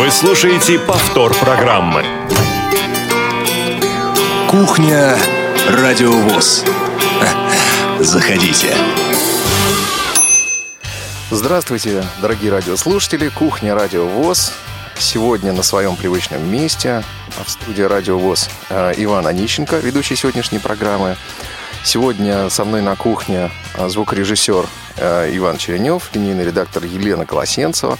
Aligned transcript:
Вы 0.00 0.10
слушаете 0.10 0.78
повтор 0.78 1.34
программы. 1.34 2.02
Кухня 4.48 5.14
Радиовоз. 5.68 6.64
Заходите. 7.98 8.74
Здравствуйте, 11.30 12.02
дорогие 12.22 12.50
радиослушатели. 12.50 13.28
Кухня 13.28 13.74
Радио 13.74 14.06
ВОЗ. 14.06 14.54
Сегодня 14.98 15.52
на 15.52 15.62
своем 15.62 15.96
привычном 15.96 16.50
месте 16.50 17.04
в 17.44 17.50
студии 17.50 17.82
Радио 17.82 18.16
ВОЗ 18.16 18.48
э, 18.70 18.94
Иван 18.96 19.26
Онищенко, 19.26 19.76
ведущий 19.80 20.16
сегодняшней 20.16 20.60
программы. 20.60 21.18
Сегодня 21.84 22.48
со 22.48 22.64
мной 22.64 22.80
на 22.80 22.96
кухне 22.96 23.50
э, 23.74 23.88
звукорежиссер 23.90 24.66
э, 24.96 25.30
Иван 25.36 25.58
Черенев, 25.58 26.08
линейный 26.14 26.46
редактор 26.46 26.84
Елена 26.84 27.26
Колосенцева. 27.26 27.98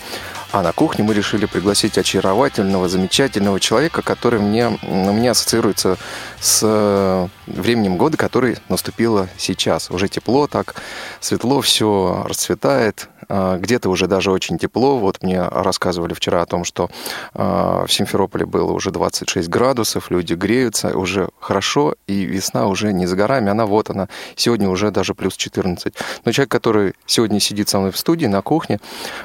А 0.52 0.62
на 0.62 0.72
кухне 0.72 1.04
мы 1.04 1.14
решили 1.14 1.46
пригласить 1.46 1.96
очаровательного, 1.96 2.88
замечательного 2.88 3.60
человека, 3.60 4.02
который 4.02 4.40
мне, 4.40 4.66
у 4.82 5.12
меня 5.12 5.30
ассоциируется 5.30 5.96
с 6.40 6.60
э, 6.64 7.28
временем 7.46 7.96
года, 7.96 8.16
который 8.16 8.58
наступило 8.68 9.28
сейчас. 9.36 9.90
Уже 9.90 10.08
тепло, 10.08 10.48
так 10.48 10.74
светло, 11.20 11.60
все 11.60 12.24
расцветает. 12.28 13.08
А, 13.30 13.58
где-то 13.58 13.88
уже 13.88 14.08
даже 14.08 14.32
очень 14.32 14.58
тепло. 14.58 14.98
Вот 14.98 15.22
мне 15.22 15.42
рассказывали 15.42 16.14
вчера 16.14 16.42
о 16.42 16.46
том, 16.46 16.64
что 16.64 16.90
а, 17.32 17.86
в 17.86 17.92
Симферополе 17.92 18.44
было 18.44 18.72
уже 18.72 18.90
26 18.90 19.48
градусов, 19.48 20.10
люди 20.10 20.34
греются, 20.34 20.96
уже 20.98 21.28
хорошо, 21.38 21.94
и 22.08 22.24
весна 22.24 22.66
уже 22.66 22.92
не 22.92 23.06
за 23.06 23.14
горами, 23.14 23.50
она 23.50 23.66
вот 23.66 23.88
она. 23.90 24.08
Сегодня 24.34 24.68
уже 24.68 24.90
даже 24.90 25.14
плюс 25.14 25.36
14. 25.36 25.94
Но 26.24 26.32
человек, 26.32 26.50
который 26.50 26.94
сегодня 27.06 27.38
сидит 27.38 27.68
со 27.68 27.78
мной 27.78 27.92
в 27.92 27.96
студии 27.96 28.26
на 28.26 28.42
кухне, 28.42 28.80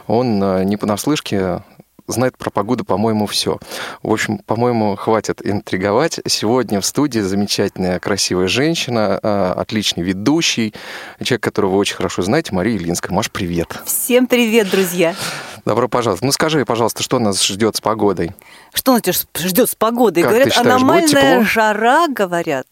он 0.07 0.41
а, 0.43 0.63
не 0.63 0.77
понаслышке 0.77 1.63
знает 2.07 2.37
про 2.37 2.49
погоду, 2.49 2.85
по-моему, 2.85 3.25
все. 3.27 3.59
В 4.03 4.11
общем, 4.11 4.39
по-моему, 4.39 4.95
хватит 4.95 5.45
интриговать. 5.45 6.19
Сегодня 6.27 6.81
в 6.81 6.85
студии 6.85 7.19
замечательная, 7.19 7.99
красивая 7.99 8.47
женщина, 8.47 9.19
а, 9.21 9.53
отличный 9.53 10.03
ведущий, 10.03 10.73
человек, 11.23 11.43
которого 11.43 11.71
вы 11.71 11.77
очень 11.79 11.95
хорошо 11.95 12.21
знаете, 12.21 12.53
Мария 12.53 12.77
Ильинская. 12.77 13.13
Маш, 13.13 13.31
привет. 13.31 13.79
Всем 13.85 14.27
привет, 14.27 14.69
друзья. 14.69 15.15
Добро 15.65 15.87
пожаловать. 15.87 16.21
Ну 16.21 16.31
скажи, 16.31 16.63
пожалуйста, 16.63 17.01
что 17.01 17.17
нас 17.17 17.43
ждет 17.43 17.75
с 17.75 17.81
погодой? 17.81 18.33
Что 18.73 18.93
нас 18.93 19.27
ждет 19.37 19.69
с 19.69 19.75
погодой? 19.75 20.21
Как 20.21 20.31
говорят, 20.31 20.49
ты 20.49 20.53
считаешь, 20.53 20.75
аномальная 20.75 21.43
жара, 21.43 22.07
говорят 22.07 22.67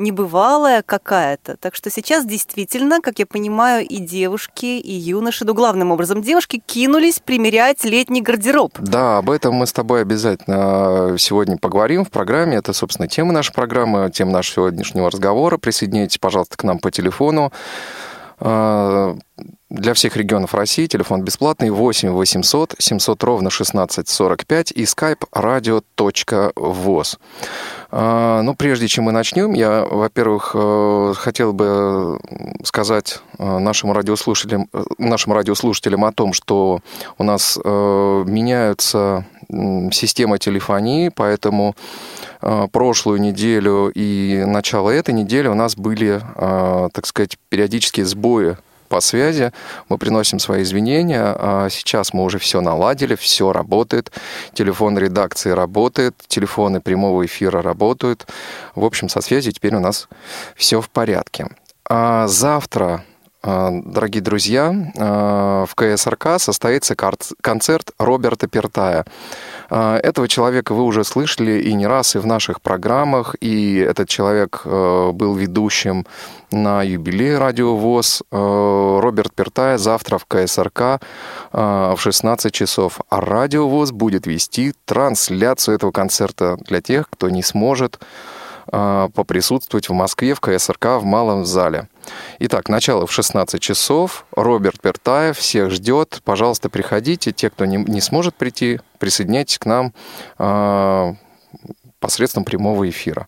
небывалая 0.00 0.82
какая-то. 0.82 1.56
Так 1.56 1.74
что 1.74 1.90
сейчас 1.90 2.24
действительно, 2.24 3.00
как 3.00 3.18
я 3.18 3.26
понимаю, 3.26 3.86
и 3.86 3.98
девушки, 3.98 4.66
и 4.66 4.92
юноши, 4.92 5.44
ну, 5.44 5.54
главным 5.54 5.92
образом 5.92 6.22
девушки, 6.22 6.62
кинулись 6.64 7.20
примерять 7.20 7.84
летний 7.84 8.22
гардероб. 8.22 8.72
Да, 8.78 9.18
об 9.18 9.30
этом 9.30 9.54
мы 9.54 9.66
с 9.66 9.72
тобой 9.72 10.02
обязательно 10.02 11.16
сегодня 11.18 11.58
поговорим 11.58 12.04
в 12.04 12.10
программе. 12.10 12.56
Это, 12.56 12.72
собственно, 12.72 13.08
тема 13.08 13.32
нашей 13.32 13.52
программы, 13.52 14.10
тема 14.10 14.32
нашего 14.32 14.70
сегодняшнего 14.70 15.10
разговора. 15.10 15.58
Присоединяйтесь, 15.58 16.18
пожалуйста, 16.18 16.56
к 16.56 16.64
нам 16.64 16.78
по 16.78 16.90
телефону 16.90 17.52
для 18.40 19.94
всех 19.94 20.16
регионов 20.16 20.52
России 20.52 20.86
телефон 20.86 21.22
бесплатный 21.22 21.70
8 21.70 22.10
800 22.10 22.74
700 22.78 23.22
ровно 23.22 23.48
1645 23.48 24.72
и 24.72 24.82
skype 24.82 25.22
radio.voz. 25.32 27.18
А, 27.92 28.42
ну, 28.42 28.54
прежде 28.54 28.88
чем 28.88 29.04
мы 29.04 29.12
начнем, 29.12 29.52
я, 29.52 29.84
во-первых, 29.84 30.52
э, 30.54 31.14
хотел 31.16 31.52
бы 31.52 32.18
сказать 32.64 33.20
э, 33.38 33.58
нашим 33.58 33.92
радиослушателям, 33.92 34.68
э, 34.72 34.82
нашим 34.98 35.32
радиослушателям 35.32 36.04
о 36.04 36.12
том, 36.12 36.32
что 36.32 36.80
у 37.18 37.24
нас 37.24 37.56
меняются 37.64 39.24
система 39.92 40.38
телефонии, 40.38 41.08
поэтому 41.08 41.74
прошлую 42.72 43.20
неделю 43.20 43.90
и 43.94 44.44
начало 44.46 44.90
этой 44.90 45.12
недели 45.14 45.48
у 45.48 45.54
нас 45.54 45.76
были, 45.76 46.20
так 46.36 47.06
сказать, 47.06 47.36
периодические 47.48 48.06
сбои 48.06 48.56
по 48.88 49.00
связи. 49.00 49.52
Мы 49.88 49.98
приносим 49.98 50.38
свои 50.40 50.62
извинения. 50.62 51.22
А 51.22 51.68
сейчас 51.70 52.12
мы 52.12 52.24
уже 52.24 52.38
все 52.38 52.60
наладили, 52.60 53.14
все 53.14 53.52
работает. 53.52 54.10
Телефон 54.52 54.98
редакции 54.98 55.50
работает, 55.50 56.14
телефоны 56.26 56.80
прямого 56.80 57.24
эфира 57.24 57.62
работают. 57.62 58.26
В 58.74 58.84
общем, 58.84 59.08
со 59.08 59.20
связью 59.20 59.52
теперь 59.52 59.76
у 59.76 59.80
нас 59.80 60.08
все 60.56 60.80
в 60.80 60.90
порядке. 60.90 61.46
А 61.88 62.26
завтра 62.26 63.04
Дорогие 63.42 64.20
друзья, 64.20 64.92
а, 64.98 65.64
в 65.64 65.74
КСРК 65.74 66.38
состоится 66.38 66.94
концерт 66.94 67.92
Роберта 67.98 68.48
Пертая. 68.48 69.06
А, 69.70 69.96
этого 69.98 70.28
человека 70.28 70.74
вы 70.74 70.82
уже 70.82 71.04
слышали 71.04 71.62
и 71.62 71.72
не 71.72 71.86
раз, 71.86 72.16
и 72.16 72.18
в 72.18 72.26
наших 72.26 72.60
программах, 72.60 73.36
и 73.40 73.76
этот 73.76 74.10
человек 74.10 74.60
э, 74.64 75.10
был 75.12 75.34
ведущим 75.34 76.06
на 76.50 76.82
юбилей 76.82 77.38
Радио 77.38 77.76
ВОЗ. 77.76 78.22
Э, 78.30 78.98
Роберт 79.00 79.32
Пертай 79.32 79.78
завтра 79.78 80.18
в 80.18 80.26
КСРК 80.26 81.00
э, 81.52 81.94
в 81.96 81.98
16 81.98 82.52
часов. 82.52 83.00
А 83.08 83.22
Радио 83.22 83.68
ВОЗ 83.68 83.92
будет 83.92 84.26
вести 84.26 84.74
трансляцию 84.84 85.76
этого 85.76 85.92
концерта 85.92 86.58
для 86.66 86.82
тех, 86.82 87.08
кто 87.08 87.30
не 87.30 87.42
сможет 87.42 88.00
поприсутствовать 88.70 89.88
в 89.88 89.92
Москве 89.92 90.34
в 90.34 90.40
КСРК 90.40 90.98
в 90.98 91.04
малом 91.04 91.44
зале. 91.44 91.88
Итак, 92.38 92.68
начало 92.68 93.06
в 93.06 93.12
16 93.12 93.60
часов. 93.60 94.24
Роберт 94.36 94.80
Пертаев 94.80 95.36
всех 95.36 95.70
ждет. 95.70 96.20
Пожалуйста, 96.24 96.68
приходите. 96.68 97.32
Те, 97.32 97.50
кто 97.50 97.64
не, 97.64 97.78
не 97.78 98.00
сможет 98.00 98.34
прийти, 98.36 98.80
присоединяйтесь 98.98 99.58
к 99.58 99.66
нам 99.66 99.92
э, 100.38 101.14
посредством 101.98 102.44
прямого 102.44 102.88
эфира. 102.88 103.26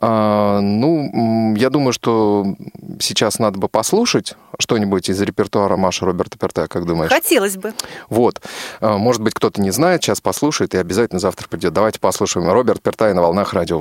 А, 0.00 0.60
ну, 0.60 1.54
я 1.56 1.70
думаю, 1.70 1.92
что 1.92 2.46
сейчас 3.00 3.38
надо 3.38 3.58
бы 3.58 3.68
послушать 3.68 4.34
что-нибудь 4.58 5.08
из 5.08 5.20
репертуара 5.20 5.76
Маши 5.76 6.04
Роберта 6.04 6.38
Пертая, 6.38 6.68
как 6.68 6.86
думаешь? 6.86 7.10
Хотелось 7.10 7.56
бы. 7.56 7.74
Вот. 8.08 8.40
Может 8.80 9.22
быть, 9.22 9.34
кто-то 9.34 9.60
не 9.60 9.70
знает, 9.70 10.02
сейчас 10.02 10.20
послушает 10.20 10.74
и 10.74 10.78
обязательно 10.78 11.18
завтра 11.18 11.48
придет. 11.48 11.72
Давайте 11.72 11.98
послушаем 11.98 12.48
Роберт 12.50 12.82
Пертай 12.82 13.12
на 13.14 13.22
волнах 13.22 13.52
Радио 13.54 13.78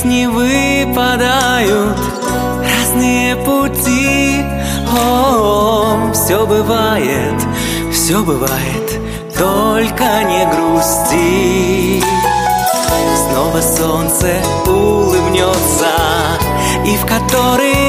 жизни 0.00 0.26
выпадают. 0.26 1.98
Разные 2.78 3.36
пути. 3.36 4.42
О, 4.92 6.10
все 6.12 6.46
бывает, 6.46 7.34
все 7.92 8.22
бывает, 8.22 9.00
только 9.36 10.04
не 10.24 10.46
грусти. 10.52 12.02
Снова 13.30 13.60
солнце 13.60 14.32
улыбнется 14.66 15.86
И 16.86 16.96
в 16.96 17.06
который 17.06 17.79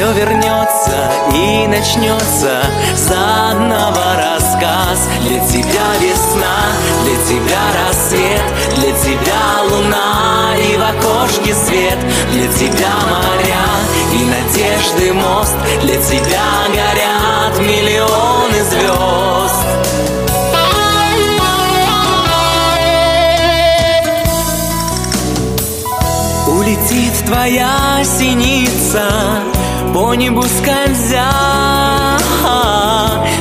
все 0.00 0.12
вернется 0.12 1.12
и 1.34 1.66
начнется 1.66 2.62
заново 2.96 4.16
рассказ. 4.16 5.06
Для 5.20 5.38
тебя 5.40 5.88
весна, 6.00 6.56
для 7.04 7.16
тебя 7.26 7.60
рассвет 7.76 8.42
Для 8.76 8.92
тебя 8.92 9.62
луна 9.70 10.54
и 10.56 10.78
в 10.78 10.82
окошке 10.82 11.54
свет. 11.54 11.98
Для 12.32 12.48
тебя 12.50 12.94
моря 13.10 13.66
и 14.14 14.24
надежды 14.24 15.12
мост 15.12 15.56
Для 15.82 15.96
тебя 15.96 16.48
горят 16.68 17.58
миллионы 17.58 18.64
звезд 18.64 19.66
Улетит 26.48 27.26
твоя 27.26 28.02
синица 28.02 29.59
по 29.92 30.14
небу 30.14 30.42
скользя 30.42 31.30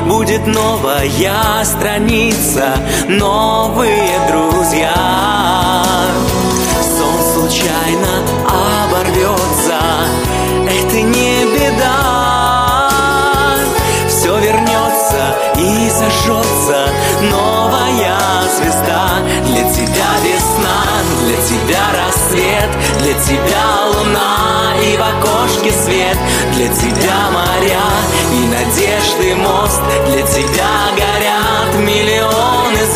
Будет 0.06 0.48
новая 0.48 1.64
страница, 1.64 2.74
новые 3.08 4.10
друзья. 4.28 4.94
Сон 6.82 7.34
случайно 7.34 8.24
оборвется, 8.48 9.78
новая 17.22 18.18
звезда. 18.56 19.20
Для 19.46 19.64
тебя 19.72 20.10
весна, 20.24 20.80
для 21.26 21.38
тебя 21.38 21.84
рассвет 21.94 22.70
Для 23.00 23.14
тебя 23.14 23.66
луна 23.94 24.74
и 24.82 24.98
в 24.98 25.02
окошке 25.02 25.72
свет. 25.72 26.18
Для 26.56 26.68
тебя 26.68 27.30
моря 27.32 27.90
и 28.32 28.48
надежды 28.48 29.36
мост 29.36 29.82
Для 30.08 30.22
тебя 30.22 30.72
горят 30.96 31.76
миллионы 31.80 32.89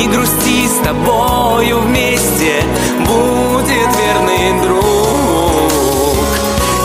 Не 0.00 0.06
грусти 0.06 0.66
с 0.66 0.78
тобою 0.82 1.80
вместе 1.80 2.64
Будет 3.00 3.90
верный 4.00 4.62
друг. 4.62 6.24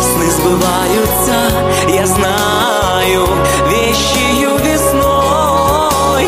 Сны 0.01 0.31
сбываются, 0.31 1.37
я 1.87 2.05
знаю 2.07 3.25
Вещью 3.69 4.57
весной. 4.57 6.27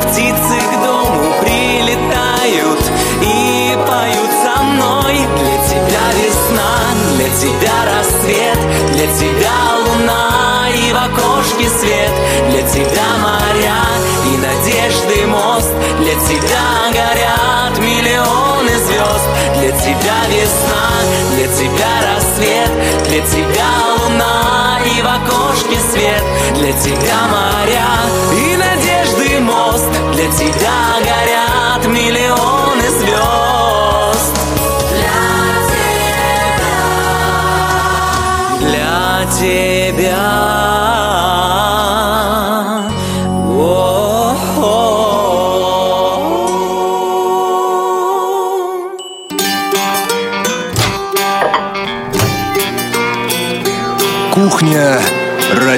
Птицы 0.00 0.58
к 0.70 0.82
дому 0.82 1.30
прилетают 1.42 2.80
И 3.20 3.76
поют 3.86 4.30
со 4.42 4.62
мной. 4.62 5.14
Для 5.14 5.58
тебя 5.68 6.06
весна, 6.16 6.72
для 7.16 7.28
тебя 7.36 7.84
рассвет 7.84 8.58
Для 8.94 9.06
тебя 9.14 9.52
луна 9.84 10.68
и 10.70 10.90
в 10.90 10.96
окошке 10.96 11.68
свет. 11.68 12.12
Для 12.48 12.62
тебя 12.62 13.08
моря 13.20 13.97
тебя 16.18 16.90
горят 16.92 17.78
миллионы 17.78 18.76
звезд. 18.86 19.28
Для 19.58 19.70
тебя 19.72 20.18
весна, 20.28 20.90
для 21.34 21.46
тебя 21.48 21.92
рассвет. 22.06 22.70
Для 23.08 23.20
тебя 23.20 23.70
луна 23.98 24.80
и 24.84 25.02
в 25.02 25.06
окошке 25.06 25.78
свет. 25.90 26.24
Для 26.54 26.72
тебя 26.72 27.20
моря 27.30 27.88
и 28.32 28.56
надежды 28.56 29.40
мост. 29.40 29.90
Для 30.14 30.30
тебя 30.32 30.78
горят 31.00 31.86
миллионы 31.86 32.88
звезд. 32.90 34.34
Для 38.60 39.26
тебя. 39.38 40.67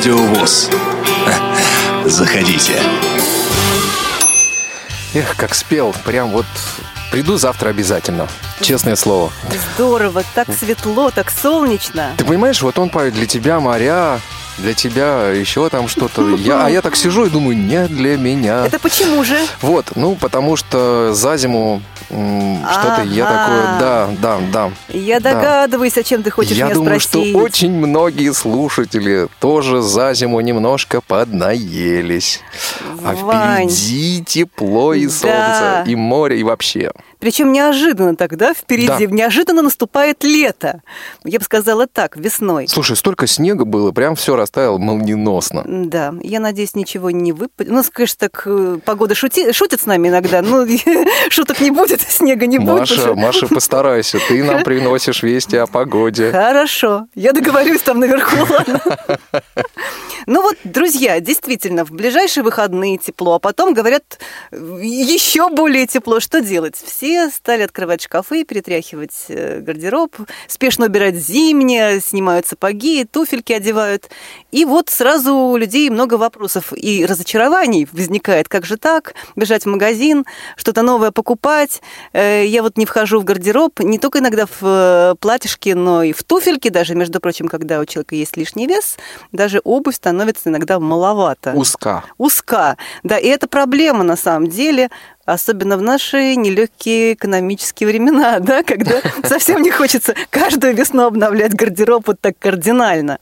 Радиовоз. 0.01 0.71
Заходите. 2.07 2.73
Эх, 5.13 5.37
как 5.37 5.55
спел. 5.55 5.95
Прям 6.07 6.31
вот 6.31 6.47
приду 7.13 7.37
завтра 7.37 7.69
обязательно. 7.69 8.27
Честное 8.63 8.97
слово. 8.97 9.31
Здорово, 9.75 10.23
так 10.35 10.49
светло, 10.55 11.11
так 11.11 11.31
солнечно. 11.31 12.15
Ты 12.17 12.25
понимаешь, 12.25 12.63
вот 12.63 12.79
он 12.79 12.89
поет 12.89 13.13
для 13.13 13.27
тебя 13.27 13.61
моря, 13.61 14.21
для 14.57 14.73
тебя 14.73 15.33
еще 15.33 15.69
там 15.69 15.87
что-то. 15.87 16.35
Я, 16.37 16.65
а 16.65 16.71
я 16.71 16.81
так 16.81 16.97
сижу 16.97 17.27
и 17.27 17.29
думаю, 17.29 17.59
не 17.59 17.87
для 17.87 18.17
меня. 18.17 18.65
Это 18.65 18.79
почему 18.79 19.23
же? 19.23 19.37
Вот, 19.61 19.97
ну, 19.97 20.15
потому 20.15 20.57
что 20.57 21.13
за 21.13 21.37
зиму 21.37 21.83
что-то 22.11 23.03
я 23.05 23.25
такое, 23.25 23.79
да, 23.79 24.11
да, 24.21 24.39
да. 24.53 24.71
Я 24.89 25.21
догадываюсь, 25.21 25.97
о 25.97 26.03
чем 26.03 26.23
ты 26.23 26.31
хочешь 26.31 26.57
я 26.57 26.67
меня 26.67 26.75
думаю, 26.75 27.01
спросить. 27.01 27.31
что 27.31 27.39
очень 27.39 27.73
многие 27.73 28.33
слушатели 28.35 29.29
тоже 29.39 29.81
за 29.81 30.13
зиму 30.15 30.41
немножко 30.41 31.01
поднаелись. 31.01 32.41
А 33.05 33.15
впереди 33.15 34.25
тепло 34.25 34.93
и 34.93 35.09
солнце, 35.09 35.85
и 35.87 35.95
море, 35.95 36.41
и 36.41 36.43
вообще. 36.43 36.91
Причем 37.21 37.53
неожиданно 37.53 38.17
тогда 38.17 38.55
впереди, 38.55 39.07
Да. 39.07 39.15
неожиданно 39.15 39.63
наступает 39.63 40.25
лето. 40.25 40.83
Я 41.25 41.39
бы 41.39 41.45
сказала 41.45 41.87
так, 41.87 42.17
весной. 42.17 42.67
Слушай, 42.67 42.97
столько 42.97 43.27
снега 43.27 43.65
было, 43.65 43.93
прям 43.93 44.17
все 44.17 44.37
растаяло 44.37 44.79
молниеносно. 44.79 45.63
Да, 45.67 46.15
я 46.23 46.41
надеюсь, 46.41 46.75
ничего 46.75 47.11
не 47.11 47.33
выпадет. 47.33 47.73
Ну, 47.73 47.83
конечно, 47.93 48.17
так 48.19 48.43
э, 48.47 48.79
погода 48.85 49.15
шути... 49.15 49.53
шутит 49.53 49.83
с 49.83 49.87
нами 49.87 50.09
иногда, 50.09 50.41
но 50.43 50.67
шуток 51.29 51.61
не 51.61 51.71
будет, 51.71 52.01
снега 52.09 52.47
не 52.47 52.59
будет. 52.59 52.81
Маша, 52.81 53.15
Маша, 53.15 53.47
постарайся, 53.49 54.19
ты 54.27 54.43
нам 54.43 54.63
приносишь 54.63 55.23
вести 55.23 55.57
о 55.57 55.67
погоде. 55.67 56.33
Хорошо, 56.33 57.07
я 57.15 57.33
договорюсь 57.33 57.83
там 57.83 58.01
наверху, 58.01 58.37
ладно? 58.51 58.81
Ну 60.27 60.43
вот, 60.43 60.57
друзья, 60.65 61.21
действительно, 61.21 61.85
в 61.85 61.91
ближайшие 61.91 62.45
выходные 62.45 62.99
тепло, 62.99 63.35
а 63.35 63.39
потом, 63.39 63.73
говорят, 63.73 64.19
еще 64.53 65.49
более 65.49 65.87
тепло. 65.87 66.21
Что 66.21 66.41
делать? 66.41 66.77
Все 66.77 67.31
стали 67.31 67.63
открывать 67.63 68.03
шкафы, 68.03 68.45
перетряхивать 68.45 69.25
э, 69.29 69.61
гардероб, 69.61 70.15
спешно 70.47 70.87
убирать 70.87 71.17
зимнее, 71.17 72.01
снимают 72.01 72.47
сапоги, 72.47 73.05
туфельки 73.05 73.53
одевают. 73.53 74.11
И 74.53 74.65
вот 74.65 74.91
сразу 74.91 75.35
у 75.35 75.57
людей 75.57 75.89
много 75.89 76.15
вопросов 76.15 76.73
и 76.77 77.07
разочарований 77.07 77.89
возникает. 77.93 78.49
Как 78.49 78.67
же 78.67 78.77
так? 78.77 79.15
Бежать 79.37 79.65
в 79.65 79.69
магазин, 79.69 80.27
что-то 80.57 80.83
новое 80.83 81.13
покупать. 81.13 81.81
Э, 82.13 82.45
Я 82.47 82.63
вот 82.63 82.77
не 82.77 82.85
вхожу 82.85 83.21
в 83.21 83.25
гардероб, 83.25 83.81
не 83.81 83.99
только 83.99 84.19
иногда 84.19 84.47
в 84.47 84.59
э, 84.63 85.15
платьишке, 85.19 85.75
но 85.75 86.03
и 86.03 86.13
в 86.13 86.23
туфельке, 86.23 86.71
даже, 86.71 86.95
между 86.95 87.21
прочим, 87.21 87.49
когда 87.49 87.81
у 87.81 87.87
человека 87.87 88.15
есть 88.15 88.37
лишний 88.37 88.67
вес, 88.67 88.99
даже 89.33 89.61
обувь 89.65 89.95
становится 89.95 90.10
иногда 90.51 90.79
маловато. 90.79 91.53
Узка. 91.55 92.05
Узка. 92.19 92.77
Да, 93.03 93.19
и 93.19 93.27
это 93.27 93.47
проблема 93.47 94.05
на 94.05 94.17
самом 94.17 94.49
деле, 94.49 94.91
особенно 95.25 95.77
в 95.77 95.83
наши 95.83 96.35
нелегкие 96.35 97.15
экономические 97.15 97.89
времена, 97.89 98.39
да, 98.41 98.63
когда 98.63 99.01
совсем 99.25 99.63
не 99.63 99.71
хочется 99.71 100.15
каждую 100.31 100.75
весну 100.75 101.07
обновлять 101.07 101.55
гардероб 101.55 102.07
вот 102.07 102.21
так 102.21 102.39
кардинально. 102.39 103.19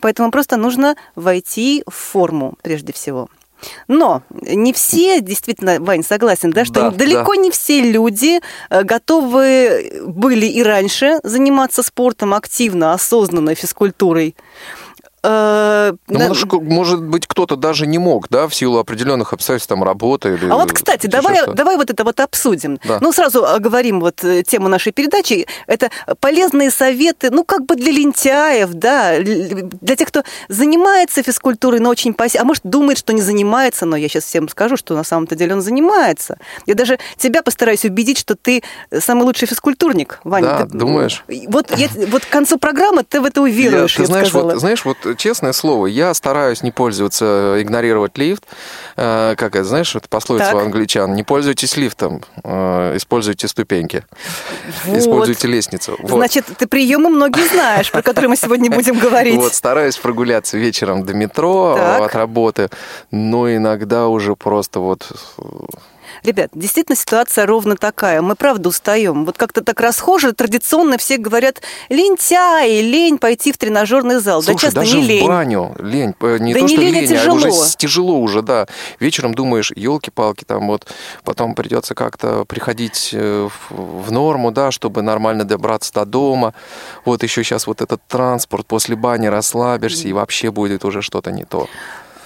Поэтому 0.00 0.30
просто 0.30 0.56
нужно 0.56 0.96
войти 1.14 1.82
в 1.86 1.94
форму 1.94 2.54
прежде 2.62 2.92
всего. 2.92 3.28
Но 3.88 4.22
не 4.30 4.72
все, 4.72 5.20
действительно, 5.20 5.78
Вань, 5.80 6.02
согласен, 6.02 6.50
да, 6.50 6.64
что 6.64 6.74
Да, 6.74 6.90
далеко 6.90 7.34
не 7.34 7.50
все 7.50 7.80
люди 7.80 8.40
э, 8.70 8.82
готовы 8.82 10.02
были 10.06 10.46
и 10.46 10.62
раньше 10.62 11.20
заниматься 11.22 11.82
спортом 11.82 12.34
активно, 12.34 12.92
осознанно, 12.92 13.54
физкультурой. 13.54 14.34
Э, 15.24 15.92
Ну, 16.08 16.18
да- 16.18 16.28
может, 16.28 16.52
может 16.52 17.02
быть, 17.02 17.26
кто-то 17.26 17.56
даже 17.56 17.86
не 17.86 17.98
мог, 17.98 18.28
да, 18.28 18.48
в 18.48 18.54
силу 18.54 18.78
определенных 18.78 19.32
обстоятельств 19.32 19.68
там 19.68 19.82
работы. 19.84 20.34
Или 20.34 20.50
А 20.50 20.56
вот, 20.56 20.72
кстати, 20.72 21.06
давай, 21.06 21.46
давай 21.54 21.76
вот 21.76 21.90
это 21.90 22.02
вот 22.04 22.18
обсудим. 22.20 22.78
Да. 22.84 22.98
Ну, 23.00 23.12
сразу 23.12 23.44
оговорим 23.46 24.00
вот 24.00 24.24
э, 24.24 24.42
тему 24.42 24.68
нашей 24.68 24.92
передачи. 24.92 25.46
Это 25.66 25.90
полезные 26.20 26.70
советы, 26.70 27.30
ну, 27.30 27.44
как 27.44 27.66
бы 27.66 27.76
для 27.76 27.92
лентяев, 27.92 28.70
да, 28.72 29.18
для 29.20 29.96
тех, 29.96 30.08
кто 30.08 30.22
занимается 30.48 31.22
физкультурой, 31.22 31.80
но 31.80 31.90
очень 31.90 32.14
пассивно, 32.14 32.42
а 32.42 32.46
может, 32.46 32.64
думает, 32.64 32.98
что 32.98 33.12
не 33.12 33.22
занимается, 33.22 33.86
но 33.86 33.96
я 33.96 34.08
сейчас 34.08 34.24
всем 34.24 34.48
скажу, 34.48 34.76
что 34.76 34.94
на 34.94 35.04
самом-то 35.04 35.36
деле 35.36 35.54
он 35.54 35.62
занимается. 35.62 36.36
Я 36.66 36.74
даже 36.74 36.98
тебя 37.16 37.42
постараюсь 37.42 37.84
убедить, 37.84 38.18
что 38.18 38.34
ты 38.34 38.62
самый 39.00 39.22
лучший 39.24 39.46
физкультурник, 39.46 40.20
Ваня. 40.24 40.46
Да, 40.48 40.66
Ты- 40.66 40.78
думаешь? 40.78 41.24
Вот, 41.48 41.70
я- 41.76 41.88
вот 42.08 42.24
к 42.24 42.28
концу 42.28 42.58
программы 42.58 43.04
ты 43.04 43.20
в 43.20 43.24
это 43.24 43.40
уверуешь, 43.42 43.92
Я- 43.92 43.96
ты 43.98 44.02
я 44.02 44.06
знаешь, 44.06 44.28
сказала. 44.28 44.50
вот, 44.52 44.60
знаешь, 44.60 44.84
вот 44.84 44.96
честное 45.16 45.52
слово, 45.52 45.86
я 45.86 46.14
стараюсь 46.14 46.62
не 46.62 46.70
пользоваться, 46.70 47.56
игнорировать 47.60 48.16
лифт. 48.18 48.44
Э, 48.96 49.34
как 49.36 49.56
это, 49.56 49.64
знаешь, 49.64 49.94
это 49.94 50.08
пословица 50.08 50.52
Так. 50.52 50.56
у 50.56 50.58
англичан. 50.58 51.14
Не 51.14 51.22
пользуйтесь 51.22 51.76
лифтом, 51.76 52.22
э, 52.44 52.96
используйте 52.96 53.48
ступеньки, 53.48 54.04
Вот. 54.84 54.98
используйте 54.98 55.48
лестницу. 55.48 55.96
Вот. 55.98 56.18
Значит, 56.18 56.46
ты 56.58 56.66
приемы 56.66 57.08
многие 57.10 57.46
знаешь, 57.48 57.90
про 57.90 58.02
которые 58.02 58.28
мы 58.28 58.36
сегодня 58.36 58.70
будем 58.70 58.98
говорить. 58.98 59.36
Вот, 59.36 59.54
стараюсь 59.54 59.96
прогуляться 59.96 60.58
вечером 60.58 61.04
до 61.04 61.14
метро 61.14 61.74
Так. 61.76 62.00
э, 62.00 62.04
от 62.04 62.14
работы, 62.14 62.70
но 63.10 63.54
иногда 63.54 64.08
уже 64.08 64.36
просто 64.36 64.80
вот... 64.80 65.08
Ребят, 66.22 66.50
действительно 66.54 66.96
ситуация 66.96 67.46
ровно 67.46 67.76
такая. 67.76 68.22
Мы 68.22 68.34
правда 68.36 68.68
устаем. 68.68 69.24
Вот 69.24 69.36
как-то 69.38 69.62
так 69.62 69.80
расхоже, 69.80 70.32
традиционно 70.32 70.98
все 70.98 71.16
говорят, 71.16 71.62
лентяй, 71.88 72.80
лень 72.82 73.18
пойти 73.18 73.52
в 73.52 73.58
тренажерный 73.58 74.20
зал. 74.20 74.40
да 74.40 74.46
Слушай, 74.52 74.60
часто 74.66 74.80
даже 74.80 74.98
не 74.98 75.04
в 75.04 75.08
лень. 75.08 75.26
баню 75.26 75.74
лень, 75.78 76.14
э, 76.20 76.38
не 76.38 76.54
Да 76.54 76.60
то 76.60 76.66
не 76.66 76.72
что 76.74 76.82
лень, 76.82 76.96
а 76.96 77.00
лень, 77.00 77.08
тяжело. 77.08 77.36
уже 77.36 77.52
с- 77.52 77.76
тяжело 77.76 78.18
уже, 78.20 78.42
да. 78.42 78.66
Вечером 79.00 79.34
думаешь, 79.34 79.72
елки-палки, 79.74 80.44
там 80.44 80.66
вот 80.68 80.86
потом 81.24 81.54
придется 81.54 81.94
как-то 81.94 82.44
приходить 82.44 83.10
э, 83.12 83.48
в, 83.70 84.02
в 84.06 84.12
норму, 84.12 84.50
да, 84.50 84.70
чтобы 84.70 85.02
нормально 85.02 85.44
добраться 85.44 85.92
до 85.92 86.04
дома. 86.04 86.54
Вот 87.04 87.22
еще 87.22 87.42
сейчас 87.44 87.66
вот 87.66 87.80
этот 87.82 88.00
транспорт 88.08 88.66
после 88.66 88.96
бани 88.96 89.26
расслабишься 89.26 90.08
и 90.08 90.12
вообще 90.12 90.50
будет 90.50 90.84
уже 90.84 91.02
что-то 91.02 91.30
не 91.30 91.44
то. 91.44 91.68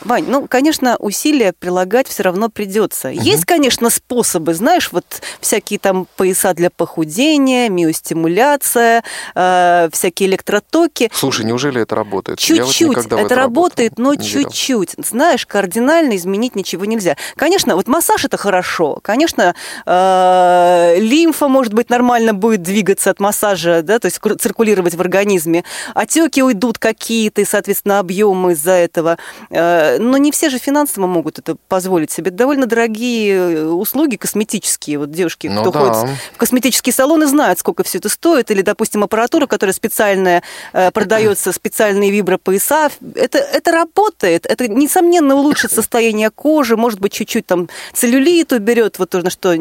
Вань, 0.06 0.24
ну, 0.28 0.46
конечно, 0.48 0.96
усилия 0.98 1.52
прилагать 1.52 2.06
все 2.06 2.22
равно 2.22 2.48
придется. 2.48 3.08
Угу. 3.08 3.20
Есть, 3.20 3.44
конечно, 3.44 3.90
способы, 3.90 4.54
знаешь, 4.54 4.90
вот 4.92 5.04
всякие 5.40 5.80
там 5.80 6.06
пояса 6.16 6.54
для 6.54 6.70
похудения, 6.70 7.68
миостимуляция, 7.68 9.02
э, 9.34 9.88
всякие 9.92 10.28
электротоки. 10.28 11.10
Слушай, 11.12 11.44
неужели 11.44 11.82
это 11.82 11.96
работает? 11.96 12.38
Чуть-чуть. 12.38 12.96
Вот 12.96 13.06
это, 13.06 13.16
это 13.16 13.34
работает, 13.34 13.98
но 13.98 14.14
чуть-чуть. 14.14 14.94
Знаешь, 14.98 15.44
кардинально 15.44 16.16
изменить 16.16 16.54
ничего 16.54 16.84
нельзя. 16.84 17.16
Конечно, 17.34 17.74
вот 17.74 17.88
массаж 17.88 18.24
это 18.24 18.36
хорошо. 18.36 19.00
Конечно, 19.02 19.56
э, 19.86 20.96
лимфа, 20.98 21.48
может 21.48 21.74
быть, 21.74 21.90
нормально 21.90 22.32
будет 22.32 22.62
двигаться 22.62 23.10
от 23.10 23.18
массажа, 23.18 23.82
да, 23.82 23.98
то 23.98 24.06
есть 24.06 24.20
циркулировать 24.40 24.94
в 24.94 25.00
организме. 25.00 25.64
Отеки 25.94 26.42
уйдут 26.42 26.78
какие-то, 26.78 27.40
и, 27.40 27.44
соответственно, 27.44 27.98
объемы 27.98 28.52
из-за 28.52 28.72
этого. 28.72 29.18
Э, 29.50 29.95
но 29.98 30.16
не 30.16 30.30
все 30.30 30.50
же 30.50 30.58
финансово 30.58 31.06
могут 31.06 31.38
это 31.38 31.56
позволить 31.68 32.10
себе. 32.10 32.28
Это 32.28 32.38
довольно 32.38 32.66
дорогие 32.66 33.34
э, 33.34 33.64
услуги 33.66 34.16
косметические. 34.16 34.98
Вот 34.98 35.10
девушки, 35.10 35.48
ну, 35.48 35.62
кто 35.62 35.70
да. 35.70 35.78
ходит 35.78 36.18
в 36.34 36.36
косметические 36.36 36.92
салоны, 36.92 37.26
знают, 37.26 37.58
сколько 37.58 37.82
все 37.82 37.98
это 37.98 38.08
стоит. 38.08 38.50
Или, 38.50 38.62
допустим, 38.62 39.04
аппаратура, 39.04 39.46
которая 39.46 39.74
специальная 39.74 40.42
э, 40.72 40.90
продается, 40.90 41.52
специальные 41.52 42.10
вибропояса. 42.10 42.90
Это, 43.14 43.38
это 43.38 43.72
работает. 43.72 44.46
Это, 44.46 44.68
несомненно, 44.68 45.34
улучшит 45.34 45.72
состояние 45.72 46.30
кожи. 46.30 46.76
Может 46.76 47.00
быть, 47.00 47.12
чуть-чуть 47.12 47.46
там 47.46 47.68
целлюлит 47.92 48.52
уберет, 48.52 48.98
вот 48.98 49.10
то, 49.10 49.22
на 49.22 49.30
что 49.30 49.56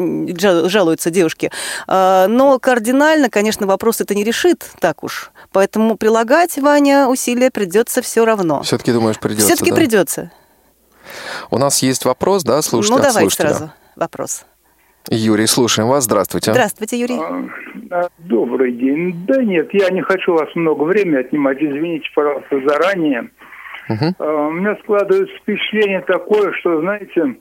жалуются 0.68 1.10
девушки. 1.10 1.50
Но 1.88 2.58
кардинально, 2.60 3.30
конечно, 3.30 3.66
вопрос 3.66 4.00
это 4.00 4.14
не 4.14 4.24
решит 4.24 4.64
так 4.80 5.02
уж. 5.02 5.30
Поэтому 5.52 5.96
прилагать, 5.96 6.56
Ваня, 6.58 7.08
усилия 7.08 7.50
придется 7.50 8.02
все 8.02 8.24
равно. 8.24 8.62
Все-таки 8.62 8.92
думаешь, 8.92 9.18
придется? 9.18 9.46
Все-таки 9.46 9.70
да? 9.70 9.76
придется. 9.76 10.25
У 11.50 11.58
нас 11.58 11.82
есть 11.82 12.04
вопрос, 12.04 12.44
да, 12.44 12.62
слушайте 12.62 12.96
Ну, 12.96 13.02
давай 13.02 13.30
сразу 13.30 13.70
вопрос. 13.96 14.46
Юрий, 15.10 15.46
слушаем 15.46 15.88
вас. 15.88 16.04
Здравствуйте. 16.04 16.52
Здравствуйте, 16.52 16.98
Юрий. 16.98 17.18
А, 17.90 18.08
добрый 18.18 18.72
день. 18.72 19.24
Да 19.26 19.42
нет, 19.42 19.68
я 19.72 19.90
не 19.90 20.02
хочу 20.02 20.32
вас 20.32 20.48
много 20.56 20.82
времени 20.82 21.16
отнимать. 21.16 21.58
Извините, 21.60 22.08
пожалуйста, 22.14 22.60
заранее. 22.66 23.30
Угу. 23.88 24.14
У 24.18 24.50
меня 24.50 24.76
складывается 24.82 25.34
впечатление 25.36 26.00
такое, 26.00 26.52
что, 26.54 26.80
знаете, 26.80 27.36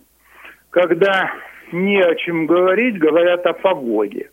когда 0.69 1.31
не 1.71 1.99
о 2.01 2.13
чем 2.15 2.45
говорить, 2.45 2.99
говорят 2.99 3.45
о 3.47 3.53
погоде. 3.53 4.29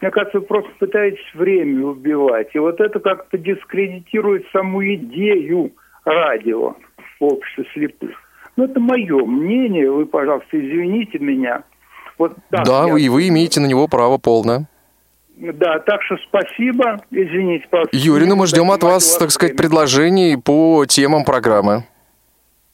Мне 0.00 0.10
кажется, 0.10 0.40
вы 0.40 0.46
просто 0.46 0.70
пытаетесь 0.78 1.34
время 1.34 1.86
убивать. 1.86 2.48
И 2.54 2.58
вот 2.58 2.80
это 2.80 2.98
как-то 2.98 3.38
дискредитирует 3.38 4.46
саму 4.52 4.84
идею 4.94 5.72
радио 6.04 6.74
в 7.20 7.24
обществе 7.24 7.64
слепых. 7.72 8.23
Ну, 8.56 8.64
это 8.64 8.80
мое 8.80 9.24
мнение. 9.24 9.90
Вы, 9.90 10.06
пожалуйста, 10.06 10.48
извините 10.52 11.18
меня. 11.18 11.64
Вот 12.18 12.36
да, 12.50 12.86
вы, 12.86 13.08
вы 13.10 13.28
имеете 13.28 13.60
на 13.60 13.66
него 13.66 13.88
право 13.88 14.18
полное. 14.18 14.68
Да, 15.36 15.80
так 15.80 16.00
что 16.02 16.16
спасибо. 16.28 17.00
Извините, 17.10 17.66
пожалуйста. 17.68 17.96
Юрий, 17.96 18.26
ну 18.26 18.36
мы 18.36 18.46
ждем 18.46 18.70
от 18.70 18.82
вас, 18.84 19.16
так 19.16 19.32
сказать, 19.32 19.56
предложений 19.56 20.36
по 20.36 20.84
темам 20.86 21.24
программы. 21.24 21.84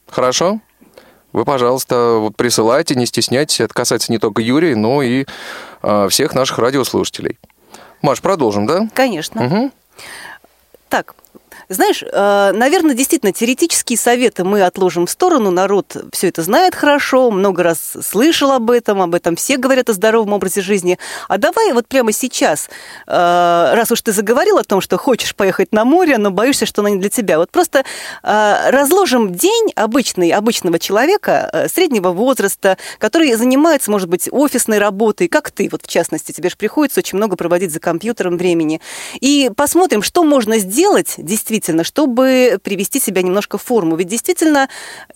Хорошо? 0.08 0.60
Вы, 1.32 1.44
пожалуйста, 1.44 2.16
вот 2.18 2.36
присылайте, 2.36 2.96
не 2.96 3.06
стесняйтесь. 3.06 3.60
Это 3.60 3.72
касается 3.72 4.12
не 4.12 4.18
только 4.18 4.42
Юрия, 4.42 4.74
но 4.74 5.00
и 5.00 5.24
э, 5.82 6.08
всех 6.08 6.34
наших 6.34 6.58
радиослушателей. 6.58 7.38
Маш, 8.02 8.20
продолжим, 8.20 8.66
да? 8.66 8.88
Конечно. 8.94 9.46
Угу. 9.46 9.70
Так, 10.88 11.14
знаешь, 11.70 12.02
э, 12.02 12.52
наверное, 12.52 12.96
действительно, 12.96 13.32
теоретические 13.32 13.96
советы 13.96 14.42
мы 14.42 14.62
отложим 14.62 15.06
в 15.06 15.10
сторону. 15.10 15.52
Народ 15.52 15.96
все 16.12 16.26
это 16.28 16.42
знает 16.42 16.74
хорошо, 16.74 17.30
много 17.30 17.62
раз 17.62 17.92
слышал 18.02 18.50
об 18.50 18.72
этом, 18.72 19.00
об 19.00 19.14
этом 19.14 19.36
все 19.36 19.56
говорят 19.56 19.88
о 19.88 19.92
здоровом 19.92 20.32
образе 20.32 20.62
жизни. 20.62 20.98
А 21.28 21.38
давай 21.38 21.72
вот 21.72 21.86
прямо 21.86 22.10
сейчас, 22.10 22.68
э, 23.06 23.12
раз 23.12 23.92
уж 23.92 24.02
ты 24.02 24.10
заговорил 24.10 24.58
о 24.58 24.64
том, 24.64 24.80
что 24.80 24.98
хочешь 24.98 25.36
поехать 25.36 25.72
на 25.72 25.84
море, 25.84 26.18
но 26.18 26.32
боишься, 26.32 26.66
что 26.66 26.82
оно 26.82 26.88
не 26.88 26.98
для 26.98 27.08
тебя, 27.08 27.38
вот 27.38 27.52
просто 27.52 27.84
э, 28.24 28.70
разложим 28.70 29.32
день 29.32 29.70
обычный, 29.76 30.30
обычного 30.30 30.80
человека 30.80 31.68
среднего 31.72 32.10
возраста, 32.10 32.78
который 32.98 33.32
занимается, 33.34 33.92
может 33.92 34.08
быть, 34.08 34.28
офисной 34.32 34.78
работой, 34.78 35.28
как 35.28 35.52
ты, 35.52 35.68
вот 35.70 35.82
в 35.82 35.88
частности, 35.88 36.32
тебе 36.32 36.48
же 36.50 36.56
приходится 36.56 36.98
очень 36.98 37.16
много 37.16 37.36
проводить 37.36 37.72
за 37.72 37.78
компьютером 37.78 38.36
времени. 38.38 38.80
И 39.20 39.52
посмотрим, 39.54 40.02
что 40.02 40.24
можно 40.24 40.58
сделать 40.58 41.14
действительно 41.16 41.59
действительно, 41.60 41.84
чтобы 41.84 42.58
привести 42.62 43.00
себя 43.00 43.22
немножко 43.22 43.58
в 43.58 43.62
форму. 43.62 43.96
Ведь 43.96 44.08
действительно 44.08 44.68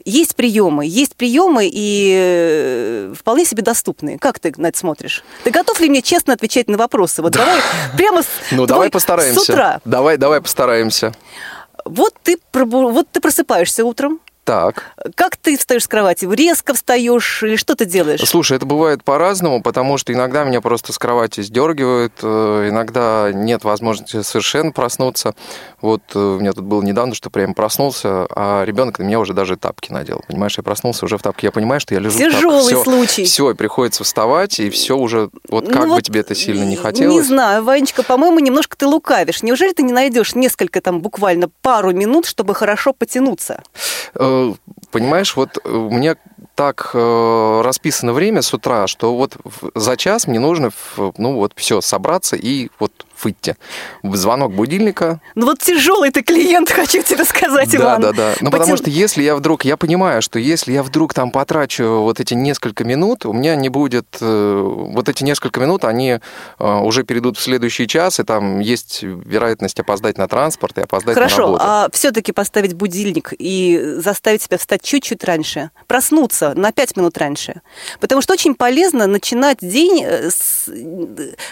есть 0.04 0.36
приемы, 0.36 0.84
есть 0.86 1.16
приемы 1.16 1.68
и 1.72 2.14
э, 2.16 3.14
вполне 3.18 3.44
себе 3.46 3.62
доступные. 3.62 4.18
Как 4.18 4.38
ты 4.38 4.52
на 4.58 4.66
это 4.66 4.78
смотришь? 4.78 5.24
Ты 5.44 5.50
готов 5.50 5.80
ли 5.80 5.88
мне 5.88 6.02
честно 6.02 6.34
отвечать 6.34 6.68
на 6.68 6.76
вопросы? 6.76 7.22
Вот 7.22 7.32
давай 7.32 7.60
прямо 7.96 8.22
с 8.22 8.26
Ну, 8.50 8.66
давай 8.66 8.90
постараемся. 8.90 9.40
С 9.40 9.48
утра. 9.48 9.80
Давай, 9.84 10.18
давай 10.18 10.40
постараемся. 10.42 11.14
Вот 11.86 12.14
ты, 12.22 12.38
вот 12.52 13.08
ты 13.10 13.20
просыпаешься 13.20 13.84
утром, 13.84 14.20
так. 14.44 14.84
Как 15.14 15.36
ты 15.36 15.56
встаешь 15.56 15.84
с 15.84 15.88
кровати? 15.88 16.26
Резко 16.30 16.74
встаешь 16.74 17.42
или 17.42 17.56
что 17.56 17.74
ты 17.74 17.84
делаешь? 17.84 18.20
Слушай, 18.20 18.58
это 18.58 18.66
бывает 18.66 19.02
по-разному, 19.02 19.62
потому 19.62 19.98
что 19.98 20.12
иногда 20.12 20.44
меня 20.44 20.60
просто 20.60 20.92
с 20.92 20.98
кровати 20.98 21.40
сдергивают, 21.40 22.12
э, 22.22 22.68
иногда 22.70 23.30
нет 23.32 23.64
возможности 23.64 24.22
совершенно 24.22 24.72
проснуться. 24.72 25.34
Вот 25.80 26.02
э, 26.14 26.18
у 26.18 26.40
меня 26.40 26.52
тут 26.52 26.64
было 26.64 26.82
недавно, 26.82 27.14
что 27.14 27.30
прям 27.30 27.54
проснулся, 27.54 28.26
а 28.30 28.64
ребенок 28.64 28.98
на 28.98 29.04
меня 29.04 29.18
уже 29.20 29.32
даже 29.32 29.56
тапки 29.56 29.92
надел. 29.92 30.22
Понимаешь, 30.28 30.56
я 30.56 30.62
проснулся 30.62 31.04
уже 31.04 31.18
в 31.18 31.22
тапке. 31.22 31.48
Я 31.48 31.50
понимаю, 31.52 31.80
что 31.80 31.94
я 31.94 32.00
лежу 32.00 32.18
Тяжелый 32.18 32.74
в 32.74 32.76
тапках. 32.76 32.84
случай. 32.84 33.24
Все, 33.24 33.50
и 33.50 33.54
приходится 33.54 34.04
вставать, 34.04 34.60
и 34.60 34.70
все 34.70 34.96
уже, 34.96 35.30
вот 35.48 35.66
как 35.68 35.76
ну 35.76 35.82
бы 35.82 35.88
вот 35.94 36.02
тебе 36.02 36.20
это 36.20 36.34
сильно 36.34 36.64
не 36.64 36.76
хотелось. 36.76 37.14
Не 37.14 37.22
знаю, 37.22 37.64
Ванечка, 37.64 38.02
по-моему, 38.02 38.38
немножко 38.40 38.76
ты 38.76 38.86
лукавишь. 38.86 39.42
Неужели 39.42 39.72
ты 39.72 39.82
не 39.82 39.92
найдешь 39.92 40.34
несколько 40.34 40.80
там 40.80 41.00
буквально 41.00 41.48
пару 41.62 41.92
минут, 41.92 42.26
чтобы 42.26 42.54
хорошо 42.54 42.92
потянуться? 42.92 43.62
Э, 44.14 44.33
понимаешь, 44.90 45.36
вот 45.36 45.58
э, 45.64 45.68
меня 45.68 46.16
так 46.54 46.90
э, 46.94 47.60
расписано 47.62 48.12
время 48.12 48.42
с 48.42 48.54
утра, 48.54 48.86
что 48.86 49.16
вот 49.16 49.36
за 49.74 49.96
час 49.96 50.26
мне 50.26 50.38
нужно, 50.38 50.70
ну 50.96 51.34
вот, 51.34 51.52
все, 51.56 51.80
собраться 51.80 52.36
и 52.36 52.68
вот 52.78 53.03
выйти. 53.22 53.56
Звонок 54.02 54.52
будильника. 54.52 55.20
Ну 55.34 55.46
вот 55.46 55.58
тяжелый 55.58 56.10
ты 56.10 56.22
клиент, 56.22 56.70
хочу 56.70 57.02
тебе 57.02 57.24
сказать, 57.24 57.70
да, 57.70 57.76
Иван. 57.76 58.00
Да, 58.00 58.12
да, 58.12 58.16
да. 58.16 58.34
Ну 58.40 58.50
Потя... 58.50 58.58
потому 58.58 58.76
что 58.76 58.90
если 58.90 59.22
я 59.22 59.36
вдруг, 59.36 59.64
я 59.64 59.76
понимаю, 59.76 60.22
что 60.22 60.38
если 60.38 60.72
я 60.72 60.82
вдруг 60.82 61.14
там 61.14 61.30
потрачу 61.30 61.84
вот 62.02 62.20
эти 62.20 62.34
несколько 62.34 62.84
минут, 62.84 63.26
у 63.26 63.32
меня 63.32 63.56
не 63.56 63.68
будет, 63.68 64.06
э, 64.20 64.62
вот 64.64 65.08
эти 65.08 65.24
несколько 65.24 65.60
минут, 65.60 65.84
они 65.84 66.18
э, 66.58 66.78
уже 66.80 67.04
перейдут 67.04 67.38
в 67.38 67.42
следующий 67.42 67.86
час, 67.86 68.20
и 68.20 68.24
там 68.24 68.60
есть 68.60 69.02
вероятность 69.02 69.80
опоздать 69.80 70.18
на 70.18 70.28
транспорт 70.28 70.78
и 70.78 70.82
опоздать 70.82 71.14
Хорошо, 71.14 71.36
на 71.36 71.42
работу. 71.42 71.64
а 71.64 71.88
все-таки 71.92 72.32
поставить 72.32 72.74
будильник 72.74 73.32
и 73.38 73.80
заставить 73.98 74.42
себя 74.42 74.58
встать 74.58 74.82
чуть-чуть 74.82 75.24
раньше, 75.24 75.70
проснуться 75.86 76.54
на 76.54 76.72
5 76.72 76.96
минут 76.96 77.18
раньше. 77.18 77.62
Потому 78.00 78.22
что 78.22 78.32
очень 78.32 78.54
полезно 78.54 79.06
начинать 79.06 79.58
день 79.60 80.02
э, 80.04 80.30
с... 80.30 80.68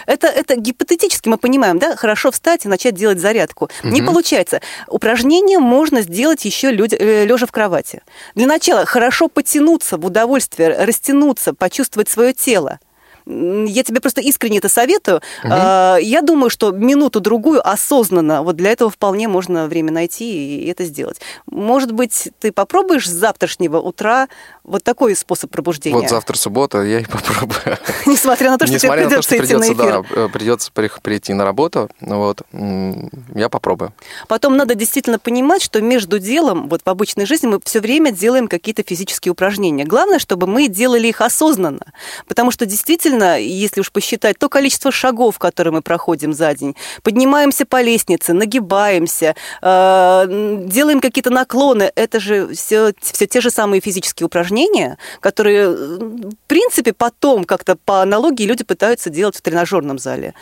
Это, 0.05 0.27
это 0.27 0.55
гипотетически 0.55 1.29
мы 1.29 1.37
понимаем, 1.37 1.52
понимаем, 1.53 1.77
да, 1.77 1.95
хорошо 1.95 2.31
встать 2.31 2.65
и 2.65 2.67
начать 2.67 2.95
делать 2.95 3.19
зарядку. 3.19 3.69
Угу. 3.83 3.93
Не 3.93 4.01
получается. 4.01 4.59
Упражнение 4.87 5.59
можно 5.59 6.01
сделать 6.01 6.45
еще 6.45 6.71
лежа 6.71 7.45
э, 7.45 7.47
в 7.47 7.51
кровати. 7.51 8.01
Для 8.33 8.47
начала 8.47 8.85
хорошо 8.85 9.27
потянуться 9.27 9.97
в 9.97 10.05
удовольствие, 10.05 10.83
растянуться, 10.83 11.53
почувствовать 11.53 12.09
свое 12.09 12.33
тело. 12.33 12.79
Я 13.25 13.83
тебе 13.83 14.01
просто 14.01 14.21
искренне 14.21 14.57
это 14.57 14.69
советую. 14.69 15.21
Угу. 15.43 15.53
Я 15.53 16.21
думаю, 16.21 16.49
что 16.49 16.71
минуту-другую 16.71 17.67
осознанно, 17.67 18.43
вот 18.43 18.55
для 18.55 18.71
этого 18.71 18.89
вполне 18.89 19.27
можно 19.27 19.67
время 19.67 19.91
найти 19.91 20.57
и 20.57 20.67
это 20.69 20.83
сделать. 20.85 21.21
Может 21.45 21.91
быть, 21.91 22.29
ты 22.39 22.51
попробуешь 22.51 23.07
с 23.07 23.11
завтрашнего 23.11 23.77
утра 23.77 24.27
вот 24.63 24.83
такой 24.83 25.15
способ 25.15 25.51
пробуждения? 25.51 25.97
Вот 25.97 26.09
завтра 26.09 26.37
суббота, 26.37 26.81
я 26.83 26.99
и 26.99 27.05
попробую. 27.05 27.77
Несмотря 28.05 28.51
на 28.51 28.57
то, 28.57 28.67
что 28.67 28.79
тебе 28.79 28.91
придется 28.91 29.37
идти 29.37 29.55
на 29.55 29.65
эфир. 29.65 30.05
Да, 30.15 30.27
придется 30.27 30.71
прийти 30.71 31.33
на 31.33 31.45
работу, 31.45 31.89
вот, 32.01 32.41
я 32.51 33.49
попробую. 33.49 33.93
Потом 34.27 34.57
надо 34.57 34.75
действительно 34.75 35.19
понимать, 35.19 35.61
что 35.61 35.81
между 35.81 36.19
делом, 36.19 36.67
вот 36.69 36.81
в 36.85 36.89
обычной 36.89 37.25
жизни 37.25 37.47
мы 37.47 37.59
все 37.63 37.79
время 37.79 38.11
делаем 38.11 38.47
какие-то 38.47 38.83
физические 38.83 39.31
упражнения. 39.31 39.85
Главное, 39.85 40.19
чтобы 40.19 40.47
мы 40.47 40.67
делали 40.67 41.07
их 41.07 41.21
осознанно, 41.21 41.85
потому 42.27 42.51
что 42.51 42.65
действительно 42.65 43.12
действительно, 43.13 43.39
если 43.39 43.81
уж 43.81 43.91
посчитать 43.91 44.37
то 44.37 44.49
количество 44.49 44.91
шагов, 44.91 45.39
которые 45.39 45.73
мы 45.73 45.81
проходим 45.81 46.33
за 46.33 46.53
день, 46.53 46.75
поднимаемся 47.03 47.65
по 47.65 47.81
лестнице, 47.81 48.33
нагибаемся, 48.33 49.35
э, 49.61 50.25
делаем 50.65 50.99
какие-то 50.99 51.29
наклоны, 51.29 51.91
это 51.95 52.19
же 52.19 52.53
все, 52.53 52.93
все 53.01 53.27
те 53.27 53.41
же 53.41 53.51
самые 53.51 53.81
физические 53.81 54.25
упражнения, 54.25 54.97
которые, 55.19 55.69
в 55.69 56.35
принципе, 56.47 56.93
потом 56.93 57.43
как-то 57.43 57.75
по 57.75 58.01
аналогии 58.01 58.45
люди 58.45 58.63
пытаются 58.63 59.09
делать 59.09 59.35
в 59.37 59.41
тренажерном 59.41 59.99
зале. 59.99 60.33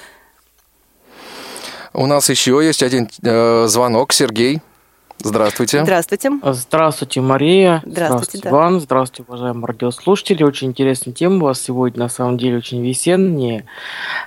У 1.93 2.05
нас 2.05 2.29
еще 2.29 2.59
есть 2.63 2.83
один 2.83 3.09
э, 3.21 3.67
звонок. 3.67 4.13
Сергей, 4.13 4.61
Здравствуйте. 5.23 5.83
Здравствуйте. 5.83 6.31
Здравствуйте, 6.43 7.21
Мария. 7.21 7.81
Здравствуйте, 7.85 8.39
да. 8.43 8.49
Иван. 8.49 8.79
Здравствуйте, 8.79 9.25
уважаемые 9.27 9.65
радиослушатели. 9.67 10.43
Очень 10.43 10.69
интересная 10.69 11.13
тема 11.13 11.37
у 11.37 11.39
вас 11.45 11.61
сегодня, 11.61 11.99
на 11.99 12.09
самом 12.09 12.37
деле, 12.37 12.57
очень 12.57 12.85
весенняя, 12.85 13.65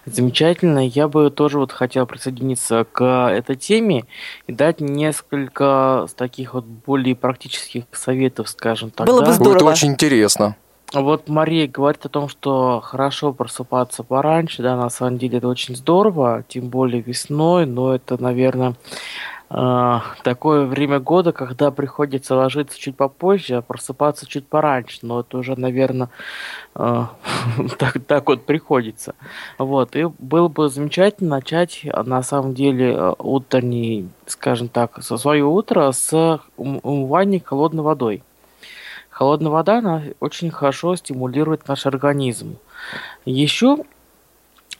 замечательная. 0.07 0.87
Я 0.87 1.09
бы 1.09 1.31
тоже 1.31 1.59
вот 1.59 1.73
хотел 1.73 2.07
присоединиться 2.07 2.87
к 2.91 3.05
этой 3.05 3.57
теме 3.57 4.05
и 4.47 4.53
дать 4.53 4.81
несколько 4.81 6.07
таких 6.17 6.55
вот 6.55 6.65
более 6.65 7.17
практических 7.17 7.85
советов, 7.93 8.49
скажем 8.49 8.91
так. 8.91 9.07
Было 9.07 9.21
бы 9.21 9.27
да? 9.27 9.33
здорово. 9.33 9.55
Будет 9.55 9.63
очень 9.63 9.93
интересно. 9.93 10.57
Вот 11.03 11.29
Мария 11.29 11.67
говорит 11.67 12.05
о 12.07 12.09
том, 12.09 12.29
что 12.29 12.81
хорошо 12.81 13.33
просыпаться 13.33 14.03
пораньше, 14.05 14.63
да, 14.63 14.77
на 14.77 14.91
самом 14.91 15.19
деле 15.19 15.39
это 15.39 15.49
очень 15.49 15.75
здорово, 15.75 16.45
тем 16.47 16.69
более 16.69 17.03
весной, 17.03 17.67
но 17.67 17.95
это, 17.95 18.21
наверное, 18.23 18.75
э, 19.51 19.99
такое 20.23 20.67
время 20.67 21.01
года, 21.01 21.33
когда 21.33 21.71
приходится 21.71 22.37
ложиться 22.37 22.79
чуть 22.79 22.97
попозже, 22.97 23.57
а 23.57 23.63
просыпаться 23.63 24.27
чуть 24.27 24.47
пораньше, 24.47 25.01
но 25.03 25.21
это 25.21 25.39
уже, 25.39 25.59
наверное, 25.59 26.11
э, 26.77 27.07
так, 28.07 28.29
вот 28.29 28.47
приходится. 28.47 29.15
Вот, 29.59 29.97
и 29.97 30.05
было 30.19 30.49
бы 30.49 30.69
замечательно 30.69 31.31
начать, 31.31 31.83
а, 31.93 32.05
на 32.05 32.23
самом 32.23 32.55
деле, 32.55 32.95
э, 32.95 33.13
утренний, 33.19 34.09
скажем 34.27 34.69
так, 34.69 35.03
со 35.03 35.17
свое 35.17 35.45
утро 35.45 35.91
с 35.91 36.41
ум- 36.57 36.81
умывания 36.83 37.43
холодной 37.45 37.83
водой. 37.83 38.23
Холодная 39.14 39.52
вода, 39.52 39.78
она 39.78 40.02
очень 40.18 40.50
хорошо 40.50 40.97
стимулирует 40.97 41.68
наш 41.68 41.87
организм. 41.87 42.56
Еще 43.25 43.85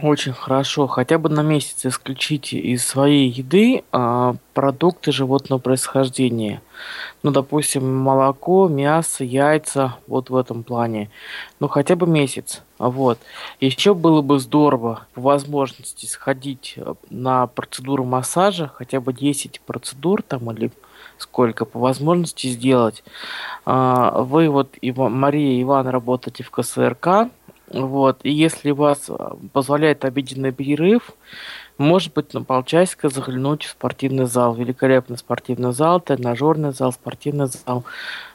очень 0.01 0.33
хорошо 0.33 0.89
хотя 0.89 1.19
бы 1.19 1.29
на 1.29 1.43
месяц 1.43 1.87
исключить 1.87 2.53
из 2.53 2.85
своей 2.85 3.31
еды 3.31 3.85
а, 3.93 4.35
продукты 4.53 5.13
животного 5.13 5.61
происхождения. 5.61 6.61
Ну, 7.23 7.31
допустим, 7.31 7.97
молоко, 7.97 8.67
мясо, 8.67 9.23
яйца, 9.23 9.99
вот 10.09 10.31
в 10.31 10.37
этом 10.37 10.65
плане. 10.65 11.11
Ну, 11.61 11.69
хотя 11.69 11.95
бы 11.95 12.09
месяц. 12.09 12.63
Вот. 12.77 13.21
Еще 13.61 13.95
было 13.95 14.21
бы 14.21 14.41
здорово 14.41 15.07
по 15.15 15.21
возможности 15.21 16.07
сходить 16.07 16.75
э, 16.77 16.95
на 17.09 17.47
процедуру 17.47 18.03
массажа, 18.03 18.67
хотя 18.67 19.01
бы 19.01 19.13
10 19.13 19.61
процедур 19.61 20.23
там 20.23 20.51
или 20.51 20.73
сколько 21.19 21.65
по 21.65 21.79
возможности 21.79 22.49
сделать. 22.49 23.03
А, 23.67 24.23
Вы 24.23 24.49
вот, 24.49 24.77
Ива- 24.81 25.09
Мария 25.09 25.59
и 25.59 25.63
Иван, 25.63 25.89
работаете 25.89 26.43
в 26.43 26.51
КСРК, 26.51 27.29
вот, 27.69 28.21
и 28.23 28.31
если 28.31 28.71
вас 28.71 29.07
а, 29.09 29.37
позволяет 29.53 30.05
обеденный 30.05 30.53
перерыв, 30.53 31.11
может 31.79 32.13
быть, 32.15 32.35
на 32.35 32.45
полчасика 32.45 33.09
заглянуть 33.09 33.65
в 33.65 33.71
спортивный 33.71 34.27
зал. 34.27 34.55
Великолепный 34.55 35.19
спортивный 35.19 35.73
зал, 35.73 36.01
тренажерный 36.01 36.73
зал, 36.73 36.93
спортивный 36.93 37.47
зал. 37.47 37.85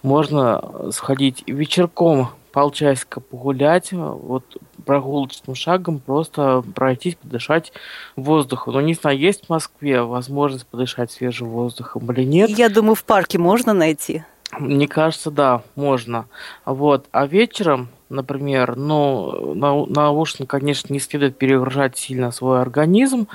Можно 0.03 0.91
сходить 0.91 1.43
вечерком 1.48 2.29
полчасика 2.59 3.21
погулять, 3.21 3.93
э, 3.93 3.95
вот 3.95 4.43
прогулочным 4.85 5.55
шагом 5.55 5.99
просто 5.99 6.61
пройтись, 6.75 7.15
подышать 7.15 7.71
воздухом. 8.17 8.73
Ну, 8.73 8.81
не 8.81 8.95
знаю, 8.95 9.17
есть 9.17 9.45
в 9.45 9.49
Москве 9.49 10.01
возможность 10.01 10.67
подышать 10.67 11.09
свежим 11.09 11.47
воздухом 11.47 12.11
или 12.11 12.25
нет. 12.25 12.49
Я 12.49 12.67
думаю, 12.67 12.95
в 12.95 13.05
парке 13.05 13.37
можно 13.37 13.71
найти. 13.71 14.25
Мне 14.57 14.89
кажется, 14.89 15.31
да, 15.31 15.61
можно. 15.75 16.25
Вот. 16.65 17.05
А 17.13 17.27
вечером, 17.27 17.87
например, 18.09 18.75
ну, 18.75 19.53
на, 19.53 19.85
на 19.85 20.11
ужин, 20.11 20.47
конечно, 20.47 20.91
не 20.91 20.99
следует 20.99 21.37
перегружать 21.37 21.97
сильно 21.97 22.31
свой 22.31 22.61
организм. 22.61 23.27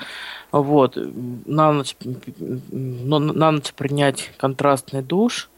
Вот. 0.53 0.97
На 1.47 1.73
ночь, 1.73 1.97
на 2.71 3.51
ночь 3.53 3.73
принять 3.73 4.33
контрастный 4.37 5.03
душ. 5.03 5.49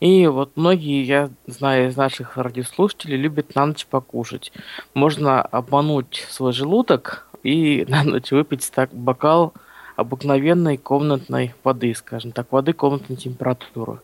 И 0.00 0.26
вот 0.26 0.52
многие, 0.56 1.02
я 1.04 1.30
знаю 1.46 1.88
из 1.88 1.96
наших 1.96 2.36
радиослушателей, 2.36 3.16
любят 3.16 3.54
на 3.54 3.66
ночь 3.66 3.86
покушать. 3.86 4.52
Можно 4.94 5.42
обмануть 5.42 6.26
свой 6.30 6.52
желудок 6.52 7.26
и 7.42 7.84
на 7.88 8.04
ночь 8.04 8.30
выпить 8.30 8.70
так 8.74 8.92
бокал 8.92 9.52
обыкновенной 9.96 10.76
комнатной 10.76 11.54
воды, 11.64 11.94
скажем 11.94 12.32
так, 12.32 12.52
воды 12.52 12.74
комнатной 12.74 13.16
температуры. 13.16 14.00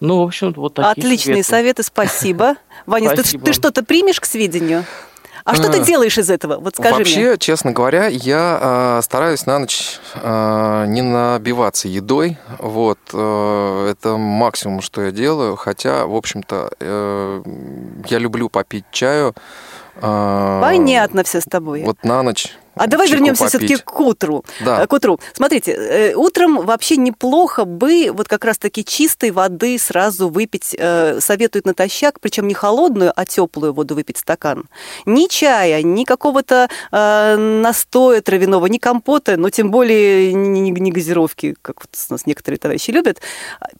Ну, 0.00 0.20
в 0.20 0.22
общем, 0.26 0.52
вот 0.56 0.74
такие 0.74 0.90
Отличные 0.90 1.42
советы, 1.44 1.82
советы. 1.82 1.82
спасибо. 1.84 2.56
Ваня, 2.86 3.10
ты, 3.10 3.16
Спасибо. 3.16 3.44
ты 3.44 3.52
что-то 3.52 3.84
примешь 3.84 4.20
к 4.20 4.24
сведению? 4.24 4.84
А 5.44 5.54
что 5.54 5.70
ты 5.70 5.78
А, 5.80 5.82
делаешь 5.84 6.18
из 6.18 6.28
этого? 6.30 6.58
Вот 6.58 6.76
скажи 6.76 6.96
Вообще, 6.96 7.28
мне. 7.30 7.38
честно 7.38 7.72
говоря, 7.72 8.06
я 8.08 8.98
э, 8.98 9.02
стараюсь 9.02 9.46
на 9.46 9.58
ночь 9.58 9.98
э, 10.14 10.84
не 10.88 11.00
набиваться 11.00 11.88
едой. 11.88 12.36
Вот, 12.58 12.98
э, 13.14 13.88
это 13.90 14.16
максимум, 14.18 14.82
что 14.82 15.02
я 15.02 15.10
делаю. 15.12 15.56
Хотя, 15.56 16.04
в 16.06 16.14
общем-то, 16.14 16.70
э, 16.78 17.42
я 18.08 18.18
люблю 18.18 18.50
попить 18.50 18.84
чаю. 18.92 19.34
э, 19.96 20.58
Понятно 20.62 21.24
все 21.24 21.40
с 21.40 21.44
тобой. 21.44 21.84
Вот 21.84 22.04
на 22.04 22.22
ночь. 22.22 22.52
А 22.74 22.86
давай 22.86 23.08
чайку 23.08 23.20
вернемся 23.22 23.44
попить. 23.44 23.58
все-таки 23.66 23.82
к 23.84 24.00
утру. 24.00 24.44
Да. 24.64 24.82
Э, 24.82 24.86
К 24.86 24.92
утру. 24.92 25.18
Смотрите, 25.34 25.72
э, 25.72 26.14
утром 26.14 26.64
вообще 26.64 26.96
неплохо 26.96 27.64
бы 27.64 28.10
вот 28.12 28.28
как 28.28 28.44
раз-таки 28.44 28.84
чистой 28.84 29.30
воды 29.32 29.78
сразу 29.78 30.28
выпить. 30.28 30.74
э, 30.78 31.20
Советуют 31.20 31.66
натощак, 31.66 32.20
причем 32.20 32.46
не 32.48 32.54
холодную, 32.54 33.12
а 33.14 33.24
теплую 33.26 33.72
воду 33.72 33.94
выпить 33.94 34.18
стакан. 34.18 34.64
Ни 35.06 35.26
чая, 35.28 35.82
ни 35.82 36.04
какого-то 36.04 36.68
настоя 37.36 38.20
травяного, 38.20 38.66
ни 38.66 38.78
компота, 38.78 39.36
но 39.36 39.50
тем 39.50 39.70
более 39.70 40.32
ни 40.32 40.90
газировки, 40.90 41.56
как 41.62 41.80
вот 41.80 41.90
у 42.08 42.12
нас 42.14 42.26
некоторые 42.26 42.58
товарищи 42.58 42.90
любят. 42.90 43.20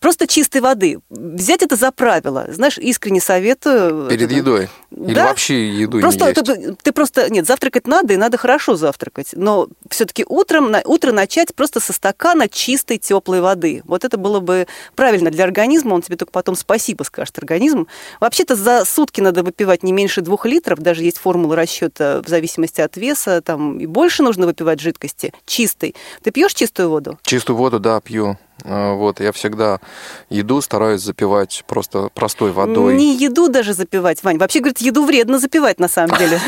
Просто 0.01 0.27
чистой 0.27 0.61
воды. 0.61 0.99
Взять 1.11 1.63
это 1.63 1.77
за 1.77 1.91
правило. 1.93 2.47
Знаешь, 2.49 2.79
искренне 2.79 3.21
советую. 3.21 4.09
Перед 4.09 4.27
Это- 4.27 4.35
едой. 4.35 4.69
Или 4.91 5.15
Да. 5.15 5.29
вообще 5.29 5.69
еду 5.71 6.01
Просто 6.01 6.27
не 6.27 6.33
ты, 6.35 6.77
ты 6.83 6.93
просто 6.93 7.31
нет, 7.31 7.47
завтракать 7.47 7.87
надо 7.87 8.15
и 8.15 8.17
надо 8.17 8.37
хорошо 8.37 8.77
завтракать, 8.81 9.31
но 9.33 9.69
все-таки 9.89 10.25
утром 10.29 10.71
на 10.71 10.83
утро 10.85 11.13
начать 11.13 11.55
просто 11.55 11.79
со 11.79 11.93
стакана 11.93 12.49
чистой 12.49 12.99
теплой 12.99 13.41
воды. 13.41 13.83
Вот 13.85 14.05
это 14.05 14.19
было 14.19 14.41
бы 14.41 14.67
правильно 14.97 15.31
для 15.31 15.45
организма. 15.45 15.95
Он 15.95 16.03
тебе 16.03 16.17
только 16.17 16.33
потом 16.33 16.57
спасибо 16.57 17.05
скажет 17.05 17.39
организм. 17.39 17.87
Вообще-то 18.19 18.57
за 18.57 18.85
сутки 18.85 19.21
надо 19.21 19.43
выпивать 19.43 19.83
не 19.83 19.93
меньше 19.93 20.23
двух 20.23 20.47
литров. 20.47 20.81
Даже 20.81 21.05
есть 21.05 21.19
формула 21.19 21.55
расчета 21.57 22.23
в 22.23 22.29
зависимости 22.29 22.81
от 22.81 22.97
веса. 22.97 23.41
Там 23.43 23.79
и 23.79 23.87
больше 23.87 24.23
нужно 24.23 24.47
выпивать 24.47 24.81
жидкости 24.81 25.33
чистой. 25.47 25.95
Ты 26.23 26.31
пьешь 26.31 26.55
чистую 26.55 26.91
воду? 26.91 27.19
Чистую 27.23 27.57
воду, 27.57 27.79
да, 27.79 28.01
пью. 28.01 28.39
Э, 28.65 28.93
Вот, 28.95 29.21
я 29.21 29.33
всегда 29.33 29.81
еду 30.29 30.61
стараюсь 30.61 31.01
запивать 31.03 31.65
просто 31.67 32.09
простой 32.15 32.53
водой. 32.53 32.97
Не 32.97 33.15
еду 33.17 33.49
даже 33.49 33.75
запивать, 33.75 34.23
Вань. 34.23 34.39
Вообще, 34.39 34.61
говорит, 34.61 34.79
еду 34.79 35.05
вредно 35.05 35.39
запивать 35.39 35.79
на 35.81 35.89
самом 35.89 36.17
деле. 36.19 36.41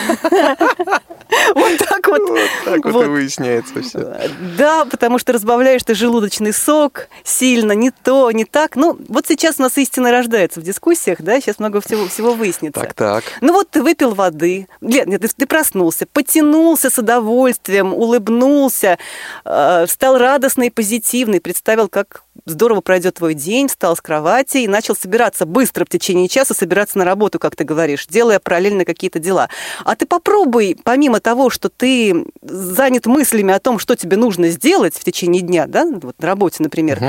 Вот 1.54 1.78
так 1.88 2.06
вот. 2.08 2.20
Так 2.64 2.84
вот 2.84 2.92
Вот. 2.94 3.04
и 3.06 3.08
выясняется 3.08 3.80
все. 3.82 4.16
Да, 4.58 4.84
потому 4.84 5.18
что 5.18 5.32
разбавляешь 5.32 5.82
ты 5.82 5.94
желудочный 5.94 6.52
сок 6.52 7.08
сильно, 7.24 7.72
не 7.72 7.90
то, 7.90 8.30
не 8.30 8.44
так. 8.44 8.76
Ну, 8.76 8.98
вот 9.08 9.26
сейчас 9.26 9.58
у 9.58 9.62
нас 9.62 9.78
истина 9.78 10.10
рождается 10.10 10.60
в 10.60 10.62
дискуссиях, 10.62 11.22
да, 11.22 11.40
сейчас 11.40 11.58
много 11.58 11.80
всего, 11.80 12.06
всего 12.06 12.34
выяснится. 12.34 12.80
Так, 12.80 12.94
так. 12.94 13.24
Ну 13.40 13.52
вот 13.52 13.70
ты 13.70 13.82
выпил 13.82 14.14
воды, 14.14 14.68
нет, 14.80 15.06
нет, 15.06 15.22
ты, 15.22 15.28
ты 15.28 15.46
проснулся, 15.46 16.06
потянулся 16.12 16.90
с 16.90 16.98
удовольствием, 16.98 17.94
улыбнулся, 17.94 18.98
э, 19.44 19.86
стал 19.88 20.18
радостный 20.18 20.66
и 20.66 20.70
позитивный, 20.70 21.40
представил, 21.40 21.88
как 21.88 22.01
как 22.04 22.24
здорово 22.46 22.80
пройдет 22.80 23.14
твой 23.14 23.34
день, 23.34 23.68
встал 23.68 23.96
с 23.96 24.00
кровати 24.00 24.58
и 24.58 24.68
начал 24.68 24.96
собираться 24.96 25.46
быстро 25.46 25.84
в 25.84 25.88
течение 25.88 26.28
часа, 26.28 26.54
собираться 26.54 26.98
на 26.98 27.04
работу, 27.04 27.38
как 27.38 27.56
ты 27.56 27.64
говоришь, 27.64 28.06
делая 28.06 28.38
параллельно 28.40 28.84
какие-то 28.84 29.18
дела. 29.18 29.48
А 29.84 29.94
ты 29.96 30.06
попробуй, 30.06 30.76
помимо 30.82 31.20
того, 31.20 31.50
что 31.50 31.68
ты 31.68 32.24
занят 32.42 33.06
мыслями 33.06 33.52
о 33.54 33.60
том, 33.60 33.78
что 33.78 33.96
тебе 33.96 34.16
нужно 34.16 34.48
сделать 34.48 34.94
в 34.94 35.04
течение 35.04 35.42
дня, 35.42 35.66
да, 35.66 35.86
вот 35.86 36.16
на 36.18 36.26
работе, 36.26 36.62
например, 36.62 37.00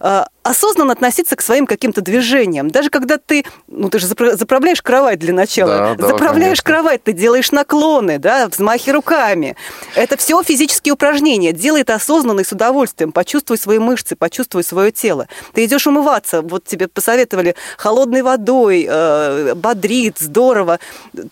э, 0.00 0.24
осознанно 0.42 0.92
относиться 0.92 1.36
к 1.36 1.42
своим 1.42 1.66
каким-то 1.66 2.00
движениям. 2.00 2.70
Даже 2.70 2.88
когда 2.90 3.18
ты, 3.18 3.44
ну 3.68 3.90
ты 3.90 3.98
же 3.98 4.06
запра- 4.06 4.36
заправляешь 4.36 4.80
кровать 4.82 5.18
для 5.18 5.34
начала, 5.34 5.76
Да, 5.76 5.94
да, 5.94 6.08
заправляешь 6.08 6.62
конечно. 6.62 6.64
кровать, 6.64 7.02
ты 7.04 7.12
делаешь 7.12 7.52
наклоны, 7.52 8.18
да, 8.18 8.48
взмахи 8.48 8.90
руками. 8.90 9.56
Это 9.94 10.16
все 10.16 10.42
физические 10.42 10.94
упражнения. 10.94 11.52
Делай 11.52 11.82
это 11.82 11.94
осознанно 11.94 12.40
и 12.40 12.44
с 12.44 12.52
удовольствием. 12.52 13.12
Почувствуй 13.12 13.58
свои 13.58 13.78
мышцы, 13.78 14.16
почувствуй 14.16 14.64
свое 14.70 14.92
тело. 14.92 15.26
Ты 15.52 15.64
идешь 15.64 15.86
умываться, 15.86 16.42
вот 16.42 16.64
тебе 16.64 16.88
посоветовали 16.88 17.54
холодной 17.76 18.22
водой, 18.22 18.86
э, 18.88 19.54
бодрит, 19.54 20.18
здорово. 20.18 20.78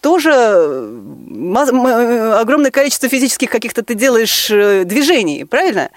Тоже 0.00 0.30
э, 0.30 2.34
огромное 2.40 2.70
количество 2.70 3.08
физических 3.08 3.50
каких-то 3.50 3.82
ты 3.82 3.94
делаешь 3.94 4.50
э, 4.50 4.84
движений, 4.84 5.44
правильно? 5.44 5.90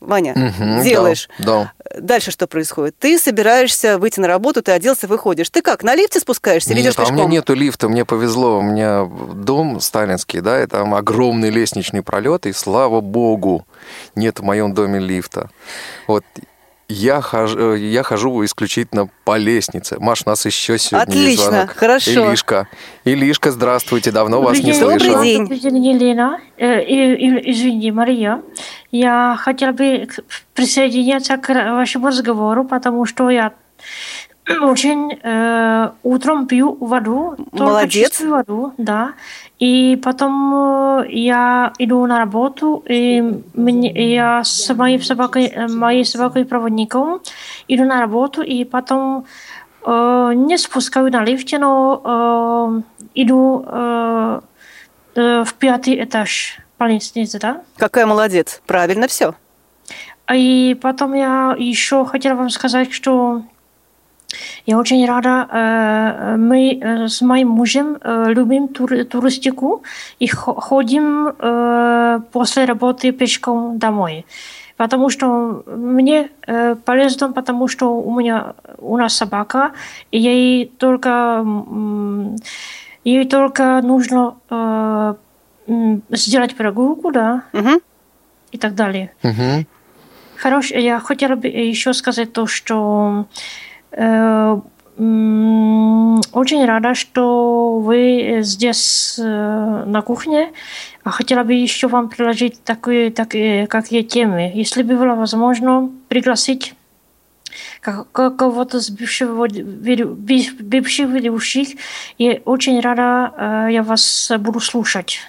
Ваня, 0.00 0.32
Мгм, 0.34 0.82
делаешь. 0.82 1.28
Да, 1.38 1.72
Дальше 1.98 2.30
что 2.30 2.46
происходит? 2.46 2.96
Ты 2.98 3.18
собираешься 3.18 3.98
выйти 3.98 4.18
на 4.18 4.26
работу, 4.26 4.62
ты 4.62 4.72
оделся, 4.72 5.06
выходишь. 5.06 5.50
Ты 5.50 5.62
как, 5.62 5.82
на 5.82 5.94
лифте 5.94 6.20
спускаешься 6.20 6.70
или 6.70 6.80
Нет, 6.80 6.94
идешь 6.94 6.98
а 6.98 7.10
у 7.10 7.14
меня 7.14 7.26
нету 7.26 7.54
лифта, 7.54 7.88
мне 7.88 8.04
повезло. 8.04 8.58
У 8.58 8.62
меня 8.62 9.04
дом 9.04 9.80
сталинский, 9.80 10.40
да, 10.40 10.62
и 10.62 10.66
там 10.66 10.94
огромный 10.94 11.50
лестничный 11.50 12.02
пролет, 12.02 12.46
и 12.46 12.52
слава 12.52 13.00
богу, 13.00 13.66
нет 14.14 14.40
в 14.40 14.42
моем 14.42 14.74
доме 14.74 14.98
лифта. 14.98 15.50
Вот 16.06 16.24
Я 16.88 17.20
хожу, 17.22 17.74
я 17.74 18.02
хожу 18.02 18.44
исключительно 18.44 19.08
по 19.24 19.38
лестнице. 19.38 19.96
Маш, 19.98 20.22
у 20.26 20.28
нас 20.30 20.44
еще 20.44 20.78
сегодня 20.78 21.04
Отлично, 21.10 21.44
звонок. 21.44 21.70
хорошо. 21.70 22.10
Илишка. 22.28 22.68
Илишка, 23.04 23.50
здравствуйте, 23.50 24.10
давно 24.10 24.42
вас 24.42 24.58
не 24.58 24.72
Добрый 24.78 25.00
слышал. 25.00 25.22
день. 25.22 25.42
Добрый 25.42 25.58
день, 25.60 25.86
Елена. 25.86 26.40
Э, 26.58 26.82
и- 26.82 27.50
Извини, 27.50 27.90
Мария. 27.92 28.42
Я 28.90 29.36
хотела 29.38 29.72
бы 29.72 30.06
присоединяться 30.54 31.36
к 31.38 31.48
вашему 31.48 32.08
разговору, 32.08 32.64
потому 32.64 33.06
что 33.06 33.30
я 33.30 33.52
очень 34.60 35.18
э, 35.22 35.90
утром 36.02 36.46
пью 36.46 36.74
воду, 36.74 37.36
только 37.52 37.64
Молодец. 37.64 38.10
чистую 38.10 38.30
воду, 38.36 38.74
да. 38.76 39.12
И 39.62 39.96
потом 40.02 41.04
я 41.08 41.72
иду 41.78 42.04
на 42.06 42.18
работу, 42.18 42.82
и 42.88 43.22
мне, 43.54 44.12
я 44.12 44.42
с 44.42 44.74
моей 44.74 45.00
собакой, 45.00 45.54
моей 45.68 46.04
собакой 46.04 46.44
проводником 46.44 47.20
иду 47.68 47.84
на 47.84 48.00
работу, 48.00 48.42
и 48.42 48.64
потом 48.64 49.24
э, 49.86 50.32
не 50.34 50.58
спускаю 50.58 51.12
на 51.12 51.24
лифте, 51.24 51.58
но 51.58 52.02
э, 52.74 53.00
иду 53.14 53.64
э, 53.64 54.40
э, 55.14 55.44
в 55.44 55.54
пятый 55.54 56.02
этаж 56.02 56.58
по 56.76 56.88
лестнице, 56.88 57.38
да. 57.38 57.62
Какая 57.76 58.06
молодец. 58.06 58.60
Правильно 58.66 59.06
все. 59.06 59.36
И 60.34 60.76
потом 60.82 61.14
я 61.14 61.54
еще 61.56 62.04
хотела 62.04 62.34
вам 62.34 62.50
сказать, 62.50 62.92
что 62.92 63.44
я 64.66 64.78
очень 64.78 65.06
рада, 65.06 65.46
э, 65.50 66.36
мы 66.36 66.78
э, 66.80 67.08
с 67.08 67.20
моим 67.22 67.48
мужем 67.48 67.96
э, 68.00 68.26
любим 68.28 68.68
тур- 68.68 69.04
туристику 69.04 69.82
и 70.20 70.26
хо- 70.28 70.54
ходим 70.60 71.28
э, 71.38 72.20
после 72.32 72.64
работы 72.64 73.12
пешком 73.12 73.78
домой. 73.78 74.24
Потому 74.76 75.10
что 75.10 75.62
мне 75.66 76.28
э, 76.46 76.74
полезно, 76.84 77.32
потому 77.32 77.68
что 77.68 77.86
у 78.00 78.18
меня 78.18 78.54
у 78.78 78.96
нас 78.96 79.14
собака, 79.16 79.70
и 80.10 80.18
ей 80.18 80.66
только 80.78 81.44
ей 83.04 83.24
только 83.26 83.80
нужно 83.82 84.34
э, 84.50 85.14
сделать 86.10 86.54
прогулку, 86.56 87.12
да, 87.12 87.42
Мгм. 87.52 87.80
и 88.52 88.58
так 88.58 88.74
далее. 88.74 89.10
Мгм. 89.22 89.66
Хорош, 90.36 90.70
я 90.72 90.98
хотела 91.00 91.36
бы 91.36 91.46
еще 91.48 91.92
сказать 91.94 92.32
то, 92.32 92.46
что 92.46 93.26
э, 93.30 93.71
очень 96.32 96.64
рада, 96.66 96.94
что 96.94 97.78
вы 97.78 98.38
здесь 98.42 99.18
э, 99.18 99.84
на 99.86 100.02
кухне. 100.02 100.52
А 101.04 101.10
хотела 101.10 101.42
бы 101.44 101.54
еще 101.54 101.88
вам 101.88 102.08
предложить 102.08 102.62
такие, 102.62 103.10
такие 103.10 103.66
какие 103.66 104.02
темы. 104.02 104.52
Если 104.54 104.82
бы 104.82 104.96
было 104.96 105.14
возможно 105.14 105.90
пригласить 106.08 106.74
как- 107.80 108.10
как- 108.12 108.36
кого-то 108.36 108.80
с 108.80 108.90
бывшего, 108.90 109.46
бывших 109.48 111.08
ведущих, 111.08 111.68
и 112.18 112.42
очень 112.44 112.80
рада, 112.80 113.32
э, 113.36 113.72
я 113.72 113.82
вас 113.82 114.30
буду 114.38 114.60
слушать. 114.60 115.20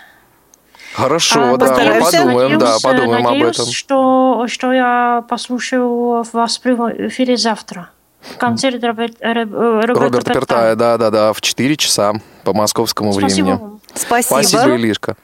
Хорошо, 0.93 1.39
А, 1.39 1.45
да, 1.45 1.51
мы 1.51 1.57
постараемся. 1.57 2.17
подумаем, 2.17 2.59
да, 2.59 2.65
Надеюсь, 2.65 2.81
подумаем 2.83 3.27
об 3.27 3.33
надеюсь, 3.33 3.59
этом. 3.59 3.71
Что, 3.71 4.45
что 4.47 4.73
я 4.73 5.23
послушаю 5.27 6.23
вас 6.33 6.59
в 6.63 7.07
эфире 7.07 7.35
завтра. 7.37 7.89
Концерт 8.37 8.83
Роберт- 8.83 9.17
Роберта, 9.21 9.93
Роберта 9.93 10.33
Пертая, 10.33 10.75
да, 10.75 10.97
да, 10.97 11.09
да, 11.11 11.33
в 11.33 11.41
4 11.41 11.75
часа 11.77 12.13
по 12.43 12.53
московскому 12.53 13.13
Спасибо 13.13 13.45
времени. 13.45 13.72
Спасибо. 13.95 14.41
Спасибо, 14.41 14.75
Илишка. 14.75 15.15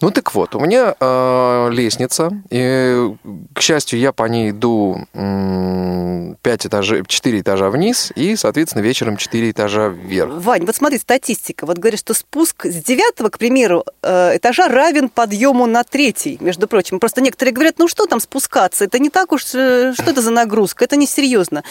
Ну 0.00 0.10
так 0.10 0.34
вот, 0.34 0.54
у 0.54 0.60
меня 0.60 0.94
э, 0.98 1.68
лестница, 1.70 2.30
и, 2.50 3.14
к 3.54 3.60
счастью, 3.60 3.98
я 3.98 4.12
по 4.12 4.24
ней 4.24 4.50
иду 4.50 5.06
5 5.12 6.66
этажей, 6.66 7.04
4 7.06 7.40
этажа 7.40 7.70
вниз, 7.70 8.12
и, 8.14 8.36
соответственно, 8.36 8.82
вечером 8.82 9.16
4 9.16 9.50
этажа 9.50 9.88
вверх. 9.88 10.34
Вань, 10.34 10.64
вот 10.66 10.76
смотри, 10.76 10.98
статистика. 10.98 11.66
Вот 11.66 11.78
говорит, 11.78 12.00
что 12.00 12.14
спуск 12.14 12.66
с 12.66 12.82
девятого, 12.82 13.28
к 13.28 13.38
примеру, 13.38 13.84
э, 14.02 14.36
этажа 14.36 14.68
равен 14.68 15.08
подъему 15.08 15.66
на 15.66 15.84
третий, 15.84 16.36
между 16.40 16.68
прочим. 16.68 17.00
Просто 17.00 17.20
некоторые 17.20 17.52
говорят, 17.54 17.78
ну 17.78 17.88
что 17.88 18.06
там 18.06 18.20
спускаться, 18.20 18.84
это 18.84 18.98
не 18.98 19.10
так 19.10 19.32
уж, 19.32 19.44
э, 19.54 19.92
что 19.94 20.10
это 20.10 20.20
за 20.20 20.30
нагрузка, 20.30 20.84
это 20.84 20.96
несерьезно. 20.96 21.64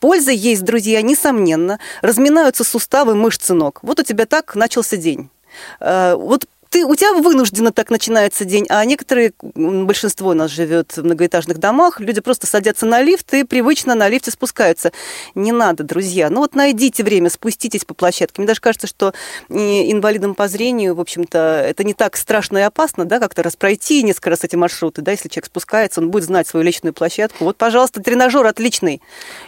Польза 0.00 0.32
есть, 0.32 0.64
друзья, 0.64 1.02
несомненно. 1.02 1.78
Разминаются 2.02 2.64
суставы, 2.64 3.14
мышцы 3.14 3.54
ног. 3.54 3.78
Вот 3.82 4.00
у 4.00 4.02
тебя 4.02 4.26
так 4.26 4.54
начался 4.54 4.96
день. 4.96 5.30
Э, 5.80 6.14
Вот 6.14 6.46
ты, 6.70 6.84
у 6.84 6.94
тебя 6.94 7.14
вынужденно 7.14 7.72
так 7.72 7.90
начинается 7.90 8.44
день, 8.44 8.66
а 8.68 8.84
некоторые, 8.84 9.32
большинство 9.54 10.30
у 10.30 10.34
нас 10.34 10.50
живет 10.50 10.96
в 10.96 11.04
многоэтажных 11.04 11.58
домах, 11.58 12.00
люди 12.00 12.20
просто 12.20 12.46
садятся 12.46 12.86
на 12.86 13.00
лифт 13.02 13.32
и 13.34 13.44
привычно 13.44 13.94
на 13.94 14.08
лифте 14.08 14.30
спускаются. 14.30 14.92
Не 15.34 15.52
надо, 15.52 15.84
друзья. 15.84 16.30
Ну 16.30 16.40
вот 16.40 16.54
найдите 16.54 17.02
время, 17.02 17.30
спуститесь 17.30 17.84
по 17.84 17.94
площадке. 17.94 18.40
Мне 18.40 18.46
даже 18.46 18.60
кажется, 18.60 18.86
что 18.86 19.12
и 19.48 19.90
инвалидам 19.92 20.34
по 20.34 20.48
зрению, 20.48 20.94
в 20.94 21.00
общем-то, 21.00 21.64
это 21.66 21.84
не 21.84 21.94
так 21.94 22.16
страшно 22.16 22.58
и 22.58 22.62
опасно, 22.62 23.04
да, 23.04 23.20
как-то 23.20 23.42
раз 23.42 23.56
пройти 23.56 24.02
несколько 24.02 24.30
раз 24.30 24.44
эти 24.44 24.56
маршруты, 24.56 25.02
да, 25.02 25.12
если 25.12 25.28
человек 25.28 25.46
спускается, 25.46 26.00
он 26.00 26.10
будет 26.10 26.24
знать 26.24 26.46
свою 26.46 26.64
личную 26.64 26.92
площадку. 26.92 27.44
Вот, 27.44 27.56
пожалуйста, 27.56 28.02
тренажер 28.02 28.46
отличный. 28.46 29.00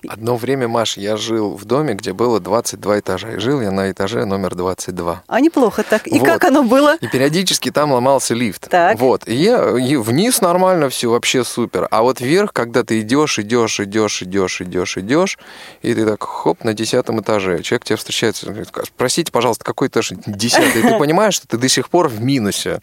Одно 0.09 0.37
время, 0.37 0.69
Маш, 0.69 0.97
я 0.97 1.17
жил 1.17 1.57
в 1.57 1.65
доме, 1.65 1.95
где 1.95 2.13
было 2.13 2.41
22 2.41 3.01
этажа, 3.01 3.33
и 3.33 3.39
жил 3.39 3.61
я 3.61 3.71
на 3.71 3.91
этаже 3.91 4.25
номер 4.25 4.55
22. 4.55 5.23
А 5.27 5.41
неплохо 5.41 5.83
так. 5.83 6.07
И 6.07 6.19
Вот. 6.19 6.27
как 6.27 6.45
оно 6.45 6.63
было? 6.63 6.97
И 7.01 7.07
периодически 7.13 7.71
там 7.71 7.93
ломался 7.93 8.35
лифт. 8.35 8.69
Так. 8.69 8.99
Вот. 8.99 9.29
И 9.29 9.35
я 9.35 9.79
и 9.79 9.97
вниз 9.97 10.41
нормально 10.41 10.89
все, 10.89 11.11
вообще 11.11 11.45
супер. 11.45 11.89
А 11.91 12.03
вот 12.03 12.21
вверх, 12.21 12.53
когда 12.53 12.83
ты 12.83 13.01
идешь, 13.01 13.39
идешь, 13.39 13.81
идешь, 13.81 14.23
идешь, 14.23 14.61
идешь, 14.61 14.97
идешь, 14.99 15.39
и 15.83 15.95
ты 15.95 16.07
так 16.07 16.23
хоп 16.23 16.65
на 16.65 16.75
десятом 16.75 17.21
этаже. 17.21 17.63
Человек 17.63 17.85
тебя 17.85 17.97
встречается, 17.97 18.47
говорит, 18.47 18.71
простите, 18.97 19.33
пожалуйста, 19.33 19.65
какой 19.65 19.89
этаж 19.89 20.13
десятый? 20.27 20.83
Ты 20.83 20.99
понимаешь, 20.99 21.35
что 21.35 21.47
ты 21.47 21.57
до 21.57 21.69
сих 21.69 21.89
пор 21.89 22.09
в 22.09 22.21
минусе. 22.21 22.81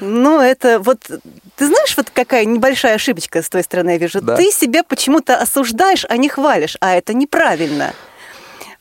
Ну, 0.00 0.40
это 0.40 0.78
вот... 0.80 0.98
Ты 1.56 1.66
знаешь, 1.66 1.96
вот 1.96 2.10
какая 2.10 2.44
небольшая 2.44 2.94
ошибочка 2.94 3.42
с 3.42 3.48
твоей 3.48 3.64
стороны, 3.64 3.90
я 3.90 3.98
вижу? 3.98 4.20
Да. 4.20 4.36
Ты 4.36 4.52
себя 4.52 4.84
почему-то 4.84 5.36
осуждаешь, 5.36 6.06
а 6.08 6.16
не 6.16 6.28
хвалишь, 6.28 6.76
а 6.80 6.94
это 6.94 7.14
неправильно. 7.14 7.92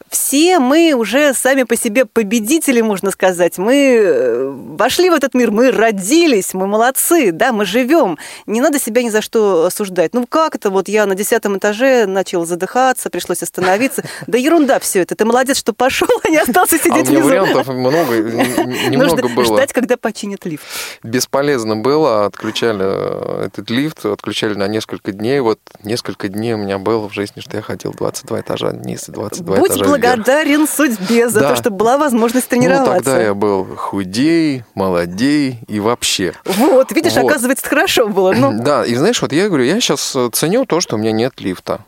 Все 0.09 0.59
мы 0.59 0.93
уже 0.93 1.33
сами 1.33 1.63
по 1.63 1.75
себе 1.75 2.05
победители, 2.05 2.81
можно 2.81 3.11
сказать. 3.11 3.57
Мы 3.57 3.97
э, 4.01 4.49
вошли 4.77 5.09
в 5.09 5.13
этот 5.13 5.33
мир, 5.33 5.51
мы 5.51 5.71
родились, 5.71 6.53
мы 6.53 6.67
молодцы, 6.67 7.31
да, 7.31 7.51
мы 7.51 7.65
живем. 7.65 8.17
Не 8.45 8.61
надо 8.61 8.79
себя 8.79 9.03
ни 9.03 9.09
за 9.09 9.21
что 9.21 9.65
осуждать. 9.65 10.13
Ну 10.13 10.25
как 10.27 10.55
это 10.55 10.69
вот 10.69 10.87
я 10.87 11.05
на 11.05 11.15
десятом 11.15 11.57
этаже 11.57 12.05
начал 12.05 12.45
задыхаться, 12.45 13.09
пришлось 13.09 13.43
остановиться. 13.43 14.03
Да 14.27 14.37
ерунда 14.37 14.79
все 14.79 15.01
это. 15.01 15.15
Ты 15.15 15.25
молодец, 15.25 15.57
что 15.57 15.73
пошел, 15.73 16.07
а 16.23 16.29
не 16.29 16.37
остался 16.37 16.75
А 16.75 16.79
сидеть 16.79 17.09
меня 17.09 17.19
внизу. 17.19 17.27
вариантов 17.29 17.67
много, 17.67 18.17
немного 18.89 18.97
Нужно 19.15 19.27
было. 19.35 19.45
ждать, 19.45 19.73
когда 19.73 19.95
починят 19.97 20.45
лифт. 20.45 20.63
Бесполезно 21.03 21.75
было, 21.77 22.25
отключали 22.25 22.83
э, 22.83 23.45
этот 23.47 23.69
лифт, 23.69 24.05
отключали 24.05 24.53
на 24.55 24.67
несколько 24.67 25.11
дней. 25.11 25.39
Вот 25.39 25.59
несколько 25.83 26.27
дней 26.27 26.53
у 26.53 26.57
меня 26.57 26.77
было 26.77 27.07
в 27.07 27.13
жизни, 27.13 27.39
что 27.41 27.55
я 27.57 27.61
ходил 27.63 27.93
22 27.93 28.41
этажа 28.41 28.69
вниз 28.69 29.07
и 29.09 29.11
22 29.11 29.55
Будь 29.57 29.71
этажа. 29.71 29.85
Благодарен 29.97 30.67
судьбе 30.67 31.29
за 31.29 31.39
Да. 31.41 31.49
то, 31.49 31.55
что 31.55 31.69
была 31.69 31.97
возможность 31.97 32.47
Ну, 32.51 32.57
тренироваться. 32.57 32.93
тогда 33.03 33.21
я 33.21 33.33
был 33.33 33.65
худей, 33.75 34.63
молодей 34.75 35.59
и 35.67 35.79
вообще. 35.79 36.33
Вот, 36.45 36.91
видишь, 36.91 37.13
Вот. 37.15 37.25
оказывается, 37.29 37.67
хорошо 37.67 38.07
было. 38.07 38.31
Ну, 38.33 38.51
Да, 38.63 38.85
и 38.85 38.95
знаешь, 38.95 39.21
вот 39.21 39.31
я 39.33 39.47
говорю, 39.47 39.63
я 39.63 39.79
сейчас 39.79 40.15
ценю 40.33 40.65
то, 40.65 40.79
что 40.81 40.95
у 40.95 40.99
меня 40.99 41.11
нет 41.11 41.39
лифта. 41.41 41.79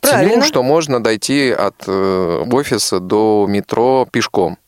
Правильно. 0.00 0.32
Ценю, 0.32 0.42
что 0.44 0.62
можно 0.62 1.02
дойти 1.02 1.50
от 1.50 1.74
э, 1.86 2.44
офиса 2.52 3.00
до 3.00 3.46
метро 3.48 4.06
пешком. 4.10 4.58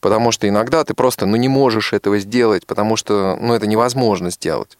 Потому 0.00 0.30
что 0.32 0.48
иногда 0.48 0.84
ты 0.84 0.94
просто 0.94 1.26
ну, 1.26 1.36
не 1.36 1.48
можешь 1.48 1.92
этого 1.92 2.18
сделать, 2.18 2.66
потому 2.66 2.96
что 2.96 3.36
ну, 3.40 3.54
это 3.54 3.66
невозможно 3.66 4.30
сделать. 4.30 4.76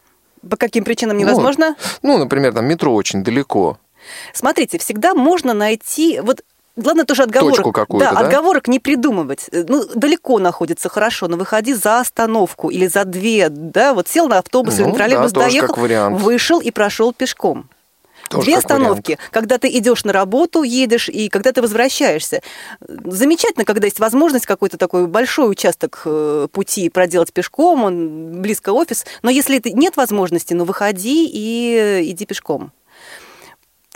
по 0.49 0.57
каким 0.57 0.85
причинам 0.85 1.17
Ну, 1.17 1.23
невозможно? 1.23 1.75
Ну, 2.03 2.19
например, 2.19 2.53
там 2.55 2.67
метро 2.67 2.95
очень 2.95 3.25
далеко. 3.25 3.79
Смотрите, 4.33 4.79
всегда 4.79 5.15
можно 5.15 5.55
найти... 5.55 6.21
Вот 6.21 6.43
Главное 6.79 7.05
тоже 7.05 7.25
отговорок. 7.25 7.57
Точку 7.57 7.73
какую-то, 7.73 8.13
да? 8.13 8.21
отговорок 8.21 8.69
не 8.69 8.79
придумывать. 8.79 9.51
Ну, 9.53 9.85
далеко 9.95 10.39
находится, 10.39 10.89
хорошо, 10.89 11.27
но 11.27 11.37
выходи 11.37 11.75
за 11.75 11.99
остановку 11.99 12.71
или 12.71 12.87
за 12.87 13.05
две, 13.05 13.49
да, 13.49 13.95
вот 13.95 14.07
сел 14.07 14.29
на 14.29 14.39
автобус 14.39 14.77
или 14.77 14.85
Ну, 14.85 14.91
на 14.91 14.95
троллейбус, 14.95 15.33
да, 15.33 15.41
доехал, 15.43 15.75
вариант. 15.75 16.21
вышел 16.21 16.61
и 16.61 16.71
прошел 16.71 17.13
пешком. 17.13 17.69
Тоже 18.29 18.45
Две 18.45 18.59
остановки, 18.59 19.19
когда 19.31 19.59
ты 19.59 19.69
идешь 19.69 20.05
на 20.05 20.13
работу, 20.13 20.63
едешь, 20.63 21.09
и 21.09 21.29
когда 21.29 21.51
ты 21.51 21.63
возвращаешься. 21.63 22.43
Замечательно, 22.87 23.65
когда 23.65 23.87
есть 23.87 24.01
возможность 24.01 24.47
какой-то 24.47 24.77
такой 24.77 25.07
большой 25.07 25.51
участок 25.51 26.03
э, 26.05 26.47
пути 26.53 26.91
проделать 26.91 27.33
пешком, 27.33 27.85
он 27.85 28.43
близко 28.43 28.71
офис. 28.71 29.07
Но 29.23 29.31
если 29.31 29.61
нет 29.65 29.97
возможности, 29.97 30.53
ну 30.53 30.65
выходи 30.65 31.27
и 31.27 31.75
э, 31.75 32.03
иди 32.05 32.27
пешком. 32.27 32.71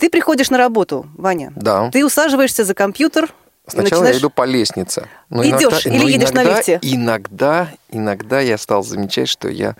Ты 0.03 0.09
приходишь 0.09 0.49
на 0.49 0.57
работу, 0.57 1.05
Ваня. 1.15 1.53
Да. 1.55 1.89
Ты 1.89 2.05
усаживаешься 2.05 2.65
за 2.65 2.73
компьютер. 2.73 3.33
Сначала 3.65 4.01
начинаешь- 4.01 4.15
я 4.15 4.19
иду 4.19 4.29
по 4.29 4.43
лестнице. 4.43 5.07
Но 5.29 5.45
Идёшь 5.47 5.85
или 5.85 5.97
но 5.97 6.09
едешь 6.09 6.31
на 6.31 6.41
иногда- 6.43 6.57
лифте? 6.57 6.79
Иногда, 6.81 7.69
иногда 7.89 8.41
я 8.41 8.57
стал 8.57 8.83
замечать, 8.83 9.29
что 9.29 9.47
я 9.47 9.77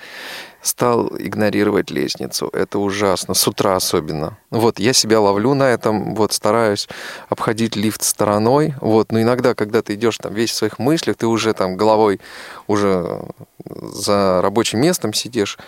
стал 0.62 1.10
игнорировать 1.20 1.92
лестницу. 1.92 2.48
Это 2.54 2.80
ужасно, 2.80 3.34
с 3.34 3.46
утра 3.50 3.76
особенно. 3.76 4.38
Вот, 4.50 4.80
я 4.80 4.94
себя 4.94 5.20
ловлю 5.20 5.56
на 5.56 5.64
этом, 5.64 6.16
вот, 6.16 6.32
стараюсь 6.32 6.88
обходить 7.28 7.76
лифт 7.76 8.02
стороной, 8.02 8.76
вот, 8.80 9.12
но 9.12 9.22
иногда, 9.22 9.56
когда 9.56 9.82
ты 9.82 9.96
идешь 9.96 10.18
там 10.20 10.34
весь 10.34 10.52
в 10.52 10.56
своих 10.56 10.80
мыслях, 10.80 11.18
ты 11.18 11.28
уже 11.28 11.52
там 11.54 11.76
головой 11.76 12.22
уже 12.68 13.24
за 13.66 14.40
рабочим 14.42 14.80
местом 14.80 15.12
сидишь, 15.14 15.60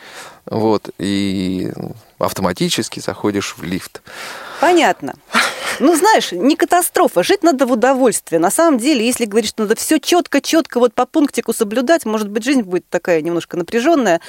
вот, 0.45 0.89
и 0.97 1.73
автоматически 2.19 3.01
заходишь 3.01 3.55
в 3.57 3.63
лифт. 3.63 4.01
Понятно. 4.59 5.15
Ну, 5.79 5.95
знаешь, 5.95 6.31
не 6.31 6.55
катастрофа. 6.55 7.23
Жить 7.23 7.43
надо 7.43 7.65
в 7.65 7.71
удовольствие. 7.71 8.39
На 8.39 8.49
самом 8.49 8.77
деле, 8.77 9.05
если 9.05 9.25
говорить, 9.25 9.49
что 9.49 9.63
надо 9.63 9.75
все 9.75 9.99
четко-четко 9.99 10.79
вот 10.79 10.93
по 10.93 11.05
пунктику 11.05 11.53
соблюдать, 11.53 12.05
может 12.05 12.29
быть, 12.29 12.43
жизнь 12.43 12.61
будет 12.61 12.87
такая 12.89 13.21
немножко 13.21 13.57
напряженная. 13.57 14.21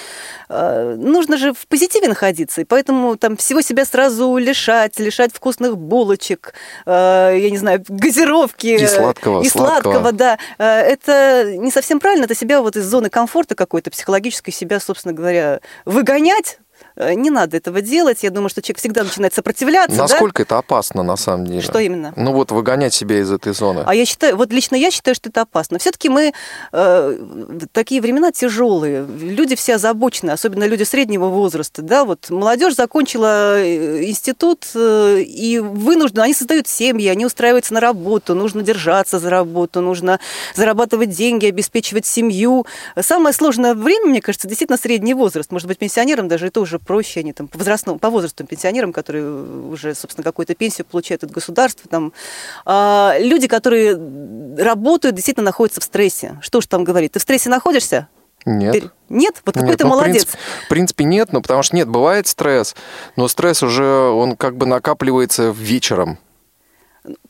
Э, 0.49 0.97
нужно 0.99 1.37
же 1.37 1.53
в 1.53 1.67
позитиве 1.69 2.09
находиться. 2.09 2.61
И 2.61 2.65
поэтому 2.65 3.17
там 3.17 3.37
всего 3.37 3.61
себя 3.61 3.85
сразу 3.85 4.37
лишать, 4.37 4.99
лишать 4.99 5.33
вкусных 5.33 5.77
булочек, 5.77 6.55
э, 6.85 7.37
я 7.39 7.51
не 7.51 7.59
знаю, 7.59 7.85
газировки. 7.89 8.67
И 8.67 8.87
сладкого. 8.87 9.43
И 9.43 9.49
сладкого, 9.49 9.93
сладкого 9.93 10.13
да. 10.13 10.39
Э, 10.59 10.81
это 10.81 11.57
не 11.57 11.71
совсем 11.71 12.01
правильно. 12.01 12.25
Это 12.25 12.35
себя 12.35 12.61
вот 12.61 12.77
из 12.77 12.87
зоны 12.87 13.11
комфорта 13.11 13.55
какой-то 13.55 13.91
психологической 13.91 14.53
себя, 14.53 14.81
собственно 14.81 15.15
говоря, 15.15 15.61
выгонять 15.85 16.59
Э, 16.59 16.66
не 16.97 17.31
надо 17.31 17.57
этого 17.57 17.81
делать. 17.81 18.23
Я 18.23 18.31
думаю, 18.31 18.49
что 18.49 18.63
человек 18.63 18.79
всегда 18.79 19.05
начинает 19.05 19.35
сопротивляться. 19.35 19.97
Насколько 19.97 20.39
да? 20.39 20.43
это 20.45 20.59
опасно 20.59 21.03
на 21.03 21.17
самом 21.17 21.47
деле? 21.47 21.61
Что 21.61 21.79
именно? 21.79 22.13
Ну 22.17 22.33
вот 22.33 22.51
выгонять 22.51 22.95
себя 22.95 23.19
из 23.19 23.31
этой 23.31 23.53
зоны. 23.53 23.83
А 23.87 23.95
я 23.95 24.05
считаю, 24.05 24.37
вот 24.37 24.53
лично 24.53 24.77
я 24.77 24.91
считаю, 24.91 25.15
что 25.15 25.29
это 25.29 25.43
опасно. 25.43 25.79
Все-таки 25.79 26.09
мы 26.09 26.33
э, 26.73 27.19
такие 27.73 28.01
времена 28.01 28.33
тяжелые, 28.33 29.07
люди 29.07 29.57
все 29.57 29.75
озабочены, 29.77 30.31
особенно 30.31 30.65
люди 30.65 30.83
среднего 30.85 31.27
возраста, 31.27 31.83
да, 31.83 32.05
вот 32.05 32.31
молодежь 32.31 32.75
закончила 32.75 33.59
э, 33.59 34.05
институт 34.05 34.67
э, 34.75 35.21
и 35.21 35.59
вынуждена, 35.59 36.25
они 36.25 36.35
создают 36.35 36.69
семьи, 36.69 37.09
они 37.09 37.27
устраиваются 37.27 37.75
на 37.75 37.81
работу, 37.81 38.35
нужно 38.35 38.63
держаться 38.63 39.19
за 39.19 39.31
работу, 39.31 39.81
нужно 39.81 40.21
зарабатывать 40.55 41.11
деньги, 41.11 41.47
обеспечивать 41.47 42.07
семью. 42.07 42.67
Самое 42.99 43.35
сложное 43.35 43.75
время, 43.75 44.07
мне 44.07 44.21
кажется, 44.21 44.49
действительно 44.49 44.79
средний 44.79 45.15
возраст. 45.15 45.51
Может 45.51 45.69
быть, 45.69 45.79
пенсионерам 45.79 46.29
даже 46.29 46.47
это 46.49 46.61
уже 46.61 46.79
проще, 46.87 47.21
они 47.21 47.33
там 47.33 47.49
по, 47.49 47.59
возрастному, 47.59 47.99
по 47.99 48.11
возрасту 48.11 48.45
пенсионерам, 48.45 48.93
которые 48.93 49.25
уже, 49.69 49.95
собственно, 49.95 50.25
какую-то 50.25 50.55
пенсию 50.55 50.87
получают 50.87 51.25
от 51.25 51.31
государства. 51.31 51.89
Там, 51.91 52.13
а, 52.65 53.17
люди, 53.19 53.49
которые 53.49 53.99
работают, 54.59 55.17
действительно 55.17 55.45
находятся 55.45 55.81
в 55.81 55.85
стрессе. 55.85 56.39
Что 56.41 56.61
ж 56.61 56.67
там 56.67 56.85
говорить? 56.85 57.13
Ты 57.13 57.19
в 57.19 57.23
стрессе 57.23 57.51
находишься? 57.51 58.09
Нет. 58.47 58.93
Нет? 59.09 59.43
Вот 59.45 59.55
какой 59.55 59.71
нет, 59.71 59.79
ты 59.79 59.85
ну, 59.85 59.91
молодец. 59.91 60.25
В 60.25 60.27
принципе, 60.27 60.39
в 60.65 60.69
принципе, 60.69 61.05
нет, 61.05 61.33
но 61.33 61.43
потому 61.43 61.63
что 61.65 61.75
нет, 61.75 61.89
бывает 61.89 62.29
стресс, 62.29 62.77
но 63.17 63.27
стресс 63.27 63.63
уже, 63.63 63.85
он 63.85 64.37
как 64.37 64.57
бы 64.57 64.67
накапливается 64.67 65.51
вечером 65.51 66.19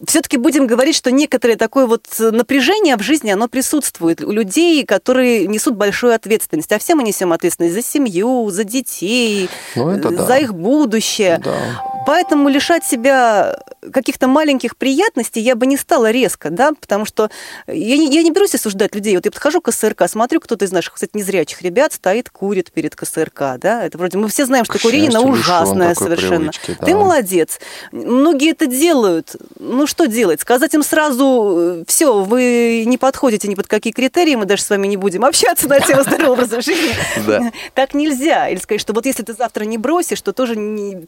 все-таки 0.07 0.37
будем 0.37 0.67
говорить, 0.67 0.97
что 0.97 1.11
некоторое 1.11 1.57
такое 1.57 1.87
вот 1.87 2.07
напряжение 2.19 2.97
в 2.97 3.03
жизни, 3.03 3.31
оно 3.31 3.49
присутствует 3.49 4.23
у 4.23 4.33
людей, 4.33 4.85
которые 4.85 5.47
несут 5.47 5.75
большую 5.75 6.15
ответственность. 6.15 6.73
А 6.73 6.79
все 6.79 6.95
мы 6.95 7.03
несем 7.03 7.33
ответственность 7.33 7.75
за 7.75 7.83
семью, 7.83 8.51
за 8.51 8.65
детей, 8.65 9.49
ну, 9.75 9.99
да. 9.99 10.25
за 10.25 10.39
их 10.39 10.55
будущее. 10.55 11.41
Да. 11.43 11.96
Поэтому 12.07 12.49
лишать 12.49 12.85
себя 12.85 13.59
каких-то 13.93 14.29
маленьких 14.29 14.77
приятностей 14.77 15.43
я 15.43 15.57
бы 15.57 15.67
не 15.67 15.77
стала 15.77 16.11
резко, 16.11 16.51
да, 16.51 16.73
потому 16.73 17.05
что 17.05 17.31
я 17.67 17.97
не, 17.97 18.13
я 18.13 18.23
не 18.23 18.31
берусь 18.31 18.55
осуждать 18.55 18.95
людей. 18.95 19.17
Вот 19.17 19.25
я 19.25 19.31
подхожу 19.31 19.61
к 19.61 19.67
КСРК, 19.67 20.09
смотрю, 20.09 20.41
кто-то 20.41 20.65
из 20.65 20.73
наших, 20.73 20.95
кстати, 20.95 21.11
незрячих 21.15 21.63
ребят 21.63 21.93
стоит, 21.93 22.31
курит 22.31 22.71
перед 22.73 22.95
КСРК, 22.95 23.59
да, 23.59 23.85
это 23.85 23.99
вроде 23.99 24.19
мы 24.19 24.29
все 24.29 24.47
знаем, 24.47 24.65
что 24.65 24.79
курение 24.79 25.19
ужасное 25.19 25.95
совершенно. 25.95 26.51
Привычки, 26.51 26.77
да. 26.79 26.87
Ты 26.87 26.95
молодец. 26.95 27.59
Многие 27.91 28.53
это 28.53 28.67
делают. 28.67 29.37
Ну 29.59 29.87
что 29.87 30.07
делать? 30.07 30.41
Сказать 30.41 30.75
им 30.75 30.83
сразу, 30.83 31.85
все, 31.87 32.23
вы 32.23 32.85
не 32.87 32.99
подходите 32.99 33.49
ни 33.49 33.55
под 33.55 33.67
какие 33.67 33.93
критерии, 33.93 34.37
мы 34.37 34.45
даже 34.45 34.63
с 34.63 34.71
вами 34.71 34.87
не 34.87 34.97
будем 34.97 35.25
общаться 35.25 35.69
на 35.69 35.81
тему 35.81 36.03
здорового 36.03 36.37
образа 36.37 36.61
жизни. 36.61 36.95
Так 37.75 37.95
нельзя. 37.95 38.49
Или 38.49 38.59
сказать, 38.59 38.81
что 38.81 38.93
вот 38.93 39.07
если 39.07 39.23
ты 39.23 39.33
завтра 39.33 39.65
не 39.65 39.79
бросишь, 39.79 40.21
то 40.21 40.33
тоже 40.33 40.55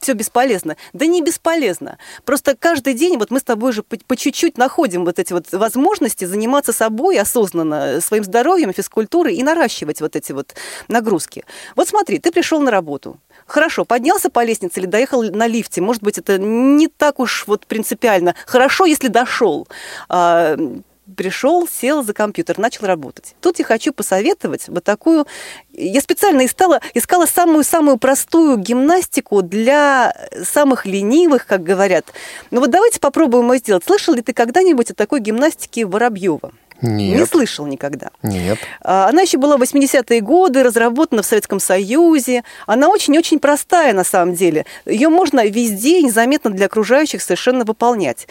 все 0.00 0.14
бесполезно. 0.14 0.76
Да 0.92 1.06
не 1.06 1.22
бесполезно. 1.22 1.98
Просто 2.24 2.56
каждый 2.56 2.94
день 2.94 3.18
вот 3.18 3.30
мы 3.30 3.40
с 3.40 3.42
тобой 3.42 3.72
же 3.72 3.82
по, 3.82 4.16
чуть-чуть 4.16 4.58
находим 4.58 5.04
вот 5.04 5.18
эти 5.18 5.32
вот 5.32 5.52
возможности 5.52 6.24
заниматься 6.24 6.72
собой 6.72 7.18
осознанно, 7.18 8.00
своим 8.00 8.24
здоровьем, 8.24 8.72
физкультурой 8.72 9.34
и 9.34 9.42
наращивать 9.42 10.00
вот 10.00 10.16
эти 10.16 10.32
вот 10.32 10.54
нагрузки. 10.88 11.44
Вот 11.76 11.88
смотри, 11.88 12.18
ты 12.18 12.32
пришел 12.32 12.60
на 12.60 12.70
работу. 12.70 13.18
Хорошо, 13.46 13.84
поднялся 13.84 14.30
по 14.30 14.44
лестнице 14.44 14.80
или 14.80 14.86
доехал 14.86 15.22
на 15.22 15.46
лифте. 15.46 15.80
Может 15.80 16.02
быть, 16.02 16.18
это 16.18 16.38
не 16.38 16.88
так 16.88 17.18
уж 17.18 17.46
вот 17.46 17.66
принципиально. 17.66 18.34
Хорошо, 18.46 18.84
если 18.84 19.08
дошел 19.08 19.66
а, 20.08 20.56
пришел, 21.18 21.66
сел 21.68 22.04
за 22.04 22.14
компьютер, 22.14 22.58
начал 22.58 22.86
работать. 22.86 23.34
Тут 23.40 23.58
я 23.58 23.64
хочу 23.64 23.92
посоветовать 23.92 24.68
вот 24.68 24.84
такую... 24.84 25.26
Я 25.72 26.00
специально 26.00 26.46
искала, 26.46 26.80
искала 26.94 27.26
самую-самую 27.26 27.98
простую 27.98 28.56
гимнастику 28.56 29.42
для 29.42 30.14
самых 30.44 30.86
ленивых, 30.86 31.44
как 31.46 31.64
говорят. 31.64 32.06
Ну 32.52 32.60
вот 32.60 32.70
давайте 32.70 33.00
попробуем 33.00 33.52
ее 33.52 33.58
сделать. 33.58 33.84
Слышал 33.84 34.14
ли 34.14 34.22
ты 34.22 34.32
когда-нибудь 34.32 34.92
о 34.92 34.94
такой 34.94 35.18
гимнастике 35.20 35.86
Воробьева? 35.86 36.52
Нет. 36.80 37.18
Не 37.18 37.26
слышал 37.26 37.66
никогда. 37.66 38.10
Нет. 38.22 38.58
А, 38.80 39.08
она 39.08 39.22
еще 39.22 39.38
была 39.38 39.56
в 39.56 39.62
80-е 39.62 40.20
годы, 40.20 40.62
разработана 40.62 41.22
в 41.22 41.26
Советском 41.26 41.58
Союзе. 41.58 42.44
Она 42.66 42.88
очень-очень 42.88 43.40
простая 43.40 43.92
на 43.92 44.04
самом 44.04 44.34
деле. 44.34 44.64
Ее 44.86 45.08
можно 45.08 45.44
везде 45.44 46.00
незаметно 46.00 46.50
для 46.50 46.66
окружающих 46.66 47.22
совершенно 47.22 47.64
выполнять. 47.64 48.28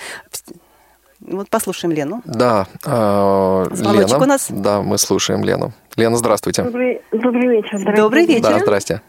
Вот 1.27 1.49
послушаем 1.49 1.93
Лену. 1.93 2.21
Да, 2.25 2.65
э, 2.85 3.65
Лена. 3.71 4.17
у 4.17 4.25
нас. 4.25 4.49
Да, 4.49 4.81
мы 4.81 4.97
слушаем 4.97 5.43
Лену. 5.43 5.71
Лена, 5.97 6.15
здравствуйте. 6.15 6.63
Добрый, 6.63 7.01
добрый 7.11 7.47
вечер. 7.47 7.95
Добрый 7.95 8.25
вечер. 8.25 8.49
Да, 8.49 8.59
здрасте. 8.59 9.01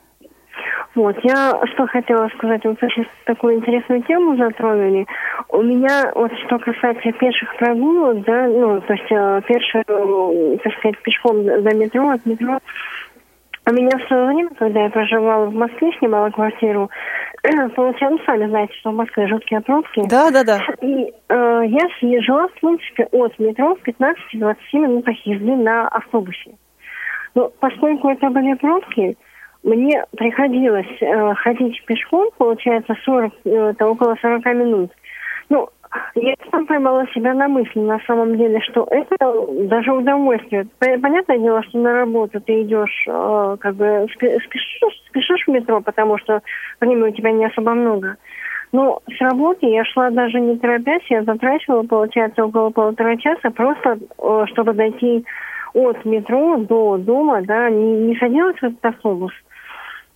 Вот, 0.94 1.16
я 1.22 1.60
что 1.74 1.86
хотела 1.86 2.28
сказать, 2.36 2.64
вот 2.64 2.76
сейчас 2.80 3.06
такую 3.24 3.56
интересную 3.56 4.02
тему 4.02 4.36
затронули. 4.36 5.06
У 5.48 5.62
меня, 5.62 6.10
вот 6.14 6.32
что 6.46 6.58
касается 6.58 7.12
пеших 7.12 7.56
прогулок, 7.56 8.24
да, 8.24 8.48
ну, 8.48 8.80
то 8.80 8.92
есть 8.94 9.06
э, 9.10 9.42
пеших, 9.46 9.84
так 9.84 10.72
сказать, 10.78 10.98
пешком 11.02 11.44
до 11.44 11.74
метро, 11.76 12.10
от 12.10 12.26
метро, 12.26 12.58
у 13.68 13.72
меня 13.72 13.98
в 13.98 14.08
свое 14.08 14.26
время, 14.26 14.50
когда 14.58 14.84
я 14.84 14.90
проживала 14.90 15.46
в 15.46 15.54
Москве, 15.54 15.92
снимала 15.98 16.30
квартиру, 16.30 16.90
получалось, 17.74 18.20
сами 18.26 18.48
знаете, 18.48 18.74
что 18.74 18.90
в 18.90 18.94
Москве 18.94 19.26
жуткие 19.28 19.60
пробки. 19.60 20.02
Да, 20.08 20.30
да, 20.30 20.44
да. 20.44 20.60
И 20.80 21.12
э, 21.28 21.62
я 21.66 21.88
съезжала, 21.98 22.48
в 22.48 22.54
принципе, 22.54 23.08
от 23.12 23.38
метро 23.38 23.76
в 23.76 23.88
15-20 23.88 24.56
минутах 24.72 25.16
езды 25.26 25.56
на 25.56 25.88
автобусе. 25.88 26.52
Но 27.34 27.50
поскольку 27.60 28.08
это 28.08 28.30
были 28.30 28.54
пробки, 28.54 29.16
мне 29.62 30.04
приходилось 30.16 30.86
э, 31.00 31.34
ходить 31.34 31.84
пешком, 31.84 32.30
получается, 32.38 32.96
40, 33.04 33.32
э, 33.44 33.50
это 33.50 33.86
около 33.86 34.16
40 34.20 34.44
минут. 34.46 34.90
Ну, 35.48 35.68
я 36.14 36.34
сам 36.50 36.66
поймала 36.66 37.06
себя 37.08 37.34
на 37.34 37.48
мысли, 37.48 37.80
на 37.80 37.98
самом 38.06 38.36
деле, 38.36 38.60
что 38.60 38.86
это 38.90 39.16
даже 39.68 39.92
удовольствие. 39.92 40.66
Понятное 40.78 41.38
дело, 41.38 41.62
что 41.64 41.78
на 41.78 41.92
работу 41.92 42.40
ты 42.40 42.62
идешь, 42.62 43.04
э, 43.06 43.56
как 43.60 43.74
бы 43.74 44.06
спешишь, 44.14 45.02
спешишь 45.08 45.44
в 45.46 45.50
метро, 45.50 45.80
потому 45.80 46.18
что 46.18 46.42
времени 46.80 47.08
у 47.08 47.12
тебя 47.12 47.32
не 47.32 47.46
особо 47.46 47.72
много. 47.72 48.16
Но 48.72 49.00
с 49.08 49.20
работы 49.20 49.66
я 49.66 49.84
шла 49.84 50.10
даже 50.10 50.40
не 50.40 50.58
торопясь, 50.58 51.04
я 51.08 51.22
затрачивала, 51.22 51.84
получается, 51.84 52.44
около 52.44 52.70
полутора 52.70 53.16
часа, 53.16 53.50
просто 53.50 53.98
э, 54.18 54.44
чтобы 54.52 54.74
дойти 54.74 55.24
от 55.74 56.04
метро 56.04 56.56
до 56.58 56.98
дома, 56.98 57.42
да, 57.42 57.70
не, 57.70 58.08
не 58.08 58.16
садилась 58.16 58.56
в 58.56 58.64
этот 58.64 58.84
автобус, 58.84 59.32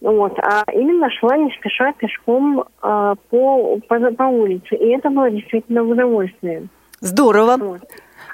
вот, 0.03 0.37
а 0.41 0.65
именно 0.73 1.09
шла 1.11 1.37
не 1.37 1.51
спеша 1.53 1.93
пешком 1.93 2.61
э, 2.61 3.15
по, 3.31 3.79
по, 3.89 4.11
по 4.11 4.23
улице. 4.25 4.75
И 4.75 4.89
это 4.89 5.11
было 5.11 5.31
действительно 5.31 5.83
удовольствие. 5.85 6.67
Здорово. 7.01 7.57
Вот. 7.57 7.83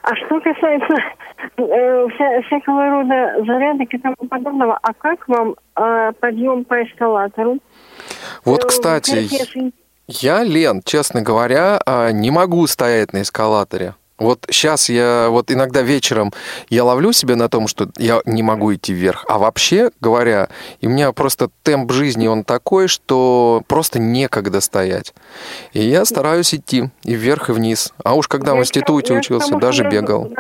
А 0.03 0.15
что 0.17 0.41
касается 0.41 0.95
э, 1.59 2.07
вся, 2.09 2.43
всякого 2.47 2.87
рода 2.91 3.45
зарядок 3.47 3.93
и 3.93 3.99
тому 3.99 4.17
подобного, 4.31 4.79
а 4.81 4.95
как 4.95 5.29
вам 5.29 5.57
э, 5.77 6.13
подъем 6.19 6.65
по 6.65 6.83
эскалатору? 6.83 7.59
Вот, 8.47 8.65
э, 8.65 8.67
кстати, 8.67 9.73
я, 10.07 10.43
Лен, 10.43 10.81
честно 10.85 11.21
говоря, 11.21 11.81
э, 11.85 12.13
не 12.13 12.31
могу 12.31 12.67
стоять 12.67 13.13
на 13.13 13.21
эскалаторе. 13.21 13.95
Вот 14.19 14.47
сейчас 14.51 14.89
я, 14.89 15.29
вот 15.31 15.51
иногда 15.51 15.83
вечером 15.83 16.33
я 16.69 16.85
ловлю 16.85 17.13
себя 17.13 17.37
на 17.37 17.49
том, 17.49 17.69
что 17.69 17.89
я 17.97 18.21
не 18.27 18.43
могу 18.43 18.75
идти 18.75 18.93
вверх. 18.93 19.25
А 19.29 19.39
вообще 19.39 19.91
говоря, 20.01 20.49
у 20.83 20.89
меня 20.89 21.13
просто 21.13 21.51
темп 21.63 21.93
жизни, 21.93 22.27
он 22.27 22.45
такой, 22.45 22.89
что 22.89 23.63
просто 23.69 24.01
некогда 24.01 24.61
стоять. 24.61 25.15
И 25.73 25.81
я 25.81 26.05
стараюсь 26.05 26.55
идти 26.55 26.91
и 27.05 27.15
вверх, 27.15 27.51
и 27.51 27.53
вниз. 27.53 27.93
А 28.05 28.15
уж 28.15 28.29
когда 28.29 28.55
в 28.55 28.59
институте 28.59 29.15
учился, 29.15 29.57
даже 29.57 29.89
бегал. 29.89 30.33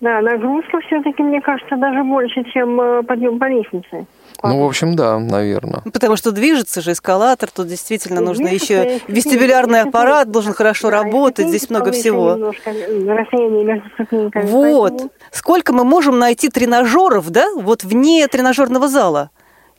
Да, 0.00 0.20
нагрузка 0.20 0.80
все-таки, 0.80 1.22
мне 1.22 1.40
кажется, 1.40 1.76
даже 1.76 2.04
больше, 2.04 2.44
чем 2.52 2.78
э, 2.78 3.02
подъем 3.02 3.38
по 3.38 3.48
лестнице. 3.48 4.06
Ну, 4.42 4.62
в 4.64 4.66
общем, 4.66 4.94
да, 4.96 5.18
наверное. 5.18 5.80
Потому 5.92 6.16
что 6.16 6.30
движется 6.32 6.80
же 6.80 6.92
эскалатор, 6.92 7.50
тут 7.50 7.68
действительно 7.68 8.20
Ну, 8.20 8.26
нужно 8.28 8.48
движется, 8.48 8.74
еще 8.82 9.00
вестибулярный 9.08 9.82
аппарат 9.82 10.30
должен 10.30 10.52
хорошо 10.52 10.90
Да, 10.90 11.02
работать, 11.02 11.48
здесь 11.48 11.70
много 11.70 11.92
всего. 11.92 12.32
немножко 12.34 12.70
между. 12.72 14.46
Вот. 14.48 14.90
поэтому- 14.92 15.10
Сколько 15.32 15.72
мы 15.72 15.84
можем 15.84 16.18
найти 16.18 16.48
тренажеров, 16.48 17.30
да, 17.30 17.52
вот 17.54 17.84
вне 17.84 18.26
тренажерного 18.28 18.88
зала? 18.88 19.30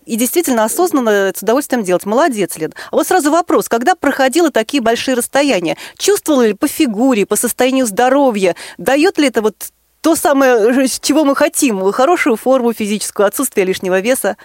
И 0.06 0.16
действительно 0.16 0.64
осознанно 0.64 1.34
с 1.36 1.42
удовольствием 1.42 1.84
делать. 1.84 2.06
Молодец, 2.06 2.58
Лен. 2.58 2.74
А 2.92 2.96
вот 2.96 3.06
сразу 3.08 3.30
вопрос. 3.30 3.68
Когда 3.68 3.94
проходила 3.94 4.52
такие 4.52 4.82
большие 4.82 5.16
расстояния, 5.16 5.76
чувствовала 5.98 6.48
ли 6.48 6.54
по 6.54 6.70
фигуре, 6.70 7.26
по 7.26 7.36
состоянию 7.36 7.86
здоровья, 7.86 8.56
дает 8.78 9.18
ли 9.18 9.28
это 9.28 9.42
вот 9.42 9.56
то 10.02 10.16
самое, 10.16 10.88
с 10.88 11.00
чего 11.00 11.26
мы 11.26 11.36
хотим, 11.36 11.80
хорошую 11.92 12.36
форму 12.36 12.74
физическую, 12.74 13.28
отсутствие 13.28 13.66
лишнего 13.66 14.00
веса? 14.00 14.38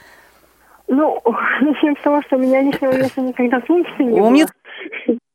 Ну, 0.88 1.20
начнем 1.60 1.96
с 1.96 2.02
того, 2.02 2.22
что 2.22 2.36
у 2.36 2.40
меня 2.40 2.62
лишнего 2.62 2.92
веса 2.92 3.20
никогда 3.20 3.60
в 3.60 3.64
принципе 3.64 4.04
не 4.04 4.20
Умниц. 4.20 4.48
было. 5.06 5.18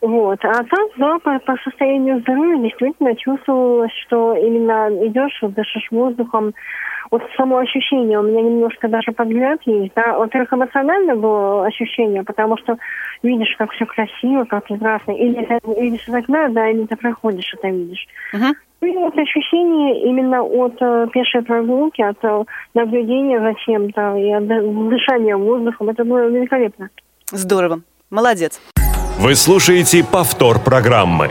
Вот. 0.00 0.38
А 0.42 0.64
так, 0.64 0.88
да, 0.96 1.18
по, 1.18 1.38
по 1.40 1.56
состоянию 1.64 2.20
здоровья 2.20 2.62
действительно 2.62 3.14
чувствовалось, 3.14 3.92
что 4.06 4.34
именно 4.36 4.88
идешь, 5.06 5.38
дышишь 5.42 5.88
воздухом. 5.90 6.54
Вот 7.10 7.22
само 7.36 7.58
ощущение 7.58 8.18
у 8.18 8.22
меня 8.22 8.40
немножко 8.40 8.88
даже 8.88 9.12
подгляд 9.12 9.60
есть. 9.66 9.92
Да? 9.94 10.18
Во-первых, 10.18 10.52
эмоционально 10.52 11.14
было 11.16 11.66
ощущение, 11.66 12.24
потому 12.24 12.56
что 12.56 12.78
видишь, 13.22 13.54
как 13.58 13.70
все 13.72 13.84
красиво, 13.84 14.44
как 14.44 14.64
прекрасно. 14.64 15.12
Или 15.12 15.44
ты 15.44 15.60
видишь 15.80 16.08
из 16.08 16.14
окна, 16.14 16.48
да, 16.48 16.68
или 16.70 16.86
ты 16.86 16.96
проходишь, 16.96 17.52
это 17.54 17.68
видишь. 17.68 18.06
Мгм. 18.32 18.54
Ну 18.84 18.92
и 18.92 18.96
вот 18.98 19.16
ощущение 19.16 20.02
именно 20.10 20.42
от 20.42 20.74
э, 20.82 21.06
пешей 21.10 21.40
прогулки, 21.42 22.02
от 22.02 22.18
э, 22.22 22.44
наблюдения 22.74 23.40
за 23.40 23.54
чем-то 23.64 24.16
и 24.16 24.30
от 24.30 24.46
ды- 24.46 24.90
дышания 24.90 25.34
воздухом, 25.38 25.88
это 25.88 26.04
было 26.04 26.26
великолепно. 26.28 26.90
Здорово. 27.32 27.80
Молодец. 28.10 28.60
Вы 29.18 29.36
слушаете 29.36 30.04
повтор 30.04 30.58
программы. 30.62 31.30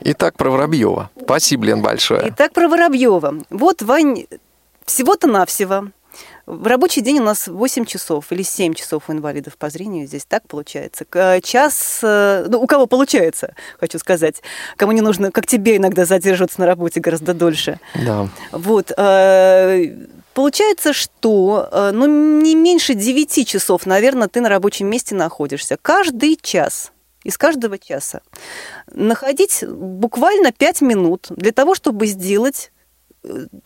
Итак, 0.00 0.38
про 0.38 0.48
Воробьева. 0.48 1.10
Спасибо, 1.20 1.66
Лен, 1.66 1.82
большое. 1.82 2.22
Итак, 2.30 2.54
про 2.54 2.68
Воробьева. 2.68 3.34
Вот, 3.50 3.82
Вань, 3.82 4.24
всего-то 4.86 5.26
навсего. 5.28 5.88
В 6.46 6.68
рабочий 6.68 7.00
день 7.00 7.18
у 7.18 7.24
нас 7.24 7.48
8 7.48 7.84
часов 7.86 8.30
или 8.30 8.42
7 8.42 8.74
часов 8.74 9.08
у 9.08 9.12
инвалидов 9.12 9.56
по 9.58 9.68
зрению. 9.68 10.06
Здесь 10.06 10.24
так 10.24 10.46
получается. 10.46 11.04
К- 11.04 11.40
Час, 11.42 11.98
э, 12.04 12.46
ну, 12.48 12.60
у 12.60 12.66
кого 12.68 12.86
получается, 12.86 13.54
хочу 13.80 13.98
сказать. 13.98 14.42
Кому 14.76 14.92
не 14.92 15.00
нужно, 15.00 15.32
как 15.32 15.46
тебе 15.46 15.76
иногда 15.76 16.04
задерживаться 16.04 16.60
на 16.60 16.66
работе 16.66 17.00
гораздо 17.00 17.34
дольше. 17.34 17.80
Да. 17.94 18.28
Вот. 18.52 18.92
э, 18.96 20.06
Получается, 20.34 20.92
что 20.92 21.68
э, 21.72 21.90
ну, 21.94 22.06
не 22.42 22.54
меньше 22.54 22.94
9 22.94 23.48
часов, 23.48 23.86
наверное, 23.86 24.28
ты 24.28 24.40
на 24.40 24.48
рабочем 24.50 24.86
месте 24.86 25.14
находишься. 25.14 25.78
Каждый 25.80 26.36
час 26.40 26.92
из 27.24 27.36
каждого 27.38 27.76
часа 27.78 28.20
находить 28.92 29.64
буквально 29.66 30.52
5 30.52 30.80
минут 30.82 31.26
для 31.30 31.52
того, 31.52 31.74
чтобы 31.74 32.06
сделать 32.06 32.70
э, 32.70 32.75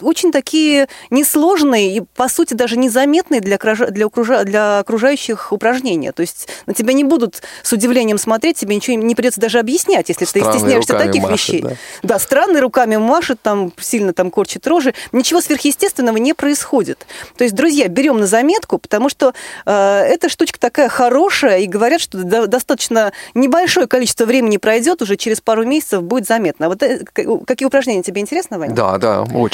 очень 0.01 0.33
такие 0.33 0.89
несложные 1.11 1.97
и, 1.97 2.01
по 2.01 2.29
сути, 2.29 2.55
даже 2.55 2.77
незаметные 2.77 3.41
для, 3.41 3.59
для, 3.59 4.07
окружа- 4.07 4.45
для 4.45 4.79
окружающих 4.79 5.53
упражнения. 5.53 6.13
То 6.13 6.23
есть 6.23 6.49
на 6.67 6.75
тебя 6.75 6.93
не 6.93 7.05
будут 7.05 7.43
с 7.63 7.73
удивлением 7.73 8.19
смотреть, 8.19 8.57
тебе 8.59 8.75
ничего 8.77 8.97
не 8.97 9.15
придется 9.15 9.41
даже 9.41 9.59
объяснять, 9.59 10.09
если 10.09 10.25
Странно 10.25 10.53
ты 10.53 10.59
стесняешься 10.59 10.95
таких 10.95 11.23
машет, 11.23 11.39
вещей. 11.39 11.63
да. 11.63 11.71
Да, 12.03 12.19
странно 12.19 12.61
руками 12.61 12.97
машет, 12.97 13.41
там 13.43 13.73
сильно 13.79 14.13
там 14.13 14.31
корчит 14.31 14.67
рожи. 14.67 14.95
Ничего 15.13 15.41
сверхъестественного 15.41 16.17
не 16.17 16.33
происходит. 16.35 17.07
То 17.37 17.45
есть, 17.45 17.55
друзья, 17.55 17.89
берем 17.89 18.19
на 18.21 18.27
заметку, 18.27 18.79
потому 18.79 19.09
что 19.09 19.35
э, 19.67 19.73
эта 19.73 20.29
штучка 20.29 20.59
такая 20.59 20.89
хорошая, 20.89 21.59
и 21.59 21.67
говорят, 21.67 22.01
что 22.01 22.19
до- 22.19 22.47
достаточно 22.47 23.13
небольшое 23.35 23.87
количество 23.87 24.25
времени 24.25 24.57
пройдет, 24.57 25.03
уже 25.03 25.17
через 25.17 25.41
пару 25.41 25.65
месяцев 25.67 26.03
будет 26.03 26.27
заметно. 26.27 26.67
А 26.67 26.69
Вот 26.71 26.83
э, 26.83 27.01
какие 27.47 27.67
упражнения 27.67 28.03
тебе 28.03 28.21
интересно, 28.21 28.59
Ваня? 28.59 28.75
Да, 28.75 28.99
да, 28.99 29.23
очень. 29.23 29.50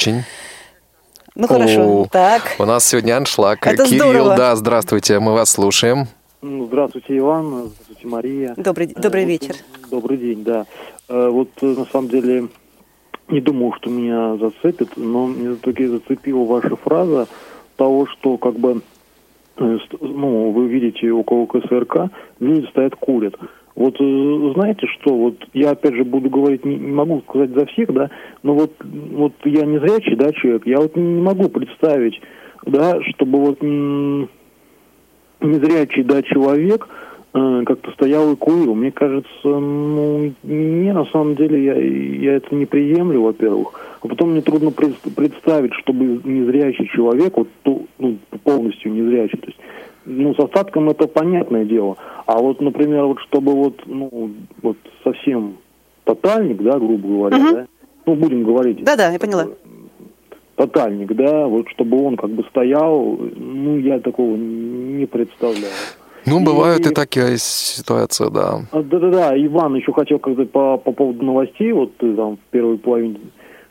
Ну 1.35 1.47
хорошо. 1.47 2.01
О, 2.01 2.07
Так. 2.11 2.55
У 2.59 2.65
нас 2.65 2.87
сегодня 2.87 3.17
аншлаг. 3.17 3.65
Это 3.65 3.83
Кирилл, 3.85 4.09
здорово. 4.11 4.35
да, 4.35 4.55
здравствуйте, 4.55 5.19
мы 5.19 5.33
вас 5.33 5.51
слушаем. 5.51 6.07
Ну, 6.41 6.65
Здравствуйте, 6.67 7.17
Иван. 7.17 7.69
Здравствуйте, 7.69 8.07
Мария. 8.07 8.53
Добрый, 8.57 8.87
добрый 8.87 9.23
вот, 9.25 9.29
вечер. 9.29 9.55
Добрый 9.89 10.17
день, 10.17 10.43
да. 10.43 10.65
Э, 11.09 11.29
Вот 11.29 11.49
э, 11.61 11.65
на 11.65 11.85
самом 11.85 12.09
деле 12.09 12.47
не 13.27 13.41
думал, 13.41 13.73
что 13.73 13.89
меня 13.89 14.37
зацепит, 14.37 14.95
но 14.97 15.27
меня 15.27 15.55
все-таки 15.61 15.87
зацепила 15.87 16.43
ваша 16.45 16.75
фраза 16.75 17.27
того, 17.75 18.05
что 18.07 18.37
как 18.37 18.53
бы 18.59 18.81
э, 19.57 19.77
ст- 19.83 19.99
ну, 20.01 20.51
вы 20.51 20.67
видите 20.67 21.11
около 21.11 21.45
КСРК, 21.47 22.11
люди 22.39 22.67
стоят 22.67 22.95
курят. 22.95 23.35
Вот 23.77 23.95
э, 23.99 24.51
знаете 24.55 24.87
что, 24.87 25.13
вот 25.13 25.35
я 25.53 25.69
опять 25.69 25.93
же 25.93 26.03
буду 26.03 26.31
говорить, 26.31 26.65
не, 26.65 26.77
могу 26.77 27.21
сказать 27.21 27.51
за 27.51 27.67
всех, 27.67 27.93
да, 27.93 28.09
но 28.41 28.55
вот, 28.55 28.73
вот 28.81 29.33
я 29.45 29.65
не 29.67 29.77
зрячий, 29.77 30.15
да, 30.15 30.31
человек, 30.31 30.65
я 30.65 30.77
вот 30.77 30.95
не 30.95 31.21
могу 31.21 31.47
представить, 31.47 32.19
да, 32.65 32.99
чтобы 33.03 33.37
вот 33.39 33.61
незрячий, 35.41 36.01
да, 36.03 36.23
человек 36.23 36.89
э, 37.35 37.63
как-то 37.67 37.91
стоял 37.91 38.33
и 38.33 38.35
курил. 38.35 38.73
Мне 38.73 38.91
кажется, 38.91 39.29
ну, 39.43 40.33
не, 40.41 40.91
на 40.91 41.05
самом 41.05 41.35
деле 41.35 41.63
я, 41.63 41.75
я 41.75 42.37
это 42.37 42.55
не 42.55 42.65
приемлю, 42.65 43.21
во-первых. 43.21 43.79
А 44.01 44.07
потом 44.07 44.31
мне 44.31 44.41
трудно 44.41 44.71
пред- 44.71 44.99
представить, 45.15 45.75
чтобы 45.75 46.19
незрячий 46.23 46.87
человек, 46.87 47.37
вот 47.37 47.47
ну, 47.99 48.17
полностью 48.43 48.91
незрячий, 48.91 49.37
то 49.37 49.45
есть, 49.45 49.59
ну, 50.07 50.33
с 50.33 50.39
остатком 50.39 50.89
это 50.89 51.07
понятное 51.07 51.65
дело. 51.65 51.97
А 52.25 52.37
вот, 52.37 52.61
например, 52.61 53.05
вот 53.05 53.19
чтобы 53.27 53.53
вот, 53.53 53.81
ну, 53.85 54.31
вот 54.63 54.77
совсем 55.03 55.57
тотальник, 56.05 56.61
да, 56.63 56.79
грубо 56.79 57.07
говоря, 57.07 57.37
Мгм. 57.37 57.53
да, 57.53 57.67
ну, 58.05 58.15
будем 58.15 58.43
говорить, 58.43 58.83
Да-да, 58.83 59.11
я 59.11 59.19
поняла. 59.19 59.47
тотальник, 60.55 61.13
да, 61.13 61.45
вот 61.47 61.67
чтобы 61.69 62.03
он 62.03 62.15
как 62.17 62.29
бы 62.31 62.43
стоял, 62.49 63.17
ну, 63.35 63.77
я 63.77 63.99
такого 63.99 64.35
не 64.35 65.05
представляю. 65.05 65.73
Ну, 66.25 66.41
И- 66.41 66.43
бывают 66.43 66.85
и 66.85 66.93
такие 66.93 67.37
ситуации, 67.37 68.27
да. 68.33 68.61
А, 68.71 68.81
Да-да-да, 68.81 69.37
Иван 69.37 69.75
еще 69.75 69.93
хотел 69.93 70.19
когда 70.19 70.45
по, 70.45 70.77
по 70.77 70.91
поводу 70.91 71.23
новостей, 71.23 71.71
вот 71.71 71.95
ты 71.97 72.13
там 72.15 72.37
в 72.37 72.39
первой 72.51 72.77
половине 72.77 73.17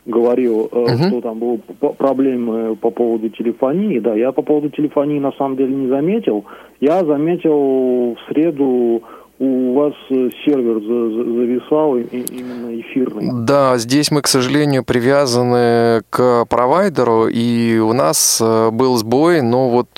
говорил, 0.07 0.69
Мгм. 0.71 1.07
что 1.09 1.21
там 1.21 1.37
были 1.39 1.59
проблемы 1.97 2.75
по 2.75 2.89
поводу 2.91 3.29
телефонии, 3.29 3.99
да, 3.99 4.15
я 4.15 4.31
по 4.31 4.41
поводу 4.41 4.69
телефонии 4.69 5.19
на 5.19 5.31
самом 5.33 5.57
деле 5.57 5.75
не 5.75 5.87
заметил, 5.89 6.45
я 6.79 7.03
заметил 7.05 8.15
в 8.15 8.17
среду 8.29 9.03
у 9.39 9.73
вас 9.75 9.93
э, 10.09 10.29
сервер 10.45 10.79
за- 10.81 11.09
за- 11.15 11.31
зависал 11.37 11.95
именно 11.97 12.79
эфирный. 12.81 13.45
Да, 13.45 13.77
здесь 13.77 14.09
мы, 14.09 14.21
к 14.23 14.27
сожалению, 14.27 14.83
привязаны 14.83 16.01
к 16.09 16.45
провайдеру, 16.49 17.27
и 17.27 17.77
у 17.77 17.93
нас 17.93 18.41
э, 18.43 18.71
был 18.71 18.95
сбой, 18.97 19.41
но 19.43 19.69
вот 19.69 19.89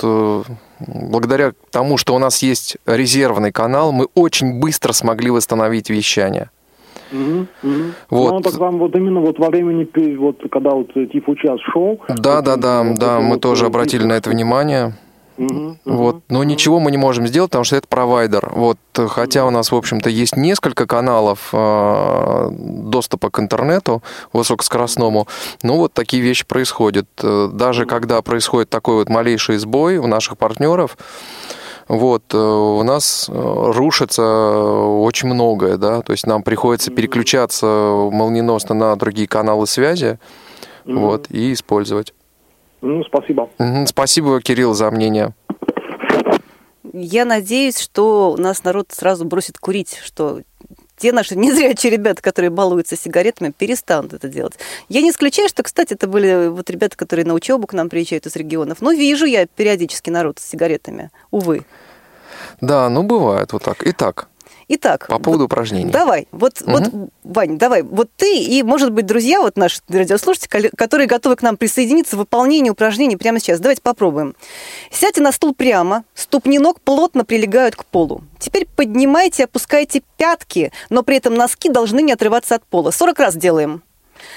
благодаря 0.88 1.52
тому, 1.72 1.98
что 1.98 2.16
у 2.16 2.20
нас 2.20 2.44
есть 2.44 2.78
резервный 2.86 3.52
канал, 3.52 3.92
мы 3.92 4.08
очень 4.16 4.60
быстро 4.60 4.92
смогли 4.94 5.30
восстановить 5.32 5.90
вещание. 5.90 6.50
Мгм, 7.12 7.48
мгм. 7.64 7.94
Вот. 8.10 8.32
Ну, 8.32 8.42
так 8.42 8.54
вам 8.56 8.78
вот 8.78 8.96
именно 8.96 9.20
вот 9.20 9.40
во 9.40 9.50
времени, 9.50 9.88
вот 10.18 10.42
когда 10.52 10.72
вот 10.72 10.94
Тифу-час 10.94 11.60
шел. 11.72 12.00
Да, 12.08 12.38
вот, 12.38 12.46
да, 12.46 12.56
да, 12.56 12.84
вот 12.84 13.00
да, 13.00 13.14
это 13.16 13.22
мы 13.22 13.34
вот, 13.34 13.42
тоже 13.42 13.66
э, 13.66 13.68
обратили 13.68 14.04
на 14.04 14.14
это 14.14 14.30
внимание. 14.30 14.94
Вот. 15.86 16.22
Но 16.30 16.44
ничего 16.44 16.80
мы 16.80 16.92
не 16.92 16.98
можем 16.98 17.26
сделать, 17.28 17.52
потому 17.52 17.64
что 17.64 17.78
это 17.78 17.88
провайдер. 17.88 18.50
Вот. 18.54 18.78
Хотя 18.94 19.46
у 19.46 19.50
нас, 19.50 19.72
в 19.72 19.76
общем-то, 19.76 20.10
есть 20.10 20.36
несколько 20.36 20.86
каналов 20.86 21.50
э, 21.54 22.50
доступа 22.52 23.30
к 23.30 23.40
интернету 23.40 24.04
высокоскоростному, 24.34 25.28
но 25.64 25.78
вот 25.78 25.94
такие 25.94 26.22
вещи 26.22 26.46
происходят. 26.46 27.08
Э, 27.24 27.50
Даже 27.54 27.86
когда 27.86 28.22
происходит 28.22 28.70
такой 28.70 28.96
вот 28.96 29.10
малейший 29.10 29.58
сбой 29.58 29.98
у 29.98 30.08
наших 30.08 30.38
партнеров, 30.38 30.98
вот, 31.90 32.24
э, 32.36 32.38
у 32.38 32.84
нас 32.84 33.28
э, 33.28 33.34
рушится 33.34 34.24
очень 34.24 35.28
многое, 35.28 35.78
да, 35.78 36.02
то 36.04 36.12
есть 36.12 36.28
нам 36.28 36.44
приходится 36.44 36.92
переключаться 36.92 37.66
молниеносно 37.66 38.76
на 38.76 38.96
другие 38.96 39.28
каналы 39.28 39.66
связи, 39.66 40.20
вот, 40.86 41.26
и 41.32 41.52
использовать. 41.52 42.14
Ну, 42.82 43.04
спасибо. 43.04 43.50
Спасибо, 43.88 44.40
Кирилл, 44.40 44.76
за 44.76 44.92
мнение. 44.92 45.34
Я 46.94 47.26
надеюсь, 47.26 47.80
что 47.80 48.32
у 48.32 48.38
нас 48.38 48.64
народ 48.64 48.92
сразу 48.92 49.26
бросит 49.26 49.58
курить, 49.58 50.00
что 50.04 50.42
те 51.00 51.12
наши 51.12 51.36
незрячие 51.38 51.92
ребята, 51.92 52.22
которые 52.22 52.52
балуются 52.52 52.96
сигаретами, 52.96 53.52
перестанут 53.58 54.14
это 54.14 54.28
делать. 54.28 54.60
Я 54.88 55.02
не 55.02 55.10
исключаю, 55.10 55.50
что, 55.50 55.64
кстати, 55.64 55.94
это 55.94 56.08
были 56.08 56.50
вот 56.50 56.70
ребята, 56.70 56.96
которые 56.96 57.26
на 57.26 57.34
учебу 57.34 57.66
к 57.66 57.74
нам 57.74 57.90
приезжают 57.90 58.28
из 58.28 58.36
регионов. 58.36 58.82
Но 58.82 58.92
вижу 58.92 59.26
я 59.26 59.48
периодически 59.48 60.10
народ 60.10 60.40
с 60.40 60.46
сигаретами, 60.46 61.10
увы. 61.32 61.66
Да, 62.62 62.90
ну 62.90 63.04
бывает 63.04 63.54
вот 63.54 63.64
так. 63.64 63.78
Итак, 63.86 64.28
Итак. 64.72 65.08
По 65.08 65.18
поводу 65.18 65.46
упражнений. 65.46 65.90
Давай, 65.90 66.28
вот, 66.32 66.62
угу. 66.62 66.72
вот, 66.72 66.84
Вань, 67.24 67.58
давай, 67.58 67.82
вот 67.82 68.08
ты 68.16 68.38
и, 68.38 68.62
может 68.62 68.92
быть, 68.92 69.08
друзья, 69.08 69.42
вот 69.42 69.58
наши 69.58 69.82
радиослушатели, 69.90 70.70
которые 70.78 71.08
готовы 71.08 71.36
к 71.38 71.42
нам 71.42 71.58
присоединиться 71.58 72.16
в 72.16 72.20
выполнении 72.20 72.70
упражнений 72.70 73.18
прямо 73.18 73.40
сейчас. 73.40 73.60
Давайте 73.60 73.82
попробуем. 73.82 74.36
Сядьте 74.92 75.22
на 75.22 75.32
стул 75.32 75.56
прямо, 75.56 76.04
ступни 76.14 76.60
ног 76.60 76.80
плотно 76.82 77.26
прилегают 77.26 77.76
к 77.76 77.84
полу. 77.84 78.22
Теперь 78.38 78.68
поднимайте, 78.76 79.46
опускайте 79.46 80.04
пятки, 80.18 80.72
но 80.92 81.02
при 81.02 81.18
этом 81.18 81.34
носки 81.34 81.70
должны 81.70 82.04
не 82.04 82.14
отрываться 82.14 82.54
от 82.54 82.64
пола. 82.64 82.92
40 82.92 83.20
раз 83.20 83.36
делаем. 83.36 83.82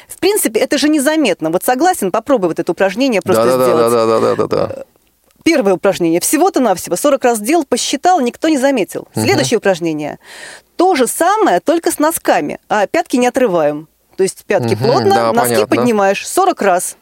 В 0.08 0.18
принципе, 0.18 0.60
это 0.60 0.78
же 0.78 0.88
незаметно. 0.88 1.50
Вот 1.50 1.62
согласен, 1.62 2.10
попробуй 2.10 2.48
вот 2.48 2.58
это 2.58 2.72
упражнение 2.72 3.20
просто 3.20 3.44
да, 3.44 3.50
сделать. 3.50 3.92
Да, 3.92 4.06
да, 4.06 4.06
да, 4.06 4.20
да, 4.20 4.36
да, 4.36 4.46
да. 4.46 4.84
Первое 5.44 5.74
упражнение. 5.74 6.20
Всего-то 6.20 6.60
навсего. 6.60 6.96
40 6.96 7.24
раз 7.24 7.38
сделал, 7.38 7.64
посчитал, 7.64 8.20
никто 8.20 8.48
не 8.48 8.58
заметил. 8.58 9.08
Следующее 9.14 9.58
угу. 9.58 9.62
упражнение. 9.62 10.18
То 10.76 10.94
же 10.94 11.06
самое, 11.06 11.60
только 11.60 11.90
с 11.90 11.98
носками. 11.98 12.58
А 12.68 12.86
пятки 12.86 13.16
не 13.16 13.26
отрываем. 13.26 13.88
То 14.16 14.24
есть 14.24 14.44
пятки 14.44 14.74
угу, 14.74 14.84
плотно, 14.84 15.10
да, 15.10 15.32
носки 15.32 15.54
понятно. 15.54 15.76
поднимаешь 15.76 16.26
40 16.26 16.62
раз. 16.62 16.96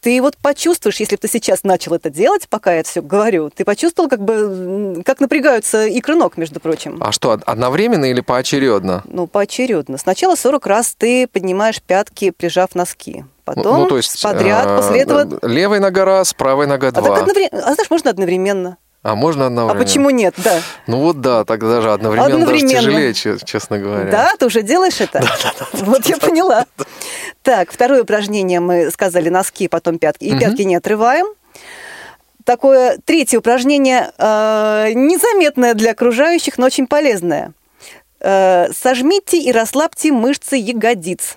Ты 0.00 0.20
вот 0.20 0.36
почувствуешь, 0.36 1.00
если 1.00 1.16
бы 1.16 1.20
ты 1.20 1.28
сейчас 1.28 1.64
начал 1.64 1.94
это 1.94 2.10
делать, 2.10 2.48
пока 2.48 2.74
я 2.74 2.80
это 2.80 2.88
все 2.88 3.02
говорю, 3.02 3.50
ты 3.50 3.64
почувствовал, 3.64 4.08
как 4.08 4.22
бы, 4.22 5.02
как 5.04 5.20
напрягаются 5.20 5.86
икры 5.86 6.14
ног, 6.14 6.36
между 6.36 6.60
прочим. 6.60 6.98
А 7.00 7.12
что, 7.12 7.38
одновременно 7.44 8.06
или 8.06 8.20
поочередно? 8.20 9.02
Ну, 9.06 9.26
поочередно. 9.26 9.98
Сначала 9.98 10.34
40 10.34 10.66
раз 10.66 10.94
ты 10.94 11.26
поднимаешь 11.26 11.80
пятки, 11.82 12.30
прижав 12.30 12.74
носки. 12.74 13.24
Потом 13.54 13.80
ну, 13.80 13.86
то 13.86 13.96
есть, 13.96 14.22
подряд, 14.22 14.66
а, 14.66 14.76
после 14.76 15.00
этого... 15.00 15.38
Левая 15.42 15.80
нога 15.80 16.04
раз, 16.04 16.34
правая 16.34 16.66
нога 16.66 16.90
два. 16.90 17.02
А, 17.02 17.04
так 17.08 17.22
одновременно, 17.22 17.58
а 17.66 17.74
знаешь, 17.74 17.90
можно 17.90 18.10
одновременно. 18.10 18.76
А 19.02 19.14
можно 19.14 19.46
одновременно? 19.46 19.80
А 19.80 19.84
почему 19.84 20.10
нет, 20.10 20.34
да? 20.36 20.60
Ну 20.86 20.98
вот 20.98 21.20
да, 21.20 21.44
тогда 21.44 21.80
же 21.80 21.90
одновременно, 21.90 22.34
одновременно. 22.34 22.70
даже 22.72 22.86
тяжелее, 22.86 23.14
честно 23.14 23.78
говоря. 23.78 24.10
Да, 24.10 24.32
ты 24.38 24.46
уже 24.46 24.62
делаешь 24.62 25.00
это? 25.00 25.22
Вот 25.72 26.04
я 26.06 26.18
поняла. 26.18 26.66
Так, 27.42 27.72
второе 27.72 28.02
упражнение 28.02 28.60
мы 28.60 28.90
сказали 28.90 29.30
носки, 29.30 29.68
потом 29.68 29.98
пятки. 29.98 30.24
И 30.24 30.38
пятки 30.38 30.62
не 30.62 30.76
отрываем. 30.76 31.26
Такое 32.44 32.98
третье 33.04 33.38
упражнение 33.38 34.12
э, 34.18 34.92
незаметное 34.94 35.74
для 35.74 35.92
окружающих, 35.92 36.58
но 36.58 36.66
очень 36.66 36.86
полезное. 36.86 37.52
Э, 38.20 38.70
сожмите 38.72 39.38
и 39.38 39.52
расслабьте 39.52 40.12
мышцы 40.12 40.56
ягодиц. 40.56 41.36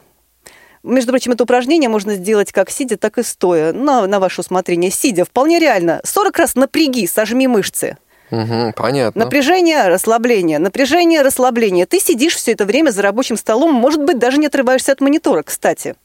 Между 0.84 1.12
прочим, 1.12 1.32
это 1.32 1.44
упражнение 1.44 1.90
можно 1.90 2.16
сделать 2.16 2.52
как 2.52 2.70
сидя, 2.70 2.98
так 2.98 3.18
и 3.18 3.24
стоя. 3.24 3.72
На, 3.72 4.06
на 4.06 4.20
ваше 4.20 4.42
усмотрение. 4.42 4.92
Сидя, 4.92 5.24
вполне 5.24 5.58
реально. 5.60 6.02
40 6.04 6.38
раз 6.38 6.56
напряги, 6.56 7.08
сожми 7.08 7.48
мышцы. 7.48 7.98
Угу, 8.32 8.74
понятно. 8.76 9.26
Напряжение, 9.26 9.88
расслабление, 9.88 10.60
напряжение, 10.60 11.22
расслабление. 11.22 11.86
Ты 11.86 12.00
сидишь 12.00 12.36
все 12.36 12.52
это 12.52 12.66
время 12.66 12.90
за 12.90 13.02
рабочим 13.02 13.38
столом, 13.38 13.74
может 13.74 14.04
быть, 14.04 14.18
даже 14.18 14.40
не 14.40 14.48
отрываешься 14.48 14.92
от 14.92 15.02
монитора, 15.02 15.44
кстати. 15.44 15.96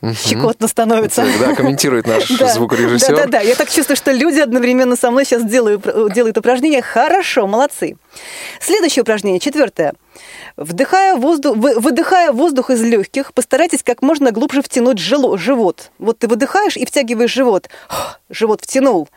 Угу. 0.00 0.14
Щекотно 0.14 0.66
становится. 0.66 1.26
Да, 1.38 1.54
комментирует 1.54 2.06
наш 2.06 2.28
звукорежиссер. 2.54 3.16
Да, 3.16 3.24
да, 3.24 3.30
да. 3.32 3.40
Я 3.40 3.54
так 3.54 3.68
чувствую, 3.68 3.96
что 3.96 4.12
люди 4.12 4.38
одновременно 4.38 4.96
со 4.96 5.10
мной 5.10 5.26
сейчас 5.26 5.44
делают, 5.44 5.82
делают 6.14 6.38
упражнения. 6.38 6.80
Хорошо, 6.80 7.46
молодцы. 7.46 7.96
Следующее 8.60 9.02
упражнение, 9.02 9.40
четвертое. 9.40 9.92
Вдыхая 10.56 11.14
воздух, 11.16 11.56
выдыхая 11.56 12.32
воздух 12.32 12.70
из 12.70 12.82
легких, 12.82 13.32
постарайтесь 13.32 13.82
как 13.82 14.02
можно 14.02 14.30
глубже 14.32 14.62
втянуть 14.62 14.98
живот. 14.98 15.90
Вот 15.98 16.18
ты 16.18 16.28
выдыхаешь 16.28 16.76
и 16.76 16.84
втягиваешь 16.84 17.32
живот. 17.32 17.68
Живот 18.28 18.62
втянул. 18.62 19.08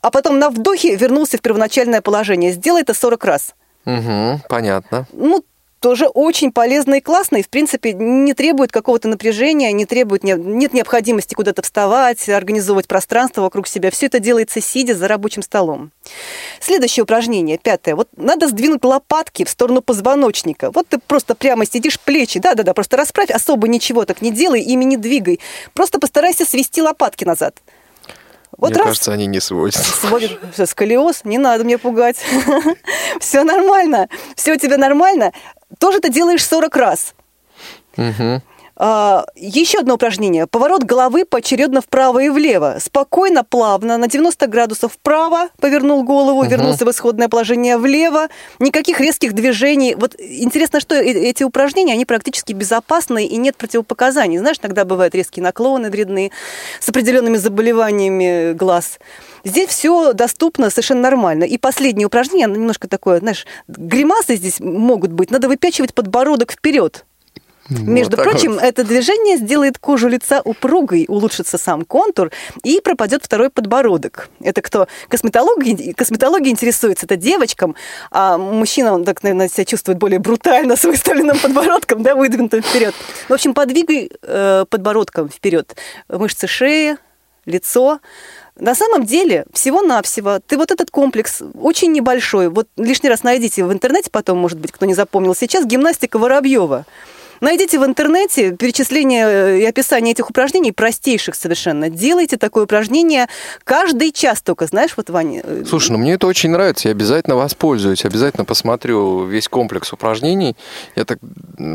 А 0.00 0.10
потом 0.10 0.38
на 0.38 0.50
вдохе 0.50 0.96
вернулся 0.96 1.38
в 1.38 1.40
первоначальное 1.40 2.00
положение. 2.00 2.52
Сделай 2.52 2.82
это 2.82 2.94
40 2.94 3.24
раз. 3.24 3.54
Угу, 3.86 4.42
понятно. 4.48 5.06
Ну, 5.12 5.44
тоже 5.84 6.06
очень 6.06 6.50
полезно 6.50 6.94
и 6.94 7.00
классно, 7.02 7.36
и, 7.36 7.42
в 7.42 7.50
принципе, 7.50 7.92
не 7.92 8.32
требует 8.32 8.72
какого-то 8.72 9.06
напряжения, 9.06 9.70
не 9.70 9.84
требует, 9.84 10.24
нет 10.24 10.72
необходимости 10.72 11.34
куда-то 11.34 11.60
вставать, 11.60 12.26
организовывать 12.26 12.88
пространство 12.88 13.42
вокруг 13.42 13.68
себя. 13.68 13.90
Все 13.90 14.06
это 14.06 14.18
делается 14.18 14.62
сидя 14.62 14.94
за 14.94 15.08
рабочим 15.08 15.42
столом. 15.42 15.90
Следующее 16.58 17.02
упражнение, 17.02 17.58
пятое. 17.58 17.96
Вот 17.96 18.08
надо 18.16 18.48
сдвинуть 18.48 18.82
лопатки 18.82 19.44
в 19.44 19.50
сторону 19.50 19.82
позвоночника. 19.82 20.70
Вот 20.70 20.88
ты 20.88 20.96
просто 20.96 21.34
прямо 21.34 21.66
сидишь, 21.66 22.00
плечи, 22.00 22.40
да-да-да, 22.40 22.72
просто 22.72 22.96
расправь, 22.96 23.30
особо 23.30 23.68
ничего 23.68 24.06
так 24.06 24.22
не 24.22 24.30
делай, 24.30 24.62
ими 24.62 24.84
не 24.84 24.96
двигай. 24.96 25.38
Просто 25.74 25.98
постарайся 25.98 26.46
свести 26.46 26.80
лопатки 26.80 27.26
назад. 27.26 27.60
Вот 28.56 28.70
мне 28.70 28.78
раз... 28.78 28.86
кажется, 28.86 29.12
они 29.12 29.26
не 29.26 29.40
сводят. 29.40 29.82
Сводят. 29.82 30.38
Все, 30.52 30.66
сколиоз, 30.66 31.24
не 31.24 31.38
надо 31.38 31.64
мне 31.64 31.78
пугать. 31.78 32.16
Все 33.20 33.42
нормально. 33.42 34.08
Все 34.36 34.54
у 34.54 34.56
тебя 34.56 34.78
нормально 34.78 35.32
тоже 35.78 36.00
ты 36.00 36.10
делаешь 36.10 36.44
40 36.44 36.76
раз. 36.76 37.14
Угу. 37.96 38.42
А, 38.76 39.26
еще 39.36 39.78
одно 39.78 39.94
упражнение. 39.94 40.46
Поворот 40.46 40.82
головы 40.82 41.24
поочередно 41.24 41.80
вправо 41.80 42.20
и 42.20 42.28
влево. 42.28 42.78
Спокойно, 42.80 43.44
плавно, 43.44 43.98
на 43.98 44.08
90 44.08 44.46
градусов 44.48 44.94
вправо 44.94 45.48
повернул 45.60 46.02
голову, 46.02 46.40
угу. 46.40 46.48
вернулся 46.48 46.84
в 46.84 46.90
исходное 46.90 47.28
положение 47.28 47.76
влево. 47.78 48.28
Никаких 48.58 49.00
резких 49.00 49.32
движений. 49.32 49.94
Вот 49.94 50.16
интересно, 50.18 50.80
что 50.80 50.96
э, 50.96 51.04
эти 51.04 51.44
упражнения, 51.44 51.92
они 51.92 52.04
практически 52.04 52.52
безопасны 52.52 53.26
и 53.26 53.36
нет 53.36 53.56
противопоказаний. 53.56 54.38
Знаешь, 54.38 54.58
иногда 54.60 54.84
бывают 54.84 55.14
резкие 55.14 55.42
наклоны 55.42 55.90
вредные 55.90 56.32
с 56.80 56.88
определенными 56.88 57.36
заболеваниями 57.36 58.54
глаз. 58.54 58.98
Здесь 59.44 59.68
все 59.68 60.14
доступно 60.14 60.70
совершенно 60.70 61.02
нормально. 61.02 61.44
И 61.44 61.58
последнее 61.58 62.06
упражнение, 62.06 62.46
оно 62.46 62.56
немножко 62.56 62.88
такое, 62.88 63.20
знаешь, 63.20 63.46
гримасы 63.68 64.36
здесь 64.36 64.58
могут 64.58 65.12
быть. 65.12 65.30
Надо 65.30 65.48
выпячивать 65.48 65.94
подбородок 65.94 66.52
вперед. 66.52 67.04
Между 67.70 68.16
вот 68.16 68.24
прочим, 68.24 68.54
вот. 68.54 68.62
это 68.62 68.84
движение 68.84 69.38
сделает 69.38 69.78
кожу 69.78 70.08
лица 70.08 70.42
упругой, 70.44 71.06
улучшится 71.08 71.58
сам 71.58 71.84
контур 71.84 72.30
и 72.62 72.80
пропадет 72.80 73.24
второй 73.24 73.50
подбородок. 73.50 74.28
Это 74.40 74.60
кто 74.62 74.86
косметологией, 75.08 75.94
косметологией 75.94 76.52
интересуется, 76.52 77.06
это 77.06 77.16
девочкам, 77.16 77.74
а 78.10 78.36
мужчина, 78.36 78.94
он 78.94 79.04
так, 79.04 79.22
наверное, 79.22 79.48
себя 79.48 79.64
чувствует 79.64 79.98
более 79.98 80.18
брутально 80.18 80.76
с 80.76 80.84
выставленным 80.84 81.38
подбородком, 81.38 82.02
да, 82.02 82.14
выдвинутым 82.14 82.62
вперед. 82.62 82.94
В 83.28 83.32
общем, 83.32 83.54
подвигай 83.54 84.10
э, 84.22 84.64
подбородком 84.68 85.28
вперед 85.28 85.74
мышцы 86.08 86.46
шеи, 86.46 86.96
лицо, 87.46 88.00
на 88.56 88.74
самом 88.74 89.04
деле, 89.04 89.46
всего-навсего, 89.52 90.38
ты 90.38 90.56
вот 90.56 90.70
этот 90.70 90.90
комплекс 90.90 91.42
очень 91.54 91.92
небольшой, 91.92 92.48
вот 92.48 92.68
лишний 92.76 93.08
раз 93.08 93.22
найдите 93.22 93.64
в 93.64 93.72
интернете 93.72 94.10
потом, 94.10 94.38
может 94.38 94.58
быть, 94.58 94.70
кто 94.70 94.86
не 94.86 94.94
запомнил, 94.94 95.34
сейчас 95.34 95.66
гимнастика 95.66 96.18
Воробьева. 96.18 96.86
Найдите 97.40 97.78
в 97.78 97.84
интернете 97.84 98.52
перечисление 98.52 99.26
э, 99.26 99.58
и 99.60 99.64
описание 99.64 100.12
этих 100.12 100.30
упражнений, 100.30 100.72
простейших 100.72 101.34
совершенно. 101.34 101.90
Делайте 101.90 102.36
такое 102.36 102.64
упражнение 102.64 103.28
каждый 103.64 104.12
час 104.12 104.42
только, 104.42 104.66
знаешь, 104.66 104.92
вот, 104.96 105.10
Ваня. 105.10 105.42
Э, 105.44 105.64
Слушай, 105.66 105.92
ну 105.92 105.98
мне 105.98 106.14
это 106.14 106.26
очень 106.26 106.50
нравится, 106.50 106.88
я 106.88 106.92
обязательно 106.92 107.36
воспользуюсь, 107.36 108.04
обязательно 108.04 108.44
посмотрю 108.44 109.24
весь 109.26 109.48
комплекс 109.48 109.92
упражнений. 109.92 110.56
Я 110.96 111.04
так 111.04 111.18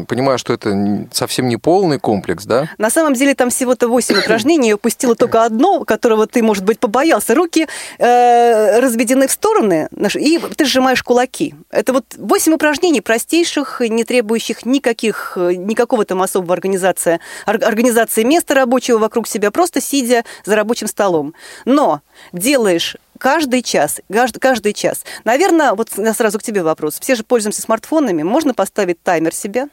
понимаю, 0.07 0.37
что 0.37 0.53
это 0.53 1.07
совсем 1.11 1.47
не 1.47 1.57
полный 1.57 1.99
комплекс, 1.99 2.45
да? 2.45 2.69
На 2.77 2.89
самом 2.89 3.13
деле 3.13 3.35
там 3.35 3.49
всего-то 3.49 3.87
8 3.87 4.19
упражнений, 4.23 4.69
я 4.69 4.75
упустила 4.75 5.15
только 5.15 5.43
одно, 5.43 5.83
которого 5.83 6.27
ты, 6.27 6.41
может 6.41 6.63
быть, 6.63 6.79
побоялся. 6.79 7.35
Руки 7.35 7.67
э, 7.97 8.79
разведены 8.79 9.27
в 9.27 9.31
стороны, 9.31 9.89
и 10.15 10.39
ты 10.55 10.65
сжимаешь 10.65 11.03
кулаки. 11.03 11.55
Это 11.69 11.93
вот 11.93 12.05
8 12.17 12.53
упражнений 12.53 13.01
простейших, 13.01 13.81
не 13.81 14.03
требующих 14.03 14.65
никаких 14.65 15.33
э, 15.35 15.48
никакого 15.55 16.05
там 16.05 16.21
особого 16.21 16.53
организации, 16.53 17.19
организации 17.45 18.23
места 18.23 18.53
рабочего 18.55 18.97
вокруг 18.97 19.27
себя, 19.27 19.51
просто 19.51 19.81
сидя 19.81 20.23
за 20.45 20.55
рабочим 20.55 20.87
столом. 20.87 21.33
Но 21.65 22.01
делаешь 22.33 22.97
каждый 23.17 23.61
час, 23.61 24.01
каждый, 24.11 24.39
каждый 24.39 24.73
час. 24.73 25.03
Наверное, 25.23 25.73
вот 25.73 25.89
сразу 26.15 26.39
к 26.39 26.43
тебе 26.43 26.63
вопрос. 26.63 26.99
Все 26.99 27.15
же 27.15 27.23
пользуемся 27.23 27.61
смартфонами. 27.61 28.23
Можно 28.23 28.53
поставить 28.53 29.01
таймер 29.03 29.33
себе? 29.33 29.67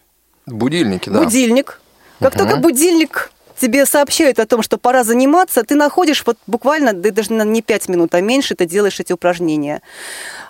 Будильники, 0.46 1.08
да. 1.08 1.22
Будильник. 1.22 1.80
Как 2.20 2.34
угу. 2.34 2.44
только 2.44 2.56
будильник 2.56 3.30
тебе 3.60 3.86
сообщают 3.86 4.38
о 4.38 4.46
том, 4.46 4.62
что 4.62 4.78
пора 4.78 5.04
заниматься, 5.04 5.62
ты 5.62 5.74
находишь 5.74 6.22
вот 6.26 6.38
буквально, 6.46 6.92
даже 6.92 7.32
не 7.32 7.62
5 7.62 7.88
минут, 7.88 8.14
а 8.14 8.20
меньше 8.20 8.54
ты 8.54 8.66
делаешь 8.66 9.00
эти 9.00 9.12
упражнения. 9.12 9.82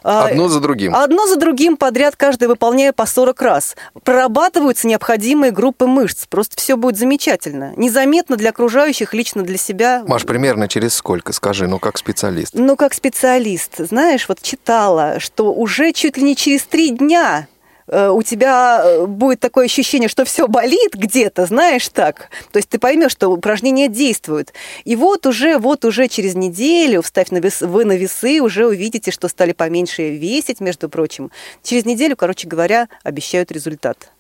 А, 0.02 0.26
одно 0.26 0.48
за 0.48 0.61
другим. 0.61 0.94
Одно 0.94 1.26
за 1.26 1.36
другим 1.36 1.76
подряд, 1.76 2.16
каждый 2.16 2.48
выполняя 2.48 2.92
по 2.92 3.07
40 3.07 3.42
раз. 3.42 3.76
Прорабатываются 4.04 4.86
необходимые 4.86 5.50
группы 5.52 5.86
мышц. 5.86 6.26
Просто 6.28 6.57
все 6.57 6.76
будет 6.76 6.96
замечательно. 6.96 7.72
Незаметно 7.76 8.36
для 8.36 8.50
окружающих, 8.50 9.14
лично 9.14 9.42
для 9.42 9.57
себя. 9.59 10.04
Маш, 10.07 10.24
примерно 10.24 10.68
через 10.68 10.94
сколько, 10.94 11.32
скажи, 11.32 11.66
ну 11.66 11.78
как 11.78 11.98
специалист? 11.98 12.54
Ну 12.54 12.76
как 12.76 12.94
специалист. 12.94 13.78
Знаешь, 13.78 14.28
вот 14.28 14.40
читала, 14.42 15.18
что 15.18 15.52
уже 15.52 15.92
чуть 15.92 16.16
ли 16.16 16.22
не 16.22 16.36
через 16.36 16.62
три 16.64 16.90
дня 16.90 17.48
у 17.89 18.22
тебя 18.22 18.82
э, 18.84 19.07
будет 19.07 19.41
такое 19.41 19.66
ощущение, 19.66 20.09
что 20.09 20.24
все 20.24 20.49
болит 20.49 20.95
где-то, 20.95 21.47
знаешь 21.47 21.89
так. 21.89 22.30
То 22.51 22.59
есть 22.59 22.68
ты 22.68 22.78
поймешь, 22.78 23.12
что 23.12 23.28
упражнения 23.28 23.89
действуют. 23.89 24.53
И 24.84 24.97
вот 24.97 25.26
уже, 25.26 25.59
вот 25.59 25.84
уже 25.84 26.09
через 26.09 26.34
неделю, 26.34 27.03
вставь 27.03 27.30
на 27.30 27.39
вес, 27.39 27.61
вы 27.61 27.84
на 27.84 27.97
весы, 27.97 28.41
уже 28.41 28.66
увидите, 28.66 29.11
что 29.11 29.28
стали 29.28 29.53
поменьше 29.53 30.11
весить, 30.11 30.61
между 30.61 30.89
прочим. 30.89 31.30
Через 31.62 31.84
неделю, 31.84 32.16
короче 32.16 32.49
говоря, 32.49 32.89
обещают 33.05 33.53
результат. 33.53 34.11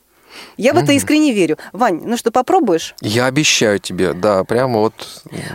Я 0.56 0.72
в 0.72 0.76
это 0.76 0.92
искренне 0.92 1.32
верю. 1.32 1.58
Вань, 1.72 2.02
ну 2.04 2.16
что, 2.16 2.30
попробуешь? 2.30 2.94
Я 3.00 3.26
обещаю 3.26 3.78
тебе, 3.78 4.12
да, 4.12 4.44
прямо 4.44 4.80
вот, 4.80 4.94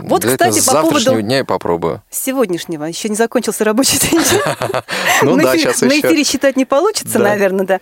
вот 0.02 0.24
кстати, 0.24 0.58
по 0.58 0.60
завтрашнего 0.60 1.10
поводу... 1.10 1.22
дня 1.22 1.38
я 1.38 1.44
попробую. 1.44 2.02
Сегодняшнего. 2.10 2.84
Еще 2.84 3.08
не 3.08 3.16
закончился 3.16 3.64
рабочий 3.64 3.98
день. 3.98 4.20
Ну 5.22 5.36
на 5.36 5.44
да, 5.44 5.56
сейчас 5.56 5.80
На 5.82 5.92
еще. 5.92 6.08
эфире 6.08 6.24
считать 6.24 6.56
не 6.56 6.64
получится, 6.64 7.18
наверное, 7.18 7.64
да. 7.64 7.80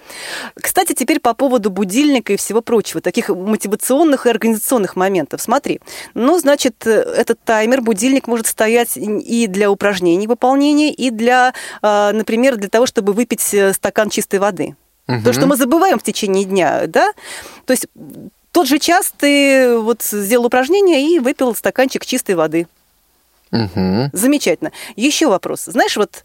Кстати, 0.55 0.92
теперь 0.92 1.20
по 1.20 1.32
поводу 1.34 1.70
будильника 1.70 2.34
и 2.34 2.36
всего 2.36 2.61
прочего, 2.61 3.01
таких 3.01 3.28
мотивационных 3.28 4.26
и 4.26 4.30
организационных 4.30 4.96
моментов. 4.96 5.40
Смотри, 5.40 5.80
ну, 6.14 6.38
значит, 6.38 6.86
э, 6.86 6.90
этот 6.90 7.42
таймер, 7.44 7.80
будильник 7.80 8.26
может 8.26 8.46
стоять 8.46 8.96
и 8.96 9.46
для 9.46 9.70
упражнений 9.70 10.26
выполнения, 10.26 10.92
и 10.92 11.11
для, 11.11 11.55
э, 11.82 12.11
например, 12.12 12.57
для 12.57 12.68
того, 12.68 12.86
чтобы 12.86 13.12
выпить 13.12 13.55
э, 13.55 13.72
стакан 13.72 14.11
чистой 14.11 14.38
воды. 14.38 14.76
То, 15.24 15.32
что 15.32 15.46
мы 15.46 15.56
забываем 15.56 15.98
в 15.98 16.02
течение 16.02 16.44
дня, 16.44 16.86
да? 16.86 17.12
То 17.66 17.72
есть 17.72 17.86
тот 18.52 18.66
же 18.66 18.78
час 18.78 19.12
ты 19.16 19.78
вот 19.78 20.02
сделал 20.02 20.46
упражнение 20.46 21.14
и 21.14 21.18
выпил 21.18 21.54
стаканчик 21.54 22.04
чистой 22.04 22.34
воды. 22.34 22.66
Мгм. 23.50 24.11
Замечательно. 24.12 24.70
Еще 24.94 25.26
вопрос. 25.26 25.64
Знаешь, 25.64 25.96
вот 25.96 26.22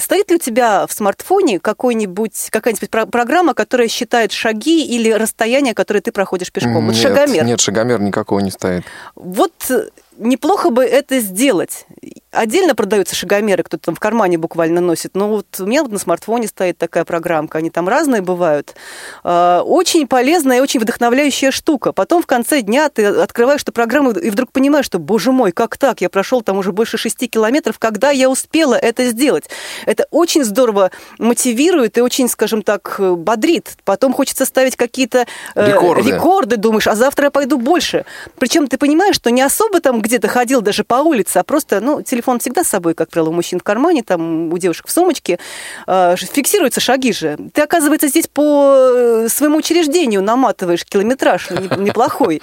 стоит 0.00 0.30
ли 0.30 0.36
у 0.36 0.38
тебя 0.38 0.86
в 0.86 0.92
смартфоне 0.92 1.60
какой-нибудь, 1.60 2.48
какая-нибудь 2.50 2.88
про- 2.88 3.04
программа, 3.04 3.52
которая 3.52 3.88
считает 3.88 4.32
шаги 4.32 4.84
или 4.86 5.10
расстояние, 5.10 5.74
которое 5.74 6.00
ты 6.00 6.12
проходишь 6.12 6.50
пешком? 6.50 6.86
Вот 6.86 6.94
Нет, 6.94 7.02
шагомер. 7.02 7.44
Нет, 7.44 7.60
шагомер 7.60 8.00
никакого 8.00 8.40
не 8.40 8.50
стоит. 8.50 8.84
Вот 9.14 9.52
э, 9.68 9.88
неплохо 10.18 10.70
бы 10.70 10.84
это 10.84 11.20
сделать. 11.20 11.86
Отдельно 12.30 12.74
продаются 12.74 13.14
шагомеры, 13.14 13.62
кто-то 13.62 13.84
там 13.84 13.94
в 13.94 14.00
кармане 14.00 14.38
буквально 14.38 14.80
носит. 14.80 15.14
Но 15.14 15.28
вот 15.28 15.46
у 15.58 15.66
меня 15.66 15.82
вот 15.82 15.92
на 15.92 15.98
смартфоне 15.98 16.48
стоит 16.48 16.78
такая 16.78 17.04
программка. 17.04 17.58
Они 17.58 17.68
там 17.68 17.88
разные 17.88 18.22
бывают. 18.22 18.74
А, 19.22 19.62
Очень 19.62 20.06
полезная 20.06 20.58
и 20.58 20.60
очень 20.60 20.80
вдохновляющая 20.80 21.50
штука. 21.50 21.92
Потом 21.92 22.22
в 22.22 22.26
конце 22.26 22.62
дня 22.62 22.88
ты 22.88 23.04
открываешь 23.06 23.62
эту 23.62 23.72
программу 23.72 24.12
и 24.12 24.30
вдруг 24.30 24.50
понимаешь, 24.52 24.86
что, 24.86 24.98
боже 24.98 25.30
мой, 25.32 25.52
как 25.52 25.76
так? 25.76 26.00
Я 26.00 26.08
прошел 26.08 26.42
там 26.42 26.56
уже 26.58 26.72
больше 26.72 26.96
шести 26.96 27.28
километров. 27.28 27.78
Когда 27.78 28.10
я 28.10 28.30
успела 28.30 28.74
это 28.74 29.04
сделать? 29.06 29.44
Это 29.84 30.06
очень 30.10 30.44
здорово 30.44 30.90
мотивирует 31.18 31.98
и 31.98 32.00
очень, 32.00 32.28
скажем 32.28 32.62
так, 32.62 32.96
бодрит. 32.98 33.76
Потом 33.84 34.12
хочется 34.12 34.46
ставить 34.46 34.76
какие-то 34.76 35.26
э, 35.54 35.66
Рекорды. 35.68 36.10
рекорды, 36.10 36.56
думаешь, 36.56 36.86
а 36.86 36.94
завтра 36.94 37.26
я 37.26 37.30
пойду 37.30 37.58
больше. 37.58 38.04
Причем 38.38 38.68
ты 38.68 38.78
понимаешь, 38.78 39.16
что 39.16 39.30
не 39.30 39.42
особо 39.42 39.80
там 39.80 40.01
где-то 40.02 40.28
ходил 40.28 40.60
даже 40.60 40.84
по 40.84 40.96
улице, 40.96 41.38
а 41.38 41.44
просто, 41.44 41.80
ну, 41.80 42.02
телефон 42.02 42.38
всегда 42.38 42.64
с 42.64 42.68
собой, 42.68 42.94
как 42.94 43.08
правило, 43.10 43.30
у 43.30 43.32
мужчин 43.32 43.58
в 43.58 43.62
кармане, 43.62 44.02
там 44.02 44.52
у 44.52 44.58
девушек 44.58 44.86
в 44.86 44.90
сумочке, 44.90 45.38
э, 45.86 46.16
фиксируются 46.16 46.80
шаги 46.80 47.12
же. 47.12 47.38
Ты, 47.54 47.62
оказывается, 47.62 48.08
здесь 48.08 48.26
по 48.26 48.74
э, 48.94 49.28
своему 49.28 49.58
учреждению 49.58 50.22
наматываешь 50.22 50.84
километраж 50.84 51.50
не- 51.50 51.76
неплохой. 51.84 52.42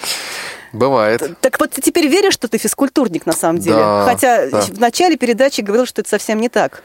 Бывает. 0.73 1.37
Так 1.41 1.59
вот 1.59 1.71
ты 1.71 1.81
теперь 1.81 2.07
веришь, 2.07 2.33
что 2.33 2.47
ты 2.47 2.57
физкультурник 2.57 3.25
на 3.25 3.33
самом 3.33 3.59
деле? 3.59 3.77
Да, 3.77 4.05
Хотя 4.05 4.49
да. 4.49 4.61
в 4.61 4.79
начале 4.79 5.17
передачи 5.17 5.61
говорил, 5.61 5.85
что 5.85 6.01
это 6.01 6.09
совсем 6.09 6.39
не 6.39 6.49
так. 6.49 6.83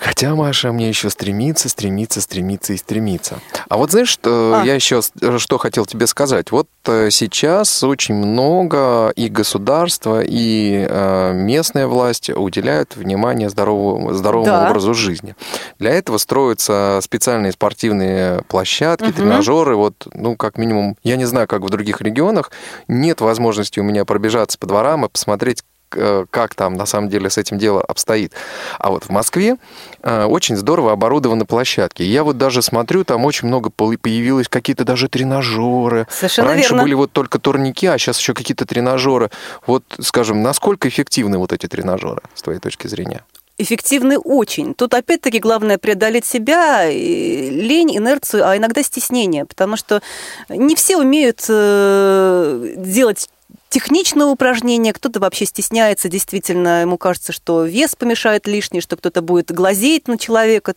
Хотя 0.00 0.34
Маша 0.34 0.72
мне 0.72 0.88
еще 0.88 1.10
стремится, 1.10 1.68
стремится, 1.68 2.22
стремится 2.22 2.72
и 2.72 2.78
стремится. 2.78 3.38
А 3.68 3.76
вот 3.76 3.90
знаешь, 3.90 4.08
что 4.08 4.60
А. 4.62 4.64
я 4.64 4.74
еще 4.74 5.02
с- 5.02 5.12
что 5.38 5.58
хотел 5.58 5.84
тебе 5.84 6.06
сказать? 6.06 6.50
Вот 6.50 6.68
э, 6.86 7.10
сейчас 7.10 7.82
очень 7.84 8.14
много 8.14 9.10
и 9.14 9.28
государство, 9.28 10.22
и 10.24 10.86
э, 10.88 11.32
местная 11.34 11.86
власть 11.86 12.30
уделяют 12.30 12.96
внимание 12.96 13.50
здоровому, 13.50 14.14
здоровому 14.14 14.46
Да. 14.46 14.68
образу 14.70 14.94
жизни. 14.94 15.36
Для 15.78 15.90
этого 15.90 16.16
строятся 16.16 17.00
специальные 17.02 17.52
спортивные 17.52 18.42
площадки, 18.48 19.04
Мгм. 19.04 19.12
тренажеры. 19.12 19.76
Вот, 19.76 20.06
ну, 20.14 20.34
как 20.34 20.56
минимум, 20.56 20.96
я 21.02 21.16
не 21.16 21.26
знаю, 21.26 21.46
как 21.46 21.60
в 21.60 21.68
других 21.68 22.00
регионах, 22.00 22.50
нет 22.88 23.20
возможности 23.20 23.80
у 23.80 23.82
меня 23.82 24.06
пробежаться 24.06 24.56
по 24.58 24.66
дворам 24.66 25.04
и 25.04 25.08
посмотреть, 25.10 25.60
э, 25.60 25.62
как 25.90 26.54
там 26.54 26.74
на 26.74 26.86
самом 26.86 27.08
деле 27.08 27.30
с 27.30 27.38
этим 27.38 27.58
дело 27.58 27.82
обстоит. 27.82 28.32
А 28.78 28.90
вот 28.90 29.04
в 29.04 29.10
Москве 29.10 29.56
э, 30.02 30.24
очень 30.24 30.56
здорово 30.56 30.92
оборудованы 30.92 31.44
площадки. 31.44 32.02
Я 32.02 32.24
вот 32.24 32.38
даже 32.38 32.62
смотрю, 32.62 33.04
там 33.04 33.24
очень 33.24 33.48
много 33.48 33.70
появилось 33.70 34.48
какие-то 34.48 34.84
даже 34.84 35.08
тренажеры. 35.08 36.06
Совершенно 36.10 36.48
Раньше 36.48 36.70
верно. 36.70 36.82
были 36.82 36.94
вот 36.94 37.12
только 37.12 37.38
турники, 37.38 37.86
а 37.86 37.98
сейчас 37.98 38.18
еще 38.18 38.34
какие-то 38.34 38.66
тренажеры. 38.66 39.30
Вот, 39.66 39.84
скажем, 40.00 40.42
насколько 40.42 40.88
эффективны 40.88 41.38
вот 41.38 41.52
эти 41.52 41.66
тренажеры, 41.66 42.22
с 42.34 42.42
твоей 42.42 42.60
точки 42.60 42.86
зрения? 42.86 43.22
Эффективны 43.58 44.18
очень. 44.18 44.72
Тут 44.72 44.94
опять-таки 44.94 45.38
главное 45.38 45.76
преодолеть 45.76 46.24
себя, 46.24 46.90
лень, 46.90 47.94
инерцию, 47.94 48.48
а 48.48 48.56
иногда 48.56 48.82
стеснение, 48.82 49.44
потому 49.44 49.76
что 49.76 50.00
не 50.48 50.74
все 50.74 50.96
умеют 50.96 51.44
э, 51.46 52.74
делать 52.78 53.28
техничные 53.70 54.26
упражнения, 54.26 54.92
кто-то 54.92 55.20
вообще 55.20 55.46
стесняется, 55.46 56.08
действительно, 56.08 56.82
ему 56.82 56.98
кажется, 56.98 57.32
что 57.32 57.64
вес 57.64 57.94
помешает 57.94 58.46
лишний, 58.46 58.80
что 58.80 58.96
кто-то 58.96 59.22
будет 59.22 59.52
глазеть 59.52 60.08
на 60.08 60.18
человека. 60.18 60.74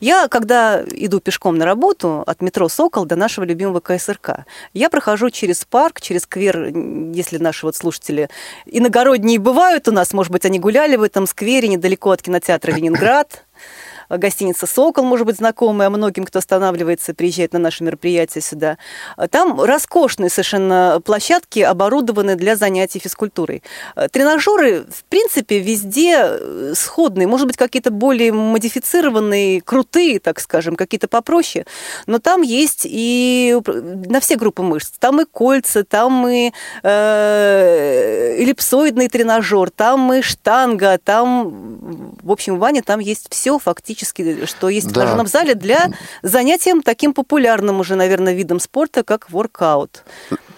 Я, 0.00 0.26
когда 0.28 0.82
иду 0.90 1.20
пешком 1.20 1.58
на 1.58 1.66
работу 1.66 2.24
от 2.26 2.40
метро 2.40 2.68
«Сокол» 2.68 3.04
до 3.04 3.14
нашего 3.14 3.44
любимого 3.44 3.80
КСРК, 3.80 4.46
я 4.72 4.88
прохожу 4.88 5.30
через 5.30 5.64
парк, 5.66 6.00
через 6.00 6.22
сквер, 6.22 6.72
если 7.12 7.36
наши 7.36 7.66
вот 7.66 7.76
слушатели 7.76 8.30
иногородние 8.64 9.38
бывают 9.38 9.86
у 9.86 9.92
нас, 9.92 10.14
может 10.14 10.32
быть, 10.32 10.46
они 10.46 10.58
гуляли 10.58 10.96
в 10.96 11.02
этом 11.02 11.26
сквере 11.26 11.68
недалеко 11.68 12.10
от 12.10 12.22
кинотеатра 12.22 12.72
«Ленинград», 12.72 13.43
гостиница 14.08 14.66
«Сокол», 14.66 15.04
может 15.04 15.26
быть, 15.26 15.36
знакомая 15.36 15.90
многим, 15.90 16.24
кто 16.24 16.38
останавливается, 16.38 17.14
приезжает 17.14 17.52
на 17.52 17.58
наши 17.58 17.84
мероприятия 17.84 18.40
сюда. 18.40 18.78
Там 19.30 19.60
роскошные 19.60 20.30
совершенно 20.30 21.00
площадки, 21.04 21.60
оборудованы 21.60 22.36
для 22.36 22.56
занятий 22.56 22.98
физкультурой. 22.98 23.62
Тренажеры, 24.12 24.84
в 24.90 25.04
принципе, 25.04 25.58
везде 25.58 26.16
э, 26.20 26.72
сходные, 26.76 27.26
может 27.26 27.46
быть, 27.46 27.56
какие-то 27.56 27.90
более 27.90 28.32
модифицированные, 28.32 29.60
крутые, 29.60 30.20
так 30.20 30.40
скажем, 30.40 30.76
какие-то 30.76 31.08
попроще, 31.08 31.64
но 32.06 32.18
там 32.18 32.42
есть 32.42 32.82
и 32.84 33.58
на 33.64 34.20
все 34.20 34.36
группы 34.36 34.62
мышц. 34.62 34.92
Там 34.98 35.20
и 35.20 35.24
кольца, 35.24 35.84
там 35.84 36.28
и 36.28 36.52
э, 36.82 38.36
эллипсоидный 38.38 39.08
тренажер, 39.08 39.70
там 39.70 40.12
и 40.12 40.22
штанга, 40.22 40.98
там, 41.02 42.16
в 42.22 42.30
общем, 42.30 42.58
Ваня, 42.58 42.82
там 42.82 43.00
есть 43.00 43.26
все 43.30 43.58
фактически, 43.58 43.93
что 44.02 44.68
есть 44.68 44.86
в 44.86 44.90
Да. 44.90 44.94
тренажерном 45.00 45.26
зале 45.26 45.54
для 45.54 45.90
занятием 46.22 46.82
таким 46.82 47.12
популярным 47.14 47.80
уже, 47.80 47.94
наверное, 47.94 48.32
видом 48.34 48.60
спорта, 48.60 49.02
как 49.04 49.30
воркаут. 49.30 50.02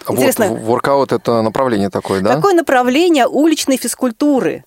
Интересно, 0.09 0.47
Вот, 0.47 0.61
воркаут 0.61 1.11
это 1.11 1.41
направление 1.41 1.89
такое, 1.89 2.21
да? 2.21 2.35
Такое 2.35 2.53
направление 2.53 3.27
уличной 3.27 3.75
физкультуры. 3.75 4.63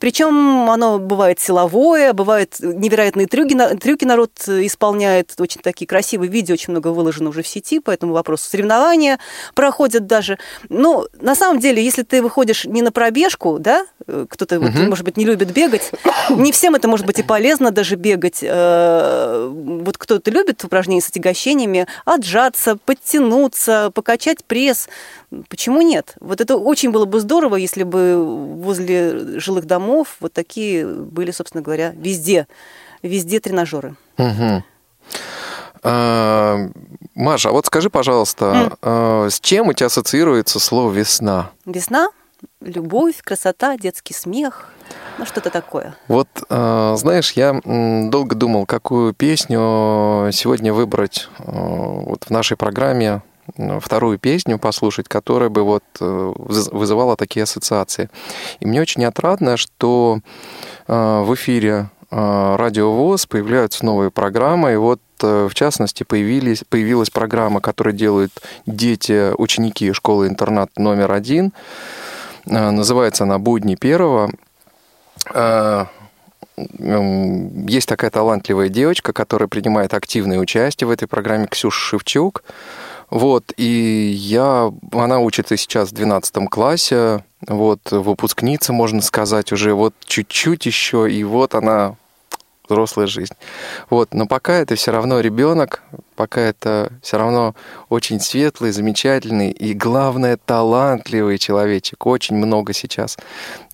Причем 0.00 0.70
оно 0.70 0.98
бывает 0.98 1.40
силовое, 1.40 2.14
бывает 2.14 2.56
невероятные 2.60 3.26
трюки, 3.26 3.54
трюки 3.76 4.04
народ 4.06 4.30
исполняет, 4.48 5.34
очень 5.38 5.60
такие 5.60 5.86
красивые 5.86 6.30
видео, 6.30 6.54
очень 6.54 6.70
много 6.70 6.88
выложено 6.88 7.28
уже 7.28 7.42
в 7.42 7.48
сети 7.48 7.80
по 7.80 7.90
этому 7.90 8.14
вопросу. 8.14 8.48
Соревнования 8.48 9.18
проходят 9.54 10.06
даже. 10.06 10.38
Но 10.70 11.06
на 11.20 11.34
самом 11.34 11.60
деле, 11.60 11.84
если 11.84 12.02
ты 12.02 12.22
выходишь 12.22 12.64
не 12.64 12.80
на 12.80 12.90
пробежку, 12.90 13.58
да, 13.58 13.84
э, 14.06 14.24
кто-то, 14.28 14.58
вот, 14.58 14.72
может 14.74 15.04
быть, 15.04 15.18
не 15.18 15.26
любит 15.26 15.52
бегать, 15.52 15.90
не 16.30 16.50
всем 16.50 16.74
это 16.74 16.88
может 16.88 17.04
быть 17.04 17.18
и 17.18 17.22
полезно 17.22 17.70
даже 17.70 17.96
бегать. 17.96 18.07
Э, 18.16 19.48
Вот 19.50 19.98
кто-то 19.98 20.30
любит 20.30 20.64
упражнения 20.64 21.00
с 21.00 21.08
отягощениями, 21.08 21.86
отжаться, 22.04 22.76
подтянуться, 22.76 23.90
покачать 23.94 24.44
пресс. 24.44 24.88
Почему 25.48 25.82
нет? 25.82 26.14
Вот 26.20 26.40
это 26.40 26.56
очень 26.56 26.90
было 26.90 27.04
бы 27.04 27.20
здорово, 27.20 27.56
если 27.56 27.82
бы 27.82 28.16
возле 28.56 29.38
жилых 29.40 29.66
домов 29.66 30.16
вот 30.20 30.32
такие 30.32 30.86
были, 30.86 31.30
собственно 31.30 31.62
говоря, 31.62 31.92
везде. 31.96 32.46
Везде 33.02 33.40
тренажеры. 33.40 33.96
А, 35.82 36.68
Маша, 37.14 37.50
а 37.50 37.52
вот 37.52 37.66
скажи, 37.66 37.90
пожалуйста, 37.90 38.76
а, 38.82 39.28
с 39.30 39.40
чем 39.40 39.68
у 39.68 39.72
тебя 39.72 39.86
ассоциируется 39.86 40.58
слово 40.58 40.90
«весна»? 40.90 41.50
Весна, 41.64 42.08
любовь, 42.60 43.22
красота, 43.22 43.76
детский 43.76 44.14
смех. 44.14 44.72
Ну, 45.18 45.26
что-то 45.26 45.50
такое. 45.50 45.96
Вот, 46.06 46.28
а, 46.48 46.94
знаешь, 46.96 47.32
я 47.32 47.60
долго 47.64 48.36
думал, 48.36 48.66
какую 48.66 49.12
песню 49.12 50.30
сегодня 50.32 50.72
выбрать 50.72 51.28
а, 51.38 51.52
вот 51.52 52.24
в 52.24 52.30
нашей 52.30 52.56
программе, 52.56 53.22
вторую 53.80 54.18
песню 54.18 54.58
послушать, 54.58 55.08
которая 55.08 55.48
бы 55.48 55.62
вот 55.62 55.82
э, 56.00 56.04
выз- 56.04 56.68
вызывала 56.70 57.16
такие 57.16 57.44
ассоциации. 57.44 58.10
И 58.60 58.66
мне 58.66 58.82
очень 58.82 59.06
отрадно, 59.06 59.56
что 59.56 60.18
в 60.86 61.34
эфире 61.34 61.88
э, 62.10 62.56
Радио 62.58 62.92
ВОЗ 62.92 63.24
появляются 63.24 63.86
новые 63.86 64.10
программы, 64.10 64.74
и 64.74 64.76
вот 64.76 65.00
в 65.20 65.50
частности, 65.54 66.04
появились, 66.04 66.62
появилась 66.68 67.10
программа, 67.10 67.60
которую 67.60 67.94
делают 67.94 68.32
дети, 68.66 69.32
ученики 69.36 69.92
школы-интернат 69.92 70.70
номер 70.76 71.10
один. 71.10 71.52
Называется 72.44 73.24
она 73.24 73.38
«Будни 73.38 73.74
первого». 73.74 74.30
Есть 76.56 77.88
такая 77.88 78.10
талантливая 78.10 78.68
девочка, 78.68 79.12
которая 79.12 79.48
принимает 79.48 79.94
активное 79.94 80.38
участие 80.38 80.88
в 80.88 80.90
этой 80.90 81.06
программе, 81.06 81.46
Ксюша 81.46 81.78
Шевчук. 81.78 82.42
Вот, 83.10 83.52
и 83.56 84.10
я, 84.10 84.70
она 84.92 85.20
учится 85.20 85.56
сейчас 85.56 85.90
в 85.90 85.92
12 85.94 86.48
классе, 86.50 87.24
вот, 87.46 87.80
выпускница, 87.90 88.74
можно 88.74 89.00
сказать, 89.00 89.50
уже 89.50 89.72
вот 89.72 89.94
чуть-чуть 90.04 90.66
еще, 90.66 91.10
и 91.10 91.24
вот 91.24 91.54
она 91.54 91.96
взрослая 92.68 93.06
жизнь. 93.06 93.34
Вот, 93.90 94.14
но 94.14 94.26
пока 94.26 94.54
это 94.54 94.74
все 94.74 94.92
равно 94.92 95.20
ребенок, 95.20 95.82
пока 96.16 96.40
это 96.40 96.92
все 97.02 97.18
равно 97.18 97.54
очень 97.88 98.20
светлый, 98.20 98.72
замечательный 98.72 99.50
и, 99.50 99.74
главное, 99.74 100.36
талантливый 100.36 101.38
человечек. 101.38 102.06
Очень 102.06 102.36
много 102.36 102.72
сейчас 102.72 103.16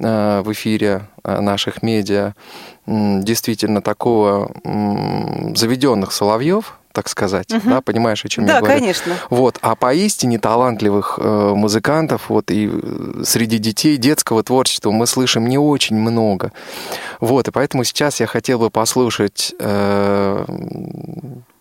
э, 0.00 0.42
в 0.42 0.52
эфире 0.52 1.08
э, 1.22 1.40
наших 1.40 1.82
медиа 1.82 2.34
действительно 2.86 3.80
такого 3.80 4.52
заведенных 5.54 6.12
соловьев, 6.12 6.78
так 6.94 7.08
сказать, 7.08 7.52
угу. 7.52 7.68
да, 7.68 7.80
понимаешь, 7.80 8.24
о 8.24 8.28
чем 8.28 8.46
да, 8.46 8.54
я 8.54 8.58
говорю? 8.60 8.74
Да, 8.74 8.80
конечно. 8.80 9.16
Вот, 9.28 9.58
а 9.60 9.74
поистине 9.74 10.38
талантливых 10.38 11.18
э, 11.20 11.52
музыкантов, 11.54 12.30
вот 12.30 12.50
и 12.50 12.70
э, 12.72 13.22
среди 13.24 13.58
детей 13.58 13.96
детского 13.96 14.42
творчества 14.44 14.92
мы 14.92 15.06
слышим 15.06 15.46
не 15.46 15.58
очень 15.58 15.96
много, 15.96 16.52
вот, 17.20 17.48
и 17.48 17.50
поэтому 17.50 17.84
сейчас 17.84 18.20
я 18.20 18.26
хотел 18.26 18.60
бы 18.60 18.70
послушать 18.70 19.54
э, 19.58 20.44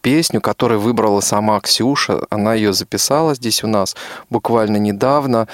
песню, 0.03 0.41
которую 0.41 0.81
выбрала 0.81 1.21
сама 1.21 1.59
Ксюша. 1.61 2.19
Она 2.29 2.53
ее 2.53 2.73
записала 2.73 3.33
здесь 3.33 3.63
у 3.63 3.67
нас 3.67 3.95
буквально 4.29 4.77
недавно. 4.77 5.47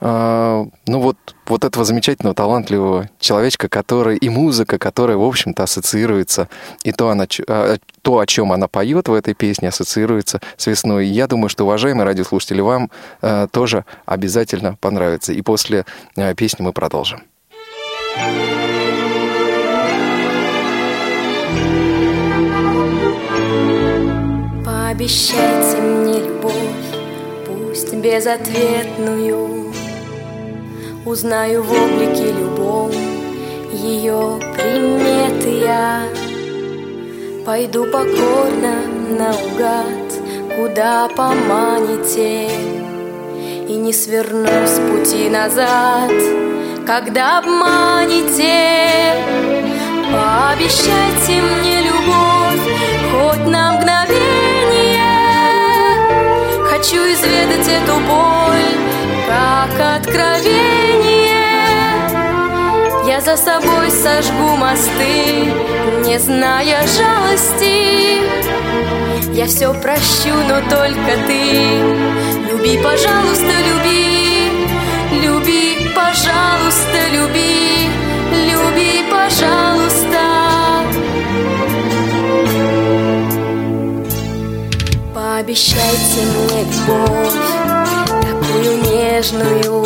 А, 0.00 0.64
ну 0.86 1.00
вот, 1.00 1.16
вот 1.46 1.64
этого 1.64 1.84
замечательного, 1.84 2.34
талантливого 2.34 3.10
человечка, 3.18 3.68
который 3.68 4.16
и 4.16 4.28
музыка, 4.28 4.78
которая, 4.78 5.16
в 5.16 5.24
общем-то, 5.24 5.64
ассоциируется, 5.64 6.48
и 6.84 6.92
то, 6.92 7.10
она, 7.10 7.26
а, 7.48 7.76
то, 8.02 8.18
о 8.20 8.26
чем 8.26 8.52
она 8.52 8.68
поет 8.68 9.08
в 9.08 9.12
этой 9.12 9.34
песне, 9.34 9.68
ассоциируется 9.68 10.40
с 10.56 10.68
весной. 10.68 11.06
Я 11.08 11.26
думаю, 11.26 11.48
что, 11.48 11.64
уважаемые 11.64 12.06
радиослушатели, 12.06 12.60
вам 12.60 12.90
а, 13.20 13.48
тоже 13.48 13.84
обязательно 14.06 14.76
понравится. 14.80 15.32
И 15.32 15.42
после 15.42 15.84
песни 16.36 16.62
мы 16.62 16.72
продолжим. 16.72 17.22
Пообещайте 24.88 25.82
мне 25.82 26.18
любовь, 26.18 26.54
пусть 27.44 27.92
безответную. 27.92 29.70
Узнаю 31.04 31.62
в 31.62 31.70
облике 31.70 32.32
любом 32.32 32.90
ее 33.70 34.40
приметы 34.56 35.60
я. 35.60 36.04
Пойду 37.44 37.84
покорно 37.84 38.76
наугад, 39.10 40.56
куда 40.56 41.08
поманите. 41.14 42.48
И 43.68 43.74
не 43.74 43.92
сверну 43.92 44.48
с 44.48 44.80
пути 44.90 45.28
назад, 45.28 46.12
когда 46.86 47.40
обманете. 47.40 49.12
Пообещайте 50.10 51.42
мне 51.42 51.82
любовь 51.82 52.64
хоть 53.12 53.46
на 53.46 53.72
мгновение 53.72 54.47
Хочу 56.78 56.98
изведать 57.12 57.66
эту 57.66 57.94
боль, 57.94 58.76
как 59.26 59.96
откровение. 59.96 61.34
Я 63.04 63.20
за 63.20 63.36
собой 63.36 63.90
сожгу 63.90 64.54
мосты, 64.54 65.52
не 66.06 66.20
зная 66.20 66.86
жалости. 66.86 68.22
Я 69.34 69.46
все 69.46 69.74
прощу, 69.74 70.36
но 70.48 70.60
только 70.70 71.26
ты. 71.26 71.80
Люби, 72.48 72.78
пожалуйста, 72.80 73.52
люби 73.66 74.52
Люби, 75.20 75.90
пожалуйста, 75.96 77.08
люби 77.12 77.57
Пообещайте 85.48 86.20
мне 86.26 86.64
любовь 86.64 87.32
Такую 88.20 88.82
нежную. 88.82 89.82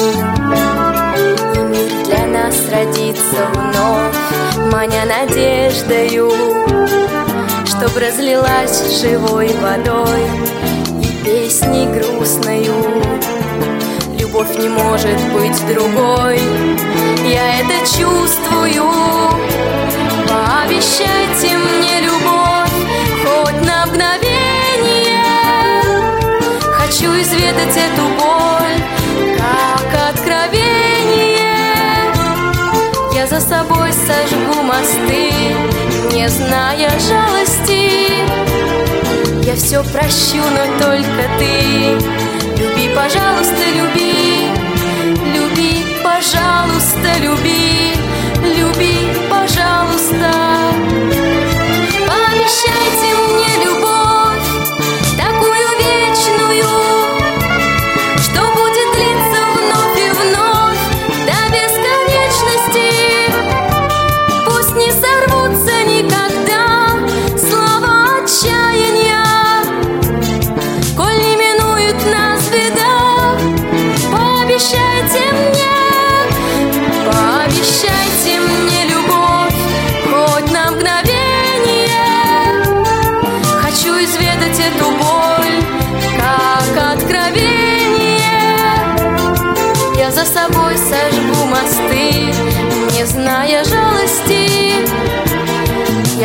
И 1.54 1.58
мир 1.58 2.04
для 2.04 2.26
нас 2.26 2.56
родится 2.68 3.46
вновь 3.54 4.72
Маня 4.72 5.04
надеждою 5.06 6.32
Чтоб 7.64 7.96
разлилась 7.96 9.00
живой 9.00 9.54
водой 9.60 10.26
И 11.00 11.24
песней 11.24 11.86
грустною. 11.86 12.74
Любовь 14.18 14.58
не 14.58 14.68
может 14.68 15.16
быть 15.32 15.64
другой 15.72 16.40
Я 17.24 17.60
это 17.60 17.86
чувствую. 17.86 18.82
Пообещайте 20.28 21.56
мне 21.56 22.00
любовь 22.00 22.41
изведать 27.22 27.76
эту 27.76 28.02
боль, 28.18 28.78
как 29.38 30.10
откровение. 30.10 31.46
Я 33.14 33.26
за 33.26 33.40
собой 33.40 33.92
сожгу 33.92 34.62
мосты, 34.62 35.32
не 36.12 36.28
зная 36.28 36.90
жалости. 36.98 38.12
Я 39.44 39.54
все 39.54 39.82
прощу, 39.84 40.42
но 40.56 40.84
только 40.84 41.22
ты. 41.38 41.96
Люби, 42.60 42.94
пожалуйста, 42.94 43.62
люби. 43.76 44.48
Люби, 45.34 45.84
пожалуйста, 46.02 47.18
люби. 47.20 47.94
Люби, 48.56 49.08
пожалуйста 49.30 50.51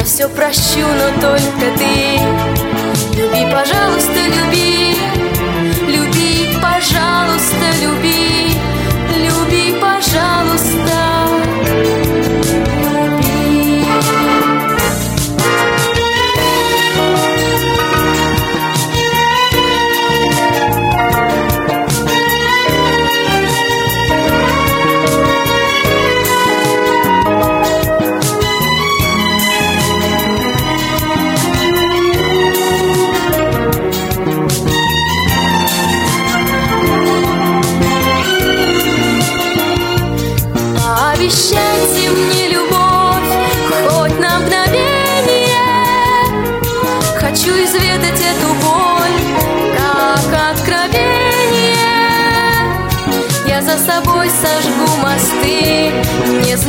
все 0.07 0.29
прощу, 0.29 0.79
но 0.79 1.19
только 1.19 1.77
ты. 1.77 3.17
Люби, 3.17 3.51
пожалуйста, 3.51 4.13
люби 4.27 4.86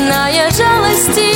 зная 0.09 0.51
жалости. 0.51 1.29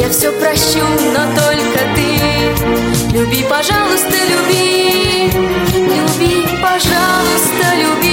Я 0.00 0.10
все 0.10 0.32
прощу, 0.32 0.84
но 1.14 1.22
только 1.40 1.80
ты. 1.94 3.16
Люби, 3.16 3.44
пожалуйста, 3.48 4.16
люби. 4.30 5.30
Люби, 5.76 6.46
пожалуйста, 6.60 7.76
люби 7.76 8.07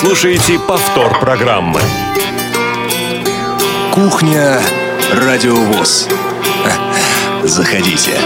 слушаете 0.00 0.58
повтор 0.58 1.18
программы. 1.20 1.80
Кухня 3.92 4.60
Радиовоз. 5.12 6.08
Заходите. 7.42 8.18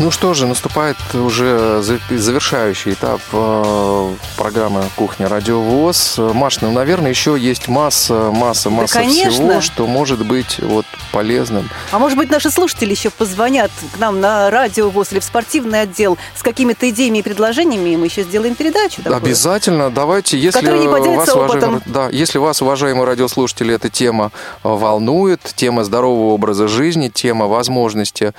Ну 0.00 0.10
что 0.10 0.34
же, 0.34 0.46
наступает 0.46 0.96
уже 1.14 1.80
за- 1.80 2.00
завершающий 2.10 2.92
этап 2.94 3.20
э, 3.32 4.14
программы 4.36 4.82
«Кухня 4.96 5.28
Радиовоз». 5.28 6.16
Маш, 6.18 6.60
ну, 6.60 6.72
наверное, 6.72 7.10
еще 7.10 7.36
есть 7.38 7.68
масса, 7.68 8.30
масса, 8.32 8.70
масса 8.70 8.98
конечно. 8.98 9.30
всего, 9.30 9.60
что 9.60 9.86
может 9.86 10.26
быть 10.26 10.58
вот 10.58 10.84
полезным. 11.14 11.70
А 11.92 12.00
может 12.00 12.18
быть, 12.18 12.28
наши 12.28 12.50
слушатели 12.50 12.90
еще 12.90 13.08
позвонят 13.08 13.70
к 13.94 13.98
нам 13.98 14.20
на 14.20 14.50
радио 14.50 14.90
ВОЗ 14.90 15.12
или 15.12 15.20
в 15.20 15.24
спортивный 15.24 15.82
отдел 15.82 16.18
с 16.36 16.42
какими-то 16.42 16.90
идеями 16.90 17.18
и 17.18 17.22
предложениями, 17.22 17.90
и 17.90 17.96
мы 17.96 18.06
еще 18.06 18.24
сделаем 18.24 18.56
передачу. 18.56 18.96
такую. 19.02 19.16
Обязательно. 19.16 19.90
Давайте, 19.90 20.36
если 20.36 20.66
не 20.66 20.88
вас, 20.88 21.28
уважаемые, 21.32 21.82
да, 21.86 22.08
если 22.08 22.38
вас, 22.38 22.60
уважаемые 22.62 23.04
радиослушатели, 23.04 23.72
эта 23.72 23.88
тема 23.90 24.32
э, 24.64 24.68
волнует, 24.68 25.40
тема 25.54 25.84
здорового 25.84 26.34
образа 26.34 26.66
жизни, 26.66 27.08
тема 27.08 27.46
возможности, 27.46 28.32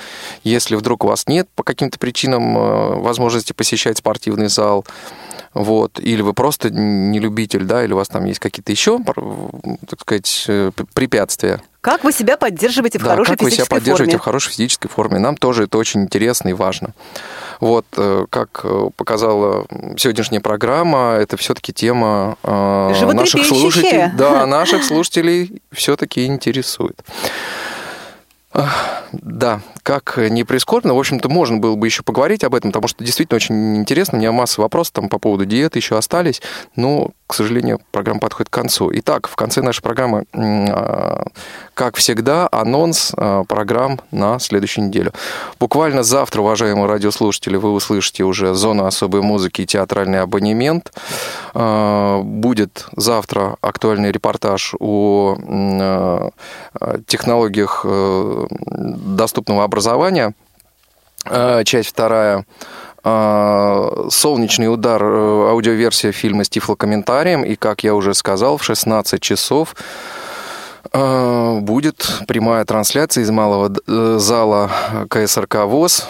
если 0.43 0.75
вдруг 0.75 1.05
у 1.05 1.07
вас 1.07 1.27
нет 1.27 1.47
по 1.55 1.63
каким-то 1.63 1.97
причинам 1.97 2.57
э, 2.57 2.95
возможности 2.99 3.53
посещать 3.53 3.99
спортивный 3.99 4.49
зал, 4.49 4.85
вот, 5.55 6.01
или 6.01 6.21
вы 6.21 6.33
просто 6.33 6.69
не 6.69 7.19
любитель, 7.19 7.63
да, 7.63 7.85
или 7.85 7.93
у 7.93 7.95
вас 7.95 8.09
там 8.09 8.25
есть 8.25 8.39
какие-то 8.39 8.73
еще, 8.73 8.99
так 9.87 10.01
сказать, 10.01 10.43
э, 10.49 10.71
препятствия, 10.93 11.61
Как 11.85 12.03
вы 12.03 12.11
себя 12.11 12.35
поддерживаете 12.35 12.97
в 12.97 13.03
да, 13.03 13.11
хорошей 13.11 13.29
как 13.29 13.41
вы 13.43 13.51
себя 13.51 13.57
физической 13.57 13.75
поддерживаете 13.75 14.11
форме? 14.13 14.19
в 14.19 14.23
хорошей 14.23 14.51
физической 14.53 14.87
форме. 14.87 15.19
Нам 15.19 15.37
тоже 15.37 15.65
это 15.65 15.77
очень 15.77 16.01
интересно 16.01 16.49
и 16.49 16.53
важно. 16.53 16.95
Вот, 17.59 17.85
э, 17.95 18.25
как 18.31 18.61
э, 18.63 18.89
показала 18.95 19.67
сегодняшняя 19.95 20.39
программа, 20.39 21.17
это 21.21 21.37
все-таки 21.37 21.73
тема 21.73 22.37
э, 22.41 23.13
наших 23.13 23.45
слушателей. 23.45 24.09
Да, 24.17 24.43
наших 24.47 24.83
слушателей 24.83 25.61
все-таки 25.71 26.25
интересует. 26.25 26.99
Да, 29.11 29.61
как 29.83 30.17
не 30.17 30.43
прискорбно, 30.43 30.93
в 30.93 30.99
общем-то, 30.99 31.29
можно 31.29 31.57
было 31.57 31.75
бы 31.75 31.87
еще 31.87 32.03
поговорить 32.03 32.43
об 32.43 32.55
этом, 32.55 32.71
потому 32.71 32.87
что 32.87 33.03
действительно 33.03 33.35
очень 33.35 33.77
интересно. 33.77 34.17
У 34.17 34.21
меня 34.21 34.31
масса 34.31 34.61
вопросов 34.61 34.93
там 34.93 35.09
по 35.09 35.19
поводу 35.19 35.45
диеты 35.45 35.79
еще 35.79 35.97
остались, 35.97 36.41
но, 36.75 37.11
к 37.27 37.33
сожалению, 37.33 37.81
программа 37.91 38.19
подходит 38.19 38.49
к 38.49 38.53
концу. 38.53 38.91
Итак, 38.93 39.27
в 39.27 39.35
конце 39.35 39.61
нашей 39.61 39.81
программы, 39.81 40.25
а, 40.33 41.25
как 41.73 41.97
всегда, 41.97 42.47
анонс 42.51 43.13
а, 43.15 43.43
программ 43.43 43.99
на 44.11 44.39
следующую 44.39 44.87
неделю. 44.87 45.11
Буквально 45.59 46.03
завтра, 46.03 46.41
уважаемые 46.41 46.87
радиослушатели, 46.87 47.57
вы 47.57 47.73
услышите 47.73 48.23
уже 48.23 48.53
«Зона 48.55 48.87
особой 48.87 49.21
музыки» 49.21 49.61
и 49.61 49.65
театральный 49.65 50.21
абонемент. 50.21 50.93
А, 51.53 52.21
Будет 52.21 52.87
завтра 52.95 53.57
актуальный 53.61 54.11
репортаж 54.11 54.73
о 54.79 55.35
технологиях 57.07 57.81
э, 57.83 58.44
доступного 58.49 59.63
образования. 59.63 60.33
Э, 61.25 61.63
Часть 61.63 61.89
вторая. 61.89 62.45
Э, 63.03 64.07
Солнечный 64.09 64.71
удар, 64.71 65.01
э, 65.03 65.49
аудиоверсия 65.49 66.11
фильма 66.11 66.43
с 66.43 66.49
тифлокомментарием. 66.49 67.43
И, 67.43 67.55
как 67.55 67.83
я 67.83 67.93
уже 67.95 68.13
сказал, 68.13 68.57
в 68.57 68.63
16 68.63 69.21
часов 69.21 69.75
будет 70.93 72.21
прямая 72.27 72.63
трансляция 72.63 73.23
из 73.23 73.29
малого 73.29 73.73
зала 74.17 74.71
КСРК 75.09 75.65
ВОЗ 75.65 76.07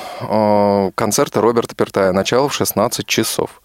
концерта 0.93 1.41
Роберта 1.41 1.73
Пертая. 1.75 2.11
Начало 2.11 2.49
в 2.49 2.53
16 2.53 3.07
часов. 3.07 3.61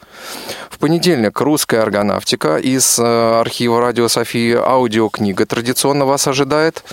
В 0.70 0.78
понедельник 0.78 1.38
русская 1.40 1.82
органавтика 1.82 2.56
из 2.56 2.98
архива 2.98 3.80
радио 3.82 4.08
Софии. 4.08 4.54
Аудиокнига 4.54 5.44
традиционно 5.44 6.06
вас 6.06 6.26
ожидает. 6.26 6.84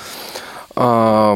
А, 0.80 1.36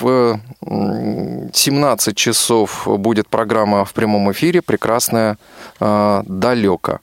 В 0.00 0.40
м, 0.64 1.50
17 1.52 2.16
часов 2.16 2.86
будет 2.86 3.28
программа 3.28 3.84
в 3.84 3.92
прямом 3.92 4.30
эфире 4.32 4.62
«Прекрасная 4.62 5.36
далеко». 5.80 7.00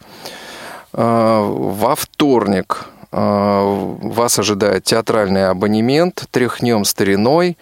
Во 0.94 1.96
вторник 1.96 2.88
а, 3.18 3.64
вас 4.02 4.40
ожидает 4.40 4.84
театральный 4.84 5.48
абонемент 5.50 6.26
«Тряхнем 6.32 6.84
стариной». 6.84 7.58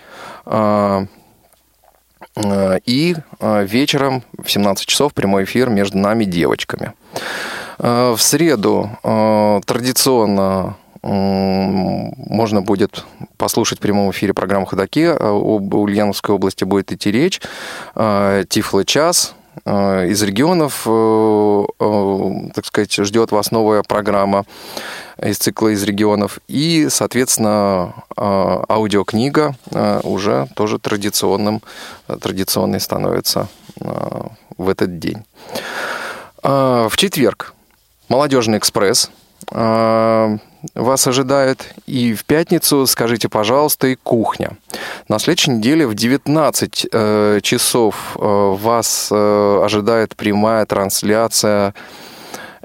А, 0.45 1.05
а, 2.35 2.77
И 2.85 3.15
а, 3.39 3.61
вечером 3.63 4.23
в 4.37 4.49
17 4.49 4.87
часов 4.87 5.13
прямой 5.13 5.43
эфир 5.43 5.69
между 5.69 5.99
нами 5.99 6.25
девочками. 6.25 6.93
А, 7.77 8.15
В 8.15 8.21
среду 8.21 8.89
а, 9.03 9.61
традиционно 9.65 10.75
можно 11.03 12.61
будет 12.61 13.03
послушать 13.37 13.79
в 13.79 13.81
прямом 13.81 14.11
эфире 14.11 14.33
программу 14.33 14.65
«Ходоки». 14.65 15.13
Об 15.19 15.73
Ульяновской 15.73 16.33
области 16.33 16.63
будет 16.63 16.91
идти 16.93 17.11
речь. 17.11 17.41
А, 17.93 18.45
Тифло 18.45 18.85
час. 18.85 19.35
А, 19.65 20.05
Из 20.05 20.23
регионов, 20.23 20.83
э, 20.85 21.63
э, 21.79 22.31
так 22.55 22.65
сказать, 22.65 22.93
ждет 22.93 23.31
вас 23.31 23.51
новая 23.51 23.83
программа 23.83 24.45
из 25.21 25.37
цикла 25.37 25.69
из 25.73 25.83
регионов. 25.83 26.39
И, 26.47 26.87
соответственно, 26.89 27.93
а, 28.15 28.63
аудиокнига 28.69 29.55
уже 30.03 30.47
тоже 30.55 30.79
традиционным, 30.79 31.61
традиционной 32.07 32.79
становится 32.79 33.49
в 34.57 34.69
этот 34.69 34.99
день. 34.99 35.23
В 36.41 36.91
четверг 36.95 37.53
«Молодежный 38.09 38.57
экспресс» 38.57 39.11
вас 39.53 41.07
ожидает. 41.07 41.73
И 41.85 42.13
в 42.13 42.25
пятницу, 42.25 42.87
скажите, 42.87 43.29
пожалуйста, 43.29 43.87
и 43.87 43.95
кухня. 43.95 44.57
На 45.07 45.19
следующей 45.19 45.51
неделе 45.51 45.85
в 45.85 45.93
19 45.93 46.87
э, 46.91 47.39
часов 47.41 47.95
э, 48.15 48.19
вас 48.19 49.09
э, 49.11 49.61
ожидает 49.63 50.15
прямая 50.15 50.65
трансляция 50.65 51.73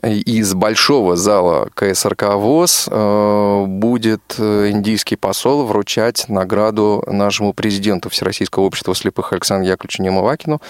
из 0.03 0.55
большого 0.55 1.17
зала 1.17 1.69
КСРК 1.75 2.35
ВОЗ 2.35 2.89
э, 2.91 3.65
будет 3.67 4.37
э, 4.39 4.71
индийский 4.71 5.17
посол 5.17 5.65
вручать 5.65 6.29
награду 6.29 7.03
нашему 7.07 7.53
президенту 7.53 8.09
Всероссийского 8.09 8.65
общества 8.65 8.95
слепых 8.95 9.33
Александру 9.33 9.69
Яковлевичу 9.69 10.03
Немовакину. 10.03 10.61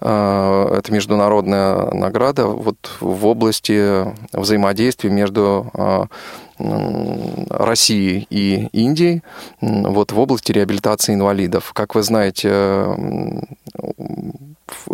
Э, 0.00 0.76
Это 0.78 0.92
международная 0.92 1.90
награда 1.92 2.46
вот 2.46 2.76
в 3.00 3.26
области 3.26 4.04
взаимодействия 4.32 5.10
между 5.10 5.66
м, 6.60 7.46
Россией 7.50 8.26
и 8.30 8.68
Индией 8.72 9.22
м, 9.60 9.92
вот 9.92 10.12
в 10.12 10.18
области 10.20 10.52
реабилитации 10.52 11.14
инвалидов. 11.14 11.72
Как 11.72 11.94
вы 11.94 12.02
знаете, 12.02 12.48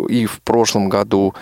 и 0.09 0.25
в 0.25 0.41
прошлом 0.41 0.89
году, 0.89 1.33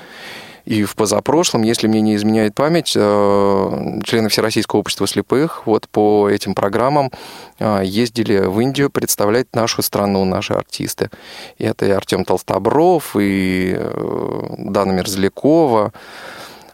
и 0.66 0.86
в 0.86 0.96
позапрошлом, 0.96 1.64
если 1.64 1.88
мне 1.88 2.00
не 2.00 2.16
изменяет 2.16 2.56
память, 2.56 2.94
э, 2.96 4.00
члены 4.06 4.30
Всероссийского 4.30 4.80
общества 4.80 5.08
слепых 5.08 5.68
вот 5.68 5.90
по 5.90 6.30
этим 6.30 6.56
программам 6.56 7.12
э, 7.60 7.82
ездили 7.84 8.38
в 8.40 8.60
Индию 8.62 8.90
представлять 8.90 9.54
нашу 9.54 9.82
страну, 9.82 10.24
наши 10.24 10.54
артисты. 10.54 11.10
И 11.58 11.66
это 11.66 11.86
и 11.86 11.92
Артем 11.92 12.24
Толстобров, 12.24 13.16
и 13.20 13.74
э, 13.76 14.56
Дана 14.58 14.94
Мерзлякова, 14.94 15.92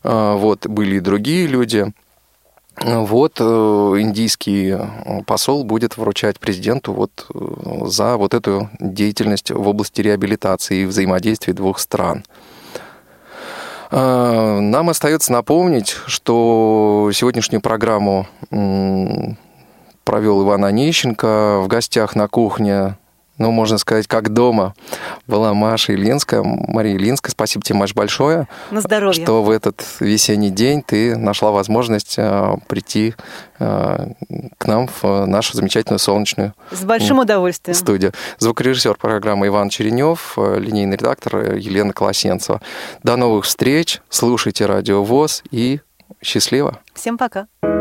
вот, 0.01 0.65
были 0.65 0.95
и 0.95 0.99
другие 1.01 1.45
люди. 1.45 1.91
Вот 2.81 3.41
индийский 3.41 4.77
посол 5.27 5.65
будет 5.65 5.97
вручать 5.97 6.39
президенту 6.39 6.93
вот 6.93 7.27
за 7.89 8.15
вот 8.15 8.33
эту 8.33 8.69
деятельность 8.79 9.51
в 9.51 9.67
области 9.67 9.99
реабилитации 9.99 10.83
и 10.83 10.85
взаимодействия 10.85 11.53
двух 11.53 11.79
стран. 11.79 12.23
Э, 13.91 14.59
Нам 14.59 14.89
остается 14.89 15.31
напомнить, 15.31 15.95
что 16.05 17.09
сегодняшнюю 17.13 17.61
программу 17.61 18.27
провел 20.03 20.43
Иван 20.43 20.65
Онищенко. 20.65 21.61
В 21.61 21.67
гостях 21.67 22.15
на 22.15 22.27
кухне, 22.27 22.97
ну, 23.39 23.51
можно 23.51 23.77
сказать, 23.77 24.05
как 24.07 24.31
дома, 24.33 24.75
была 25.25 25.53
Маша 25.53 25.93
Ильинская. 25.95 26.43
Мария 26.43 26.95
Ильинская, 26.95 27.31
спасибо 27.31 27.63
тебе, 27.63 27.79
Маш, 27.79 27.95
большое. 27.95 28.47
На 28.69 28.81
здоровье. 28.81 29.23
Что 29.23 29.41
в 29.41 29.49
этот 29.49 29.83
весенний 29.99 30.51
день 30.51 30.83
ты 30.85 31.15
нашла 31.15 31.51
возможность 31.51 32.15
э, 32.17 32.55
прийти 32.67 33.15
э, 33.59 34.07
к 34.57 34.65
нам 34.65 34.89
в 35.01 35.25
нашу 35.25 35.55
замечательную 35.55 35.99
солнечную 35.99 36.53
С 36.71 36.83
большим 36.83 37.19
удовольствием. 37.19 37.75
студию. 37.75 38.13
Звукорежиссер 38.37 38.95
программы 38.95 39.47
Иван 39.47 39.69
Черенев, 39.69 40.33
э, 40.37 40.59
линейный 40.59 40.97
редактор 40.97 41.55
Елена 41.55 41.93
Колосенцева. 41.93 42.61
До 43.03 43.15
новых 43.15 43.45
встреч. 43.45 44.01
Слушайте 44.09 44.65
Радио 44.65 45.03
ВОЗ 45.03 45.43
и 45.49 45.79
счастливо. 46.21 46.79
Всем 46.93 47.17
пока. 47.17 47.47
Каждый 47.61 47.78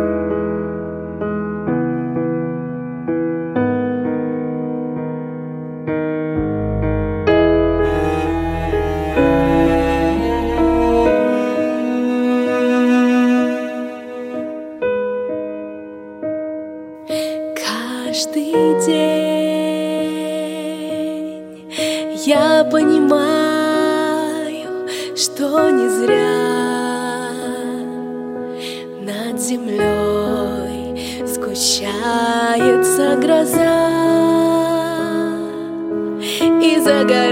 и 36.89 37.28